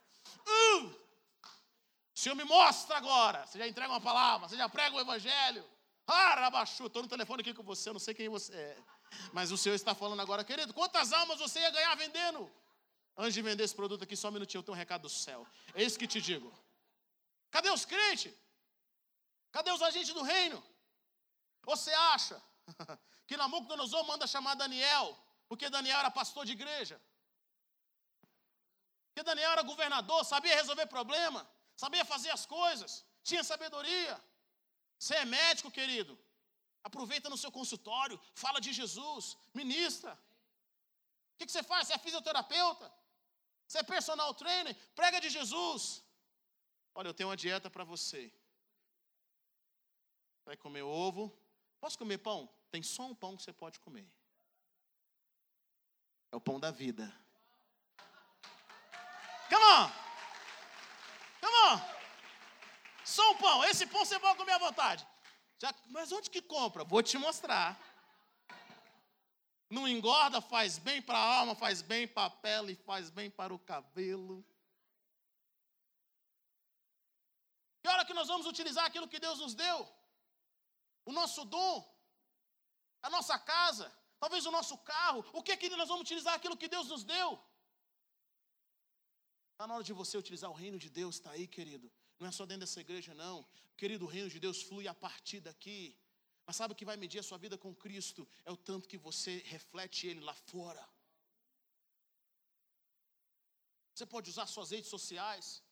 Uh! 0.47 0.87
O 2.15 2.19
Senhor 2.19 2.37
me 2.37 2.45
mostra 2.45 2.97
agora. 2.97 3.45
Você 3.45 3.59
já 3.59 3.67
entrega 3.67 3.91
uma 3.91 4.01
palavra, 4.01 4.49
você 4.49 4.57
já 4.57 4.69
prega 4.69 4.95
o 4.97 5.01
evangelho. 5.01 5.69
Arabaxu, 6.07 6.87
estou 6.87 7.03
no 7.03 7.09
telefone 7.09 7.41
aqui 7.41 7.55
com 7.55 7.63
você, 7.63 7.89
eu 7.89 7.95
não 7.95 8.01
sei 8.01 8.15
quem 8.15 8.29
você 8.29 8.55
é. 8.55 8.79
Mas 9.33 9.51
o 9.51 9.57
Senhor 9.57 9.75
está 9.75 9.95
falando 9.95 10.21
agora, 10.21 10.45
querido, 10.45 10.73
quantas 10.73 11.13
almas 11.13 11.41
você 11.41 11.59
ia 11.59 11.71
ganhar 11.71 11.95
vendendo? 11.97 12.51
Antes 13.17 13.35
de 13.35 13.43
vender 13.43 13.65
esse 13.65 13.75
produto 13.75 14.05
aqui, 14.05 14.17
só 14.17 14.29
um 14.29 14.33
minutinho, 14.33 14.61
eu 14.61 14.63
tenho 14.63 14.77
um 14.77 14.79
recado 14.79 15.03
do 15.03 15.09
céu. 15.09 15.47
É 15.75 15.83
isso 15.83 15.99
que 15.99 16.07
te 16.07 16.21
digo. 16.21 16.53
Cadê 17.51 17.71
os 17.71 17.85
crentes? 17.85 18.33
Cadê 19.53 19.71
os 19.71 19.83
agentes 19.83 20.15
do 20.15 20.23
reino? 20.23 20.59
Você 21.71 21.93
acha 22.15 22.43
que 23.27 23.37
Nabucodonosor 23.37 24.05
manda 24.11 24.27
chamar 24.27 24.55
Daniel, 24.55 25.07
porque 25.49 25.69
Daniel 25.69 25.99
era 25.99 26.11
pastor 26.11 26.45
de 26.47 26.53
igreja? 26.53 27.01
Porque 29.09 29.23
Daniel 29.23 29.53
era 29.53 29.63
governador, 29.63 30.25
sabia 30.25 30.55
resolver 30.55 30.87
problema, 30.87 31.41
sabia 31.77 32.05
fazer 32.05 32.31
as 32.31 32.47
coisas, 32.47 33.05
tinha 33.23 33.45
sabedoria. 33.45 34.15
Você 34.99 35.15
é 35.17 35.25
médico, 35.25 35.71
querido. 35.71 36.19
Aproveita 36.83 37.29
no 37.29 37.37
seu 37.37 37.53
consultório, 37.53 38.19
fala 38.35 38.61
de 38.61 38.73
Jesus, 38.73 39.37
ministra. 39.53 40.13
O 41.35 41.45
que 41.45 41.53
você 41.53 41.63
faz? 41.63 41.87
Você 41.87 41.95
é 41.95 41.99
fisioterapeuta? 41.99 42.91
Você 43.67 43.79
é 43.79 43.83
personal 43.83 44.33
trainer? 44.35 44.75
Prega 44.95 45.21
de 45.21 45.29
Jesus. 45.29 46.03
Olha, 46.95 47.09
eu 47.09 47.15
tenho 47.15 47.29
uma 47.29 47.37
dieta 47.37 47.69
para 47.71 47.85
você. 47.85 48.33
Vai 50.45 50.57
comer 50.57 50.83
ovo. 50.83 51.33
Posso 51.81 51.99
comer 51.99 52.19
pão? 52.19 52.49
Tem 52.71 52.83
só 52.83 53.07
um 53.07 53.15
pão 53.15 53.37
que 53.37 53.43
você 53.43 53.53
pode 53.53 53.79
comer. 53.81 54.09
É 56.31 56.37
o 56.37 56.41
pão 56.41 56.59
da 56.59 56.71
vida. 56.71 57.13
Come 59.49 59.65
on! 59.65 59.91
Come 61.41 61.57
on! 61.69 62.03
Só 63.05 63.33
um 63.33 63.37
pão. 63.37 63.65
Esse 63.65 63.87
pão 63.87 64.05
você 64.05 64.19
pode 64.19 64.39
comer 64.39 64.53
à 64.53 64.59
vontade. 64.59 65.07
Já, 65.59 65.75
mas 65.91 66.11
onde 66.11 66.31
que 66.31 66.41
compra? 66.41 66.85
Vou 66.85 67.03
te 67.03 67.19
mostrar. 67.19 67.79
Não 69.69 69.87
engorda, 69.89 70.41
faz 70.41 70.79
bem 70.79 71.01
para 71.01 71.19
a 71.19 71.39
alma, 71.39 71.55
faz 71.55 71.83
bem 71.83 72.07
para 72.07 72.27
a 72.27 72.31
pele, 72.31 72.75
faz 72.75 73.11
bem 73.11 73.31
para 73.31 73.55
o 73.55 73.59
cabelo. 73.59 74.45
Que 77.83 77.89
hora 77.89 78.05
que 78.05 78.15
nós 78.15 78.29
vamos 78.29 78.47
utilizar 78.47 78.85
aquilo 78.85 79.09
que 79.09 79.19
Deus 79.19 79.39
nos 79.39 79.55
deu? 79.55 79.89
O 81.05 81.13
nosso 81.13 81.45
dom, 81.45 81.77
a 83.03 83.11
nossa 83.11 83.39
casa, 83.39 83.93
talvez 84.19 84.47
o 84.47 84.51
nosso 84.51 84.77
carro. 84.79 85.25
O 85.33 85.43
que 85.43 85.53
é 85.53 85.57
que 85.57 85.69
nós 85.71 85.89
vamos 85.89 86.03
utilizar 86.03 86.35
aquilo 86.35 86.57
que 86.57 86.69
Deus 86.69 86.89
nos 86.89 87.05
deu? 87.05 87.41
Está 89.53 89.67
na 89.67 89.75
hora 89.75 89.85
de 89.85 89.93
você 89.93 90.17
utilizar 90.17 90.51
o 90.51 90.55
reino 90.55 90.79
de 90.79 90.91
Deus, 90.91 91.17
está 91.17 91.31
aí, 91.33 91.47
querido. 91.47 91.91
Não 92.19 92.29
é 92.29 92.33
só 92.33 92.45
dentro 92.47 92.61
dessa 92.61 92.81
igreja, 92.81 93.15
não. 93.15 93.47
Querido, 93.77 94.05
o 94.05 94.09
reino 94.09 94.31
de 94.31 94.39
Deus 94.39 94.63
flui 94.63 94.87
a 94.89 94.95
partir 94.95 95.41
daqui. 95.41 95.99
Mas 96.47 96.57
sabe 96.57 96.73
o 96.73 96.77
que 96.77 96.85
vai 96.85 96.97
medir 96.97 97.19
a 97.21 97.23
sua 97.23 97.39
vida 97.39 97.57
com 97.59 97.75
Cristo? 97.75 98.29
É 98.45 98.51
o 98.51 98.57
tanto 98.57 98.89
que 98.89 98.99
você 98.99 99.39
reflete 99.47 100.07
Ele 100.07 100.21
lá 100.21 100.35
fora. 100.35 100.89
Você 103.95 104.07
pode 104.07 104.31
usar 104.31 104.47
suas 104.47 104.71
redes 104.71 104.91
sociais. 104.91 105.63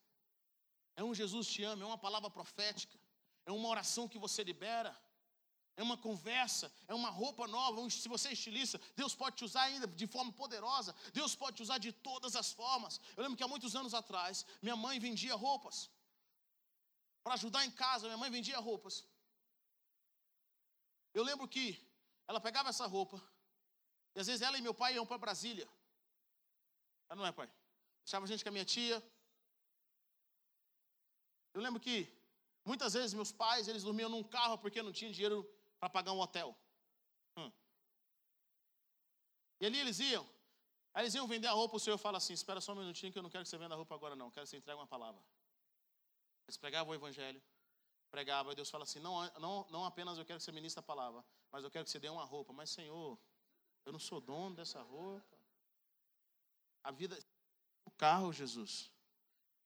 É 0.97 1.03
um 1.03 1.15
Jesus 1.15 1.47
te 1.49 1.63
ama, 1.63 1.83
é 1.83 1.87
uma 1.87 1.99
palavra 1.99 2.31
profética, 2.31 2.99
é 3.47 3.53
uma 3.53 3.69
oração 3.69 4.09
que 4.09 4.19
você 4.19 4.45
libera 4.45 4.95
é 5.77 5.83
uma 5.83 5.97
conversa, 5.97 6.73
é 6.87 6.95
uma 6.95 7.11
roupa 7.11 7.47
nova. 7.47 7.89
Se 7.91 8.09
você 8.09 8.29
é 8.29 8.33
estilista, 8.33 8.81
Deus 8.97 9.15
pode 9.15 9.37
te 9.37 9.45
usar 9.45 9.63
ainda 9.63 9.87
de 9.87 10.07
forma 10.07 10.33
poderosa. 10.33 10.95
Deus 11.13 11.35
pode 11.35 11.57
te 11.57 11.63
usar 11.63 11.79
de 11.79 11.93
todas 11.93 12.37
as 12.37 12.53
formas. 12.53 13.01
Eu 13.17 13.23
lembro 13.23 13.37
que 13.37 13.43
há 13.45 13.49
muitos 13.49 13.75
anos 13.75 13.95
atrás, 13.95 14.45
minha 14.61 14.77
mãe 14.77 14.99
vendia 14.99 15.35
roupas. 15.35 15.91
Para 17.23 17.35
ajudar 17.35 17.65
em 17.65 17.71
casa, 17.71 18.07
minha 18.07 18.17
mãe 18.17 18.31
vendia 18.31 18.59
roupas. 18.59 19.05
Eu 21.13 21.23
lembro 21.23 21.47
que 21.49 21.67
ela 22.29 22.41
pegava 22.41 22.69
essa 22.69 22.87
roupa, 22.87 23.21
e 24.15 24.21
às 24.21 24.27
vezes 24.27 24.43
ela 24.43 24.57
e 24.59 24.63
meu 24.63 24.75
pai 24.75 24.95
iam 24.95 25.07
para 25.07 25.19
Brasília. 25.19 25.69
Ela 27.09 27.17
não 27.21 27.27
é, 27.27 27.33
pai? 27.33 27.51
Deixava 28.05 28.25
a 28.25 28.29
gente 28.29 28.45
com 28.45 28.51
a 28.51 28.53
minha 28.53 28.65
tia. 28.65 29.03
Eu 31.53 31.61
lembro 31.61 31.81
que 31.81 31.97
muitas 32.65 32.93
vezes 32.93 33.15
meus 33.15 33.33
pais, 33.33 33.67
eles 33.67 33.83
dormiam 33.83 34.09
num 34.09 34.23
carro 34.23 34.57
porque 34.59 34.83
não 34.83 34.93
tinham 34.93 35.13
dinheiro 35.13 35.39
para 35.81 35.89
pagar 35.89 36.13
um 36.13 36.21
hotel. 36.21 36.57
Hum. 37.37 37.51
E 39.61 39.67
ali 39.67 39.79
eles 39.79 39.99
iam. 39.99 40.29
Aí 40.93 41.05
eles 41.05 41.15
iam 41.15 41.27
vender 41.27 41.47
a 41.47 41.53
roupa, 41.53 41.77
o 41.77 41.81
Senhor 41.81 41.97
fala 41.97 42.19
assim: 42.19 42.35
espera 42.35 42.61
só 42.61 42.73
um 42.73 42.77
minutinho 42.77 43.11
que 43.13 43.19
eu 43.19 43.23
não 43.23 43.31
quero 43.31 43.45
que 43.45 43.51
você 43.51 43.57
venda 43.57 43.75
a 43.75 43.77
roupa 43.77 43.95
agora, 43.95 44.15
não. 44.15 44.31
Quero 44.31 44.45
que 44.45 44.51
você 44.51 44.59
entregue 44.59 44.79
uma 44.79 44.87
palavra. 44.87 45.21
Eles 46.47 46.57
pregavam 46.57 46.93
o 46.93 46.95
evangelho, 46.95 47.43
pregavam, 48.11 48.53
e 48.53 48.55
Deus 48.55 48.69
fala 48.69 48.85
assim: 48.85 49.01
não, 49.01 49.25
não, 49.39 49.67
não 49.71 49.85
apenas 49.85 50.19
eu 50.19 50.25
quero 50.25 50.39
que 50.39 50.45
você 50.45 50.53
ministre 50.53 50.81
a 50.81 50.83
palavra, 50.83 51.25
mas 51.51 51.65
eu 51.65 51.71
quero 51.71 51.85
que 51.85 51.91
você 51.91 51.99
dê 51.99 52.09
uma 52.09 52.25
roupa. 52.25 52.53
Mas, 52.53 52.71
Senhor, 52.71 53.19
eu 53.87 53.93
não 53.93 54.01
sou 54.01 54.21
dono 54.21 54.55
dessa 54.55 54.83
roupa. 54.83 55.39
A 56.85 56.91
vida. 56.91 57.19
O 57.85 57.91
carro, 57.91 58.33
Jesus. 58.33 58.91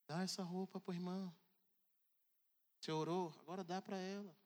Dá 0.06 0.22
essa 0.22 0.42
roupa 0.42 0.78
para 0.78 0.92
o 0.92 0.94
irmão. 0.94 1.34
Você 2.80 2.92
orou, 2.92 3.34
agora 3.40 3.64
dá 3.64 3.80
para 3.80 3.96
ela. 3.96 4.36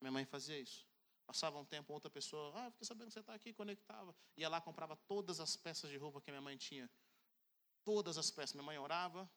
Minha 0.00 0.12
mãe 0.12 0.24
fazia 0.24 0.58
isso. 0.58 0.86
Passava 1.26 1.58
um 1.58 1.64
tempo, 1.64 1.92
outra 1.92 2.10
pessoa, 2.10 2.52
ah, 2.54 2.70
fiquei 2.70 2.86
sabendo 2.86 3.08
que 3.08 3.14
você 3.14 3.20
está 3.20 3.34
aqui, 3.34 3.52
conectava. 3.52 4.14
Ia 4.36 4.48
lá, 4.48 4.60
comprava 4.60 4.94
todas 4.96 5.40
as 5.40 5.56
peças 5.56 5.90
de 5.90 5.96
roupa 5.96 6.20
que 6.20 6.30
minha 6.30 6.42
mãe 6.42 6.56
tinha. 6.56 6.90
Todas 7.82 8.18
as 8.18 8.30
peças. 8.30 8.52
Minha 8.52 8.64
mãe 8.64 8.78
orava, 8.78 9.30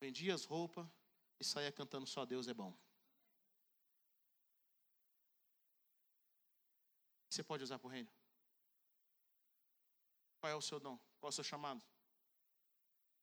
vendia 0.00 0.34
as 0.34 0.44
roupas 0.44 0.86
e 1.38 1.44
saía 1.44 1.70
cantando 1.70 2.06
Só 2.06 2.24
Deus 2.24 2.48
é 2.48 2.54
bom. 2.54 2.76
Você 7.28 7.44
pode 7.44 7.62
usar 7.62 7.78
para 7.78 7.86
o 7.86 7.90
reino? 7.90 8.10
Qual 10.40 10.50
é 10.50 10.56
o 10.56 10.62
seu 10.62 10.80
dom? 10.80 10.98
Qual 11.18 11.28
é 11.28 11.32
o 11.32 11.32
seu 11.32 11.44
chamado? 11.44 11.84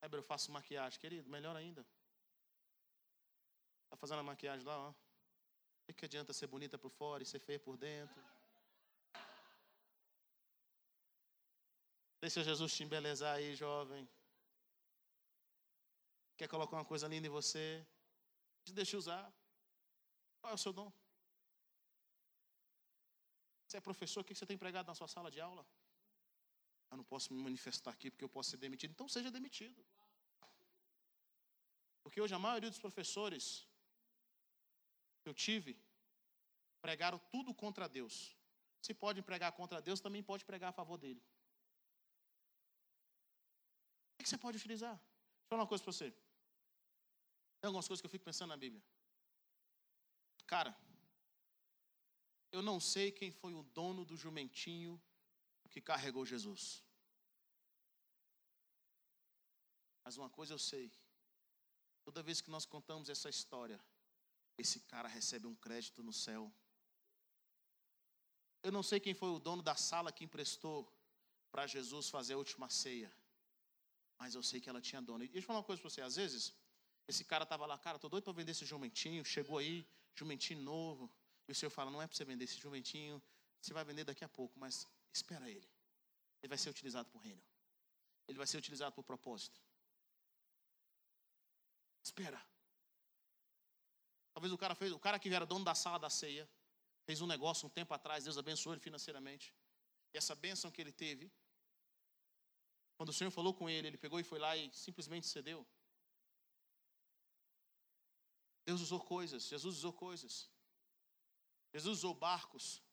Heber, 0.01 0.20
eu 0.20 0.24
faço 0.24 0.51
maquiagem. 0.51 0.99
Querido, 0.99 1.30
melhor 1.30 1.55
ainda. 1.55 1.86
Está 3.86 3.97
fazendo 3.97 4.20
a 4.20 4.24
maquiagem 4.24 4.66
lá, 4.66 4.89
ó. 4.89 5.04
O 5.88 5.93
que 5.93 6.05
adianta 6.05 6.33
ser 6.33 6.47
bonita 6.47 6.77
por 6.77 6.89
fora 6.89 7.23
e 7.23 7.25
ser 7.25 7.39
feia 7.39 7.59
por 7.59 7.77
dentro? 7.77 8.21
Deixa 12.19 12.43
Jesus 12.43 12.73
te 12.75 12.83
embelezar 12.83 13.36
aí, 13.36 13.55
jovem. 13.55 14.07
Quer 16.38 16.47
colocar 16.47 16.75
uma 16.77 16.86
coisa 16.86 17.07
linda 17.07 17.27
em 17.27 17.29
você? 17.29 17.86
Te 18.65 18.73
deixa 18.73 18.97
usar. 18.97 19.23
Qual 20.39 20.51
é 20.51 20.55
o 20.55 20.57
seu 20.57 20.73
dom? 20.73 20.91
Você 23.67 23.77
é 23.77 23.81
professor, 23.81 24.21
o 24.21 24.23
que 24.23 24.36
você 24.36 24.45
tem 24.45 24.57
pregado 24.57 24.88
na 24.88 24.95
sua 24.95 25.07
sala 25.07 25.29
de 25.29 25.39
aula? 25.39 25.65
Eu 26.89 26.97
não 26.97 27.03
posso 27.03 27.33
me 27.33 27.41
manifestar 27.41 27.91
aqui 27.91 28.09
porque 28.09 28.23
eu 28.23 28.29
posso 28.29 28.49
ser 28.49 28.57
demitido. 28.57 28.91
Então 28.91 29.07
seja 29.07 29.31
demitido. 29.31 29.86
Porque 32.03 32.21
hoje 32.21 32.33
a 32.33 32.39
maioria 32.39 32.69
dos 32.69 32.79
professores 32.79 33.67
que 35.26 35.30
eu 35.30 35.38
tive 35.47 35.73
pregaram 36.86 37.19
tudo 37.34 37.51
contra 37.63 37.89
Deus. 37.97 38.15
Se 38.86 38.93
pode 39.03 39.19
pregar 39.30 39.51
contra 39.59 39.82
Deus, 39.88 39.99
também 40.05 40.21
pode 40.32 40.45
pregar 40.49 40.69
a 40.69 40.78
favor 40.80 40.97
dele. 41.03 41.21
O 44.13 44.23
que 44.23 44.30
você 44.30 44.38
pode 44.38 44.57
utilizar? 44.57 44.95
Deixa 44.95 45.45
eu 45.45 45.49
falar 45.49 45.63
uma 45.63 45.71
coisa 45.71 45.84
para 45.84 45.93
você. 45.93 46.11
Tem 47.59 47.67
algumas 47.69 47.88
coisas 47.88 48.01
que 48.01 48.05
eu 48.09 48.15
fico 48.15 48.28
pensando 48.30 48.49
na 48.49 48.57
Bíblia. 48.65 48.84
Cara, 50.53 50.71
eu 52.51 52.61
não 52.69 52.80
sei 52.80 53.11
quem 53.11 53.32
foi 53.32 53.53
o 53.55 53.63
dono 53.80 54.05
do 54.05 54.15
jumentinho 54.15 55.01
que 55.71 55.82
carregou 55.82 56.23
Jesus. 56.34 56.63
Mas 60.03 60.17
uma 60.21 60.30
coisa 60.30 60.53
eu 60.53 60.59
sei. 60.59 60.88
Toda 62.05 62.21
vez 62.28 62.39
que 62.39 62.51
nós 62.55 62.65
contamos 62.65 63.09
essa 63.09 63.30
história, 63.36 63.80
esse 64.57 64.79
cara 64.81 65.07
recebe 65.07 65.47
um 65.47 65.55
crédito 65.55 66.01
no 66.03 66.13
céu. 66.13 66.51
Eu 68.63 68.71
não 68.71 68.81
sei 68.81 68.99
quem 68.99 69.13
foi 69.13 69.29
o 69.29 69.39
dono 69.39 69.61
da 69.61 69.75
sala 69.75 70.11
que 70.11 70.23
emprestou 70.23 70.91
para 71.51 71.67
Jesus 71.67 72.09
fazer 72.09 72.33
a 72.33 72.37
última 72.37 72.69
ceia. 72.69 73.11
Mas 74.17 74.33
eu 74.33 74.41
sei 74.41 74.59
que 74.61 74.69
ela 74.69 74.81
tinha 74.81 75.01
dono. 75.01 75.23
E 75.23 75.27
deixa 75.27 75.43
eu 75.43 75.47
falar 75.47 75.59
uma 75.59 75.65
coisa 75.65 75.81
para 75.81 75.89
você. 75.89 76.01
Às 76.01 76.15
vezes, 76.15 76.53
esse 77.07 77.23
cara 77.23 77.43
estava 77.43 77.65
lá, 77.65 77.77
cara, 77.77 77.99
tô 77.99 78.09
doido 78.09 78.23
para 78.23 78.33
vender 78.33 78.51
esse 78.51 78.65
jumentinho. 78.65 79.23
Chegou 79.23 79.57
aí, 79.57 79.87
jumentinho 80.15 80.61
novo. 80.61 81.11
E 81.47 81.51
o 81.51 81.55
Senhor 81.55 81.69
fala, 81.69 81.91
não 81.91 82.01
é 82.01 82.07
para 82.07 82.15
você 82.15 82.25
vender 82.25 82.45
esse 82.45 82.57
jumentinho. 82.57 83.21
Você 83.61 83.73
vai 83.73 83.83
vender 83.83 84.03
daqui 84.03 84.23
a 84.23 84.29
pouco, 84.29 84.57
mas 84.59 84.87
espera 85.13 85.49
ele. 85.49 85.67
Ele 86.41 86.49
vai 86.49 86.57
ser 86.57 86.69
utilizado 86.69 87.09
para 87.09 87.19
o 87.19 87.21
reino. 87.21 87.43
Ele 88.27 88.37
vai 88.37 88.47
ser 88.47 88.57
utilizado 88.57 88.93
para 88.93 89.01
o 89.01 89.03
propósito. 89.03 89.61
Espera. 92.03 92.41
Talvez 94.36 94.51
o 94.51 94.57
cara 94.57 94.75
fez, 94.75 94.91
o 94.91 94.99
cara 94.99 95.17
que 95.17 95.29
era 95.33 95.45
dono 95.45 95.63
da 95.63 95.73
sala 95.73 95.97
da 95.97 96.09
ceia, 96.09 96.45
fez 97.05 97.21
um 97.21 97.25
negócio 97.25 97.65
um 97.65 97.69
tempo 97.69 97.93
atrás, 97.93 98.25
Deus 98.25 98.38
abençoou 98.38 98.73
ele 98.73 98.81
financeiramente. 98.81 99.55
E 100.13 100.17
essa 100.17 100.36
bênção 100.36 100.69
que 100.69 100.81
ele 100.81 100.91
teve, 100.91 101.31
quando 102.97 103.09
o 103.09 103.13
Senhor 103.13 103.31
falou 103.31 103.53
com 103.53 103.69
ele, 103.69 103.88
ele 103.88 103.97
pegou 103.97 104.19
e 104.19 104.25
foi 104.25 104.38
lá 104.38 104.57
e 104.57 104.69
simplesmente 104.73 105.25
cedeu. 105.25 105.65
Deus 108.65 108.81
usou 108.81 108.99
coisas, 108.99 109.47
Jesus 109.47 109.77
usou 109.77 109.93
coisas. 109.93 110.51
Jesus 111.73 111.99
usou 111.99 112.13
barcos. 112.13 112.83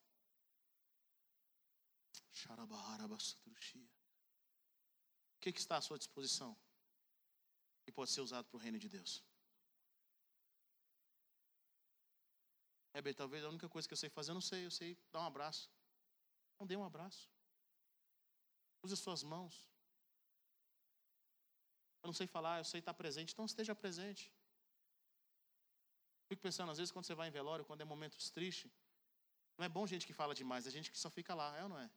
O 5.37 5.41
que, 5.41 5.53
que 5.53 5.59
está 5.59 5.77
à 5.77 5.81
sua 5.81 5.99
disposição? 5.99 6.57
E 7.85 7.91
pode 7.91 8.13
ser 8.13 8.21
usado 8.21 8.45
para 8.49 8.57
o 8.59 8.61
reino 8.61 8.79
de 8.79 8.89
Deus. 8.89 9.25
Heber, 12.95 13.15
talvez 13.15 13.45
a 13.45 13.49
única 13.49 13.69
coisa 13.69 13.89
que 13.89 13.95
eu 13.95 13.97
sei 13.97 14.11
fazer, 14.11 14.31
eu 14.31 14.35
não 14.35 14.41
sei, 14.41 14.67
eu 14.67 14.71
sei 14.71 14.97
dar 15.11 15.21
um 15.21 15.27
abraço. 15.27 15.71
Não 16.59 16.67
dê 16.67 16.77
um 16.77 16.85
abraço. 16.85 17.31
Use 18.83 18.95
as 18.95 19.01
suas 19.01 19.23
mãos. 19.23 19.69
Eu 22.03 22.09
não 22.09 22.13
sei 22.13 22.27
falar, 22.27 22.59
eu 22.59 22.65
sei 22.65 22.81
estar 22.81 22.95
presente, 22.95 23.33
então 23.33 23.45
esteja 23.45 23.75
presente. 23.75 24.33
Fico 26.29 26.43
pensando, 26.43 26.71
às 26.73 26.79
vezes, 26.79 26.91
quando 26.91 27.05
você 27.05 27.15
vai 27.15 27.29
em 27.29 27.31
velório, 27.31 27.65
quando 27.65 27.81
é 27.81 27.85
momentos 27.85 28.31
tristes, 28.31 28.71
não 29.57 29.65
é 29.65 29.69
bom 29.69 29.87
gente 29.87 30.07
que 30.07 30.13
fala 30.13 30.35
demais, 30.35 30.67
é 30.67 30.71
gente 30.71 30.91
que 30.91 30.99
só 30.99 31.11
fica 31.11 31.35
lá, 31.35 31.57
é 31.57 31.63
ou 31.63 31.69
não 31.69 31.79
é? 31.79 31.91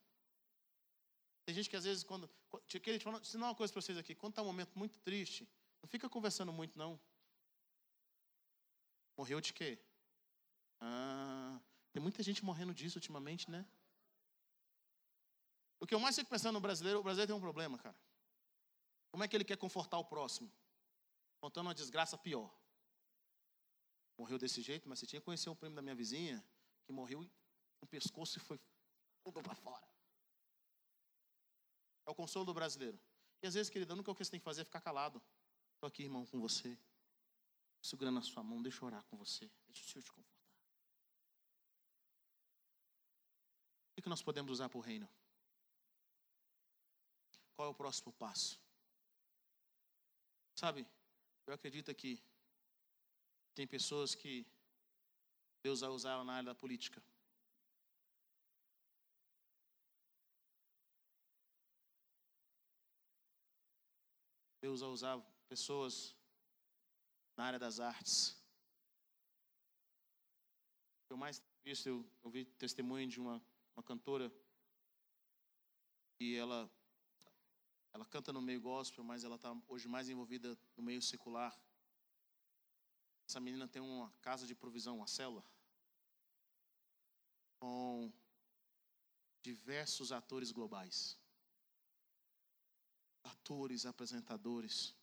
Tem 1.45 1.53
gente 1.55 1.69
que 1.69 1.75
às 1.75 1.83
vezes, 1.83 2.03
quando. 2.03 2.29
Queria 2.67 2.99
te 2.99 3.03
falar, 3.03 3.19
ensinar 3.19 3.47
uma 3.47 3.55
coisa 3.55 3.71
para 3.71 3.81
vocês 3.81 3.97
aqui. 3.97 4.15
Quando 4.15 4.31
está 4.33 4.41
um 4.41 4.45
momento 4.45 4.77
muito 4.77 4.99
triste, 4.99 5.47
não 5.81 5.87
fica 5.87 6.09
conversando 6.09 6.51
muito, 6.51 6.77
não. 6.77 6.99
Morreu 9.17 9.39
de 9.39 9.53
quê? 9.53 9.79
Ah, 10.79 11.59
tem 11.91 12.01
muita 12.01 12.21
gente 12.21 12.43
morrendo 12.43 12.73
disso 12.73 12.97
ultimamente, 12.97 13.49
né? 13.49 13.65
O 15.79 15.85
que 15.87 15.93
eu 15.93 15.99
mais 15.99 16.15
fico 16.15 16.29
pensando 16.29 16.53
no 16.53 16.59
brasileiro, 16.59 16.99
o 16.99 17.03
brasileiro 17.03 17.29
tem 17.31 17.37
um 17.37 17.41
problema, 17.41 17.77
cara. 17.77 17.95
Como 19.09 19.23
é 19.23 19.27
que 19.27 19.35
ele 19.35 19.45
quer 19.45 19.57
confortar 19.57 19.97
o 19.97 20.05
próximo? 20.05 20.51
Contando 21.39 21.67
uma 21.67 21.75
desgraça 21.75 22.17
pior. 22.17 22.53
Morreu 24.17 24.37
desse 24.37 24.61
jeito, 24.61 24.87
mas 24.87 24.99
você 24.99 25.05
tinha 25.05 25.19
que 25.19 25.25
conhecer 25.25 25.49
um 25.49 25.55
primo 25.55 25.75
da 25.75 25.81
minha 25.81 25.95
vizinha 25.95 26.43
que 26.85 26.91
morreu 26.91 27.21
no 27.81 27.87
pescoço 27.87 28.37
e 28.37 28.41
foi 28.41 28.59
tudo 29.23 29.41
para 29.41 29.55
fora. 29.55 29.87
É 32.05 32.11
o 32.11 32.15
consolo 32.15 32.45
do 32.45 32.53
brasileiro. 32.53 32.99
E 33.41 33.47
às 33.47 33.53
vezes, 33.53 33.69
querida, 33.69 33.93
a 33.93 33.95
coisa 33.97 34.13
que 34.15 34.25
você 34.25 34.31
tem 34.31 34.39
que 34.39 34.43
fazer 34.43 34.61
é 34.61 34.65
ficar 34.65 34.81
calado. 34.81 35.21
Estou 35.73 35.87
aqui, 35.87 36.03
irmão, 36.03 36.25
com 36.25 36.39
você. 36.39 36.77
Segurando 37.81 38.19
a 38.19 38.21
sua 38.21 38.43
mão, 38.43 38.61
deixa 38.61 38.83
eu 38.83 38.87
orar 38.87 39.03
com 39.05 39.17
você. 39.17 39.49
Deixa 39.67 39.83
o 39.83 39.87
Senhor 39.87 40.03
te 40.03 40.11
confortar. 40.11 40.34
Que 44.05 44.09
nós 44.09 44.21
podemos 44.21 44.51
usar 44.51 44.69
para 44.69 44.77
o 44.77 44.81
reino? 44.81 45.09
Qual 47.55 47.67
é 47.67 47.71
o 47.71 47.73
próximo 47.73 48.13
passo? 48.13 48.61
Sabe, 50.53 50.87
eu 51.47 51.53
acredito 51.55 51.93
que 51.95 52.23
tem 53.55 53.65
pessoas 53.65 54.13
que 54.13 54.45
Deus 55.63 55.79
vai 55.79 55.89
usar 55.89 56.23
na 56.23 56.33
área 56.33 56.45
da 56.45 56.53
política. 56.53 57.01
Deus 64.61 64.81
vai 64.81 64.89
usar 64.91 65.19
pessoas 65.49 66.15
na 67.35 67.45
área 67.45 67.57
das 67.57 67.79
artes. 67.79 68.39
Eu 71.09 71.17
mais 71.17 71.41
visto, 71.63 71.87
eu 71.89 72.07
ouvi 72.21 72.45
testemunho 72.45 73.07
de 73.07 73.19
uma 73.19 73.43
uma 73.75 73.83
cantora 73.83 74.31
e 76.19 76.35
ela 76.35 76.69
ela 77.93 78.05
canta 78.05 78.33
no 78.33 78.41
meio 78.41 78.59
gospel, 78.59 79.03
mas 79.03 79.23
ela 79.23 79.35
está 79.35 79.55
hoje 79.69 79.87
mais 79.87 80.09
envolvida 80.09 80.57
no 80.75 80.83
meio 80.83 81.01
secular. 81.01 81.57
Essa 83.25 83.39
menina 83.39 83.69
tem 83.69 83.81
uma 83.81 84.11
casa 84.21 84.45
de 84.45 84.53
provisão, 84.53 84.97
uma 84.97 85.07
célula, 85.07 85.43
com 87.57 88.11
diversos 89.41 90.11
atores 90.11 90.51
globais. 90.51 91.17
Atores, 93.23 93.85
apresentadores. 93.85 94.93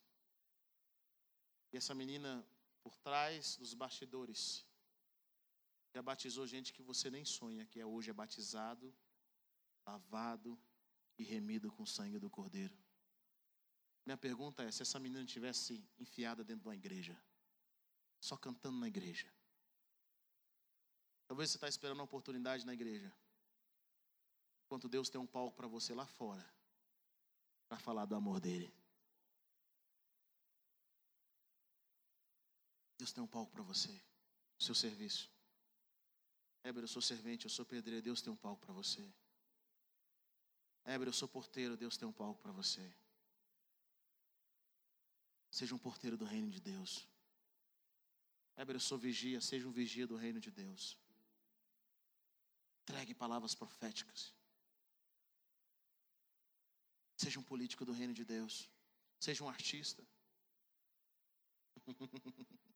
E 1.73 1.79
essa 1.79 1.95
menina, 1.95 2.47
por 2.83 2.95
trás 2.99 3.57
dos 3.57 3.73
bastidores, 3.73 4.67
já 5.93 6.01
batizou 6.03 6.47
gente 6.47 6.73
que 6.73 6.83
você 6.83 7.11
nem 7.11 7.25
sonha, 7.25 7.67
que 7.67 7.79
é 7.79 7.87
hoje 7.87 8.11
é 8.11 8.13
batizado, 8.13 8.95
lavado 9.87 10.59
e 11.19 11.23
remido 11.23 11.71
com 11.71 11.83
o 11.83 11.87
sangue 11.87 12.19
do 12.19 12.31
Cordeiro. 12.31 12.77
Minha 14.07 14.17
pergunta 14.17 14.63
é: 14.63 14.71
se 14.71 14.83
essa 14.83 14.99
menina 14.99 15.25
tivesse 15.25 15.87
enfiada 15.99 16.43
dentro 16.43 16.63
de 16.63 16.69
uma 16.69 16.75
igreja, 16.75 17.21
só 18.21 18.37
cantando 18.37 18.79
na 18.79 18.89
igreja, 18.89 19.31
talvez 21.27 21.51
você 21.51 21.57
está 21.59 21.69
esperando 21.69 21.99
uma 21.99 22.05
oportunidade 22.05 22.65
na 22.65 22.73
igreja, 22.73 23.13
enquanto 24.65 24.89
Deus 24.89 25.11
tem 25.11 25.21
um 25.21 25.27
palco 25.27 25.55
para 25.55 25.69
você 25.69 25.95
lá 25.95 26.07
fora, 26.07 26.45
para 27.69 27.79
falar 27.79 28.07
do 28.07 28.15
amor 28.15 28.41
dele. 28.41 28.73
Deus 32.99 33.13
tem 33.13 33.23
um 33.23 33.27
palco 33.27 33.53
para 33.53 33.63
você, 33.63 34.01
seu 34.59 34.75
serviço. 34.75 35.31
Éber, 36.65 36.85
eu 36.85 36.89
sou 36.89 37.03
servente, 37.03 37.45
eu 37.45 37.51
sou 37.51 37.65
pedreiro, 37.65 38.03
Deus 38.03 38.23
tem 38.23 38.33
um 38.33 38.37
palco 38.37 38.65
para 38.65 38.73
você. 38.73 39.03
Éber, 40.85 41.09
eu 41.09 41.13
sou 41.13 41.29
porteiro, 41.29 41.77
Deus 41.77 41.97
tem 41.97 42.07
um 42.07 42.13
palco 42.13 42.41
para 42.41 42.53
você. 42.53 42.93
Seja 45.51 45.75
um 45.75 45.79
porteiro 45.79 46.17
do 46.17 46.25
reino 46.25 46.51
de 46.51 46.61
Deus. 46.61 47.07
Éber, 48.57 48.77
eu 48.77 48.81
sou 48.81 48.99
vigia, 48.99 49.41
seja 49.41 49.67
um 49.69 49.73
vigia 49.73 50.07
do 50.07 50.17
reino 50.17 50.41
de 50.41 50.51
Deus. 50.51 50.97
Entregue 52.83 53.15
palavras 53.15 53.55
proféticas. 53.55 54.35
Seja 57.17 57.39
um 57.39 57.43
político 57.43 57.85
do 57.85 57.93
reino 57.93 58.15
de 58.15 58.25
Deus. 58.25 58.71
Seja 59.21 59.45
um 59.45 59.49
artista. 59.49 60.05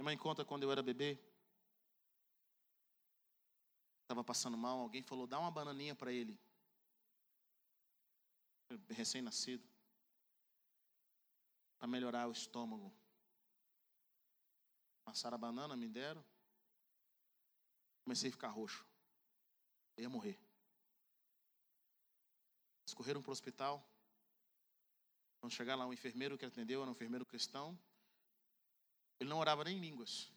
Minha 0.00 0.06
mãe 0.06 0.16
conta 0.16 0.46
quando 0.46 0.62
eu 0.62 0.72
era 0.72 0.82
bebê. 0.82 1.18
Estava 4.00 4.24
passando 4.24 4.56
mal, 4.56 4.78
alguém 4.78 5.02
falou: 5.02 5.26
dá 5.26 5.38
uma 5.38 5.50
bananinha 5.50 5.94
para 5.94 6.10
ele. 6.10 6.40
Recém-nascido. 8.88 9.62
Para 11.78 11.86
melhorar 11.86 12.28
o 12.28 12.32
estômago. 12.32 12.90
Passaram 15.04 15.34
a 15.34 15.38
banana, 15.38 15.76
me 15.76 15.86
deram. 15.86 16.24
Comecei 18.02 18.30
a 18.30 18.32
ficar 18.32 18.48
roxo. 18.48 18.86
Eu 19.98 20.04
ia 20.04 20.08
morrer. 20.08 20.40
Escorreram 22.86 23.20
para 23.20 23.28
o 23.28 23.32
hospital. 23.32 23.86
Quando 25.40 25.52
chegar 25.52 25.74
lá, 25.74 25.84
um 25.84 25.92
enfermeiro 25.92 26.38
que 26.38 26.46
atendeu 26.46 26.80
era 26.80 26.88
um 26.88 26.94
enfermeiro 26.94 27.26
cristão. 27.26 27.78
Ele 29.20 29.28
não 29.28 29.38
orava 29.38 29.62
nem 29.62 29.76
em 29.76 29.80
línguas, 29.80 30.32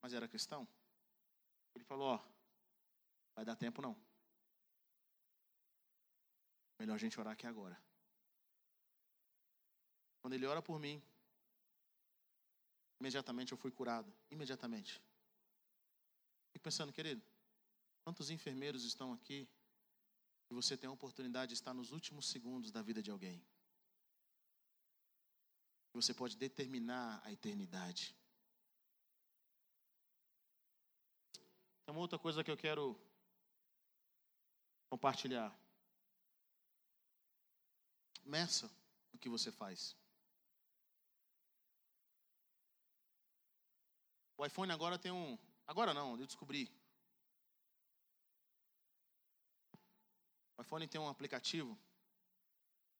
mas 0.00 0.12
era 0.12 0.28
cristão. 0.28 0.68
Ele 1.74 1.84
falou: 1.84 2.08
Ó, 2.08 2.24
vai 3.34 3.44
dar 3.44 3.56
tempo 3.56 3.80
não. 3.80 3.96
Melhor 6.78 6.94
a 6.94 6.98
gente 6.98 7.18
orar 7.18 7.32
aqui 7.32 7.46
agora. 7.46 7.80
Quando 10.20 10.34
ele 10.34 10.44
ora 10.44 10.60
por 10.60 10.78
mim, 10.78 11.02
imediatamente 13.00 13.52
eu 13.52 13.58
fui 13.58 13.70
curado. 13.70 14.12
Imediatamente. 14.30 15.00
Fico 16.52 16.64
pensando, 16.64 16.92
querido, 16.92 17.22
quantos 18.04 18.28
enfermeiros 18.28 18.84
estão 18.84 19.12
aqui 19.12 19.48
e 20.50 20.54
você 20.54 20.76
tem 20.76 20.88
a 20.88 20.92
oportunidade 20.92 21.50
de 21.50 21.54
estar 21.54 21.72
nos 21.72 21.92
últimos 21.92 22.28
segundos 22.28 22.70
da 22.70 22.82
vida 22.82 23.02
de 23.02 23.10
alguém? 23.10 23.42
Você 25.94 26.12
pode 26.12 26.36
determinar 26.36 27.22
a 27.24 27.32
eternidade. 27.32 28.14
Tem 31.86 31.94
uma 31.94 32.00
outra 32.00 32.18
coisa 32.18 32.42
que 32.42 32.50
eu 32.50 32.56
quero 32.56 33.00
compartilhar. 34.90 35.56
Meça 38.24 38.68
o 39.12 39.18
que 39.18 39.28
você 39.28 39.52
faz. 39.52 39.96
O 44.36 44.44
iPhone 44.44 44.72
agora 44.72 44.98
tem 44.98 45.12
um. 45.12 45.38
Agora 45.64 45.94
não, 45.94 46.18
eu 46.18 46.26
descobri. 46.26 46.68
O 50.58 50.62
iPhone 50.62 50.88
tem 50.88 51.00
um 51.00 51.08
aplicativo 51.08 51.78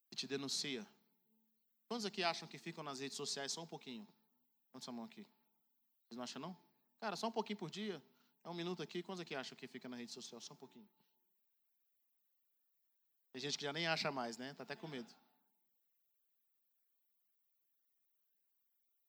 que 0.08 0.14
te 0.14 0.28
denuncia. 0.28 0.86
Quantos 1.88 2.06
aqui 2.06 2.22
acham 2.22 2.46
que 2.46 2.56
ficam 2.56 2.84
nas 2.84 3.00
redes 3.00 3.16
sociais 3.16 3.50
só 3.50 3.62
um 3.62 3.66
pouquinho? 3.66 4.06
Quantos 4.70 4.88
a 4.88 4.92
mão 4.92 5.04
aqui? 5.04 5.26
Vocês 6.04 6.16
não 6.16 6.22
acham 6.22 6.40
não? 6.40 6.56
Cara, 7.00 7.16
só 7.16 7.26
um 7.26 7.32
pouquinho 7.32 7.58
por 7.58 7.68
dia. 7.68 8.00
É 8.46 8.48
um 8.48 8.54
minuto 8.54 8.80
aqui. 8.80 9.02
Quantos 9.02 9.22
aqui 9.22 9.34
acham 9.34 9.58
que 9.58 9.66
fica 9.66 9.88
na 9.88 9.96
rede 9.96 10.12
social? 10.12 10.40
Só 10.40 10.54
um 10.54 10.56
pouquinho. 10.64 10.88
Tem 13.32 13.40
gente 13.42 13.58
que 13.58 13.64
já 13.64 13.72
nem 13.72 13.88
acha 13.88 14.12
mais, 14.12 14.38
né? 14.38 14.54
Tá 14.54 14.62
até 14.62 14.76
com 14.76 14.86
medo. 14.86 15.12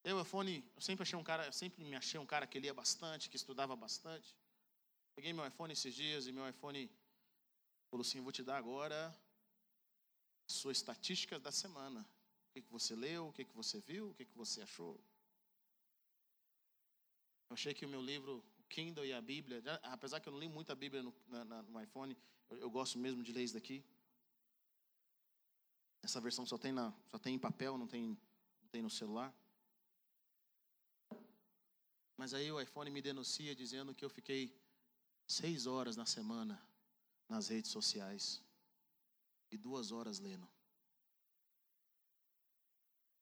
Eu, 0.04 0.20
iPhone, 0.20 0.54
eu 0.76 0.82
sempre 0.82 1.04
achei 1.04 1.20
um 1.20 1.24
cara, 1.24 1.52
sempre 1.52 1.84
me 1.84 1.96
achei 1.96 2.20
um 2.20 2.26
cara 2.26 2.48
que 2.48 2.60
lia 2.60 2.74
bastante, 2.74 3.30
que 3.30 3.36
estudava 3.36 3.76
bastante. 3.76 4.36
Peguei 5.16 5.32
meu 5.34 5.46
iPhone 5.46 5.72
esses 5.72 5.94
dias 5.94 6.26
e 6.26 6.32
meu 6.32 6.50
iPhone 6.50 6.90
falou 7.92 8.02
assim: 8.02 8.22
vou 8.22 8.32
te 8.32 8.42
dar 8.42 8.58
agora 8.58 9.16
a 10.48 10.52
sua 10.52 10.72
estatística 10.72 11.38
da 11.38 11.52
semana. 11.52 12.02
O 12.02 12.54
que, 12.54 12.62
que 12.64 12.72
você 12.72 12.96
leu, 12.96 13.28
o 13.28 13.34
que, 13.34 13.46
que 13.46 13.54
você 13.54 13.80
viu, 13.82 14.10
o 14.10 14.14
que, 14.16 14.26
que 14.26 14.36
você 14.36 14.64
achou. 14.64 15.00
Eu 17.50 17.54
achei 17.54 17.74
que 17.76 17.86
o 17.86 17.90
meu 17.90 18.02
livro, 18.02 18.44
Kindle 18.68 19.06
e 19.06 19.14
a 19.14 19.22
Bíblia, 19.22 19.62
apesar 19.84 20.20
que 20.20 20.28
eu 20.28 20.34
não 20.34 20.40
li 20.40 20.48
muito 20.48 20.72
a 20.72 20.76
Bíblia 20.76 21.02
no, 21.02 21.14
na, 21.28 21.64
no 21.64 21.82
iPhone, 21.82 22.16
eu, 22.50 22.58
eu, 22.58 22.70
gosto 22.70 22.98
mesmo 23.00 23.24
de 23.24 23.32
ler 23.32 23.44
isso 23.44 23.54
daqui. 23.54 23.84
Essa 26.02 26.22
versão 26.22 26.46
só 26.46 26.58
tem, 26.58 26.72
na, 26.72 26.94
só 27.10 27.18
tem 27.18 27.36
em 27.36 27.40
papel, 27.40 27.78
não 27.78 27.88
tem, 27.88 28.10
não 28.62 28.70
tem 28.70 28.82
no 28.82 28.90
celular. 28.90 29.34
Mas 32.16 32.34
aí 32.34 32.52
o 32.52 32.60
iPhone 32.60 32.90
me 32.92 33.02
denuncia 33.02 33.56
dizendo 33.56 33.94
que 33.94 34.04
eu 34.04 34.10
fiquei 34.10 34.56
seis 35.28 35.66
horas 35.66 35.96
na 35.96 36.06
semana 36.06 36.62
nas 37.28 37.50
redes 37.50 37.72
sociais 37.72 38.42
e 39.52 39.58
duas 39.58 39.92
horas 39.92 40.20
lendo. 40.20 40.48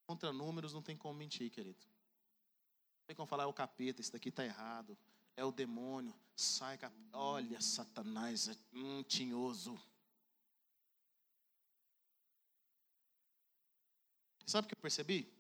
Contra 0.08 0.32
números 0.32 0.74
não 0.74 0.84
tem 0.84 0.96
como 0.96 1.18
mentir, 1.18 1.50
querido. 1.50 1.84
Não 3.00 3.08
tem 3.08 3.16
como 3.16 3.28
falar, 3.28 3.44
é 3.44 3.48
o 3.48 3.54
capeta, 3.54 4.02
isso 4.02 4.12
daqui 4.12 4.30
está 4.30 4.46
errado 4.46 4.98
é 5.36 5.44
o 5.44 5.52
demônio. 5.52 6.14
Sai, 6.36 6.78
cap... 6.78 6.94
olha, 7.14 7.62
Satanás 7.62 8.50
é 8.50 8.56
um 8.74 9.04
tinhoso. 9.04 9.80
Sabe 14.46 14.66
o 14.66 14.70
que 14.70 14.76
eu 14.76 14.82
percebi? 14.82 15.34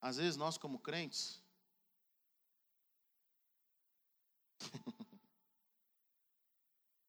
Às 0.00 0.16
vezes 0.16 0.36
nós, 0.36 0.58
como 0.58 0.78
crentes, 0.78 1.42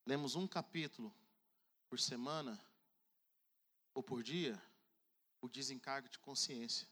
lemos 0.05 0.35
um 0.35 0.47
capítulo 0.47 1.13
por 1.89 1.99
semana 1.99 2.59
ou 3.93 4.03
por 4.03 4.21
dia, 4.21 4.61
o 5.41 5.49
desencargo 5.49 6.07
de 6.09 6.19
consciência. 6.19 6.87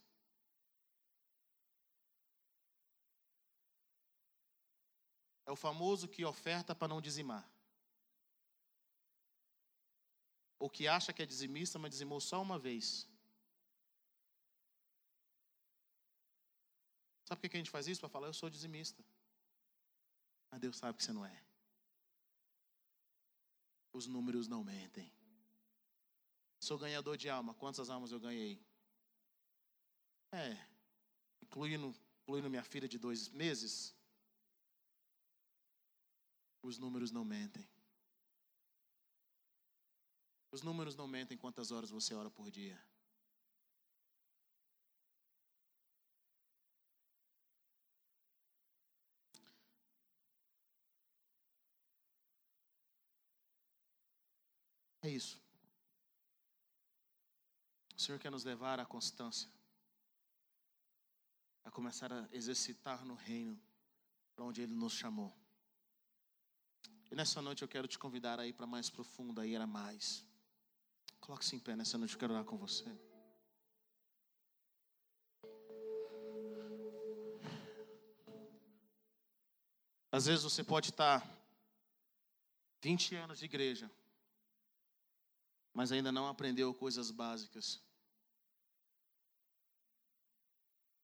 É 5.45 5.51
o 5.51 5.55
famoso 5.55 6.07
que 6.07 6.25
oferta 6.25 6.73
para 6.73 6.87
não 6.87 7.01
dizimar. 7.01 7.47
Ou 10.57 10.69
que 10.69 10.87
acha 10.87 11.13
que 11.13 11.21
é 11.21 11.25
dizimista, 11.25 11.77
mas 11.77 11.91
dizimou 11.91 12.19
só 12.19 12.41
uma 12.41 12.57
vez. 12.57 13.07
Sabe 17.25 17.41
por 17.41 17.49
que 17.49 17.57
a 17.57 17.59
gente 17.59 17.69
faz 17.71 17.87
isso? 17.87 17.99
Para 18.01 18.09
falar, 18.09 18.27
eu 18.27 18.33
sou 18.33 18.49
dizimista. 18.49 19.03
Mas 20.51 20.59
Deus 20.59 20.77
sabe 20.77 20.97
que 20.97 21.03
você 21.03 21.13
não 21.13 21.25
é. 21.25 21.43
Os 23.91 24.07
números 24.07 24.47
não 24.47 24.63
mentem. 24.63 25.11
Sou 26.59 26.77
ganhador 26.77 27.17
de 27.17 27.29
alma. 27.29 27.53
Quantas 27.53 27.89
almas 27.89 28.11
eu 28.11 28.19
ganhei? 28.19 28.59
É. 30.31 30.57
Incluindo, 31.41 31.95
incluindo 32.23 32.49
minha 32.49 32.63
filha 32.63 32.87
de 32.87 32.97
dois 32.97 33.29
meses. 33.29 33.94
Os 36.65 36.79
números 36.79 37.11
não 37.11 37.23
mentem. 37.23 37.69
Os 40.49 40.63
números 40.63 40.95
não 40.95 41.07
mentem 41.07 41.37
quantas 41.37 41.69
horas 41.69 41.91
você 41.91 42.15
ora 42.15 42.31
por 42.31 42.49
dia. 42.49 42.83
É 55.03 55.09
isso. 55.09 55.39
O 57.95 58.01
Senhor 58.01 58.17
quer 58.17 58.31
nos 58.31 58.43
levar 58.43 58.79
à 58.79 58.85
constância, 58.87 59.47
a 61.63 61.69
começar 61.69 62.11
a 62.11 62.27
exercitar 62.31 63.05
no 63.05 63.13
reino 63.13 63.61
para 64.35 64.45
onde 64.45 64.63
Ele 64.63 64.73
nos 64.73 64.93
chamou. 64.93 65.44
E 67.11 67.15
nessa 67.15 67.41
noite 67.41 67.61
eu 67.61 67.67
quero 67.67 67.87
te 67.87 67.99
convidar 67.99 68.39
a 68.39 68.47
ir 68.47 68.53
para 68.53 68.65
mais 68.65 68.89
profundo, 68.89 69.39
a 69.39 69.45
ir 69.45 69.57
a 69.57 69.67
mais. 69.67 70.25
Coloque-se 71.19 71.55
em 71.55 71.59
pé 71.59 71.75
nessa 71.75 71.97
noite, 71.97 72.13
eu 72.13 72.19
quero 72.19 72.33
orar 72.33 72.45
com 72.45 72.57
você. 72.57 72.85
Às 80.11 80.27
vezes 80.27 80.43
você 80.43 80.63
pode 80.63 80.91
estar 80.91 81.27
20 82.81 83.15
anos 83.15 83.39
de 83.39 83.45
igreja, 83.45 83.91
mas 85.73 85.91
ainda 85.91 86.11
não 86.11 86.27
aprendeu 86.27 86.73
coisas 86.73 87.11
básicas. 87.11 87.81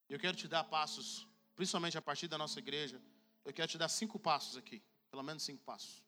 Eu 0.08 0.20
quero 0.20 0.38
te 0.38 0.48
dar 0.48 0.64
passos, 0.64 1.28
principalmente 1.56 1.98
a 1.98 2.02
partir 2.02 2.28
da 2.28 2.38
nossa 2.38 2.60
igreja. 2.60 3.02
Eu 3.44 3.52
quero 3.52 3.70
te 3.70 3.78
dar 3.78 3.90
cinco 3.90 4.18
passos 4.18 4.56
aqui, 4.56 4.82
pelo 5.12 5.24
menos 5.24 5.44
cinco 5.44 5.62
passos. 5.64 6.02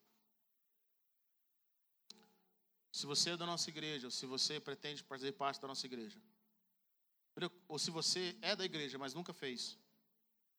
Se 2.92 3.06
você 3.06 3.32
é 3.32 3.38
da 3.38 3.46
nossa 3.46 3.70
igreja, 3.70 4.08
ou 4.08 4.12
se 4.12 4.26
você 4.26 4.60
pretende 4.60 5.04
fazer 5.04 5.34
parte 5.34 5.60
da 5.60 5.68
nossa 5.68 5.86
igreja, 5.86 6.20
ou 7.68 7.78
se 7.78 7.92
você 7.92 8.38
é 8.42 8.56
da 8.56 8.64
igreja, 8.64 8.98
mas 8.98 9.14
nunca 9.14 9.34
fez, 9.34 9.78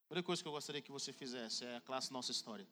a 0.05 0.07
primeira 0.09 0.27
coisa 0.27 0.43
que 0.43 0.49
eu 0.49 0.53
gostaria 0.53 0.83
que 0.83 0.91
você 0.93 1.13
fizesse 1.13 1.65
é 1.65 1.77
a 1.77 1.81
classe 1.81 2.13
Nossa 2.13 2.33
História. 2.33 2.67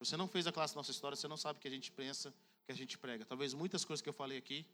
Você 0.00 0.16
não 0.16 0.26
fez 0.26 0.46
a 0.46 0.52
classe 0.52 0.74
Nossa 0.74 0.90
História, 0.90 1.14
você 1.14 1.28
não 1.28 1.36
sabe 1.36 1.58
o 1.58 1.62
que 1.62 1.68
a 1.68 1.70
gente 1.70 1.92
pensa, 1.92 2.30
o 2.30 2.64
que 2.66 2.72
a 2.72 2.74
gente 2.74 2.98
prega. 2.98 3.24
Talvez 3.24 3.52
muitas 3.52 3.84
coisas 3.84 4.02
que 4.02 4.08
eu 4.08 4.14
falei 4.14 4.38
aqui. 4.38 4.66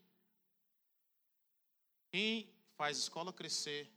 Quem 2.09 2.49
faz 2.77 2.97
escola 2.97 3.33
crescer, 3.33 3.91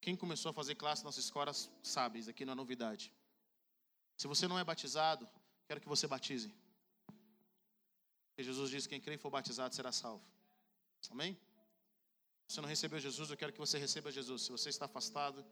quem 0.00 0.14
começou 0.14 0.50
a 0.50 0.52
fazer 0.52 0.74
classe 0.74 1.02
Nossa 1.02 1.20
Escola 1.20 1.52
sabe, 1.82 2.18
isso 2.18 2.30
aqui 2.30 2.44
não 2.44 2.52
é 2.52 2.56
novidade. 2.56 3.12
Se 4.20 4.26
você 4.26 4.46
não 4.46 4.58
é 4.58 4.62
batizado, 4.62 5.26
quero 5.66 5.80
que 5.80 5.88
você 5.88 6.06
batize. 6.06 6.54
Porque 8.26 8.42
Jesus 8.42 8.68
diz: 8.68 8.86
quem 8.86 9.00
crê 9.00 9.14
e 9.14 9.16
for 9.16 9.30
batizado 9.30 9.74
será 9.74 9.90
salvo. 9.90 10.22
Amém? 11.08 11.32
Se 12.46 12.56
você 12.56 12.60
não 12.60 12.68
recebeu 12.68 13.00
Jesus, 13.00 13.30
eu 13.30 13.36
quero 13.38 13.50
que 13.50 13.58
você 13.58 13.78
receba 13.78 14.12
Jesus. 14.12 14.42
Se 14.42 14.52
você 14.52 14.68
está 14.68 14.84
afastado, 14.84 15.42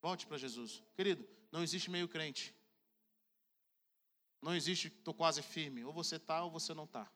volte 0.00 0.24
para 0.24 0.38
Jesus. 0.38 0.80
Querido, 0.94 1.28
não 1.50 1.64
existe 1.64 1.90
meio 1.90 2.08
crente. 2.08 2.54
Não 4.40 4.54
existe, 4.54 4.86
estou 4.86 5.12
quase 5.12 5.42
firme. 5.42 5.82
Ou 5.82 5.92
você 5.92 6.14
está 6.14 6.44
ou 6.44 6.50
você 6.52 6.72
não 6.72 6.84
está. 6.84 7.10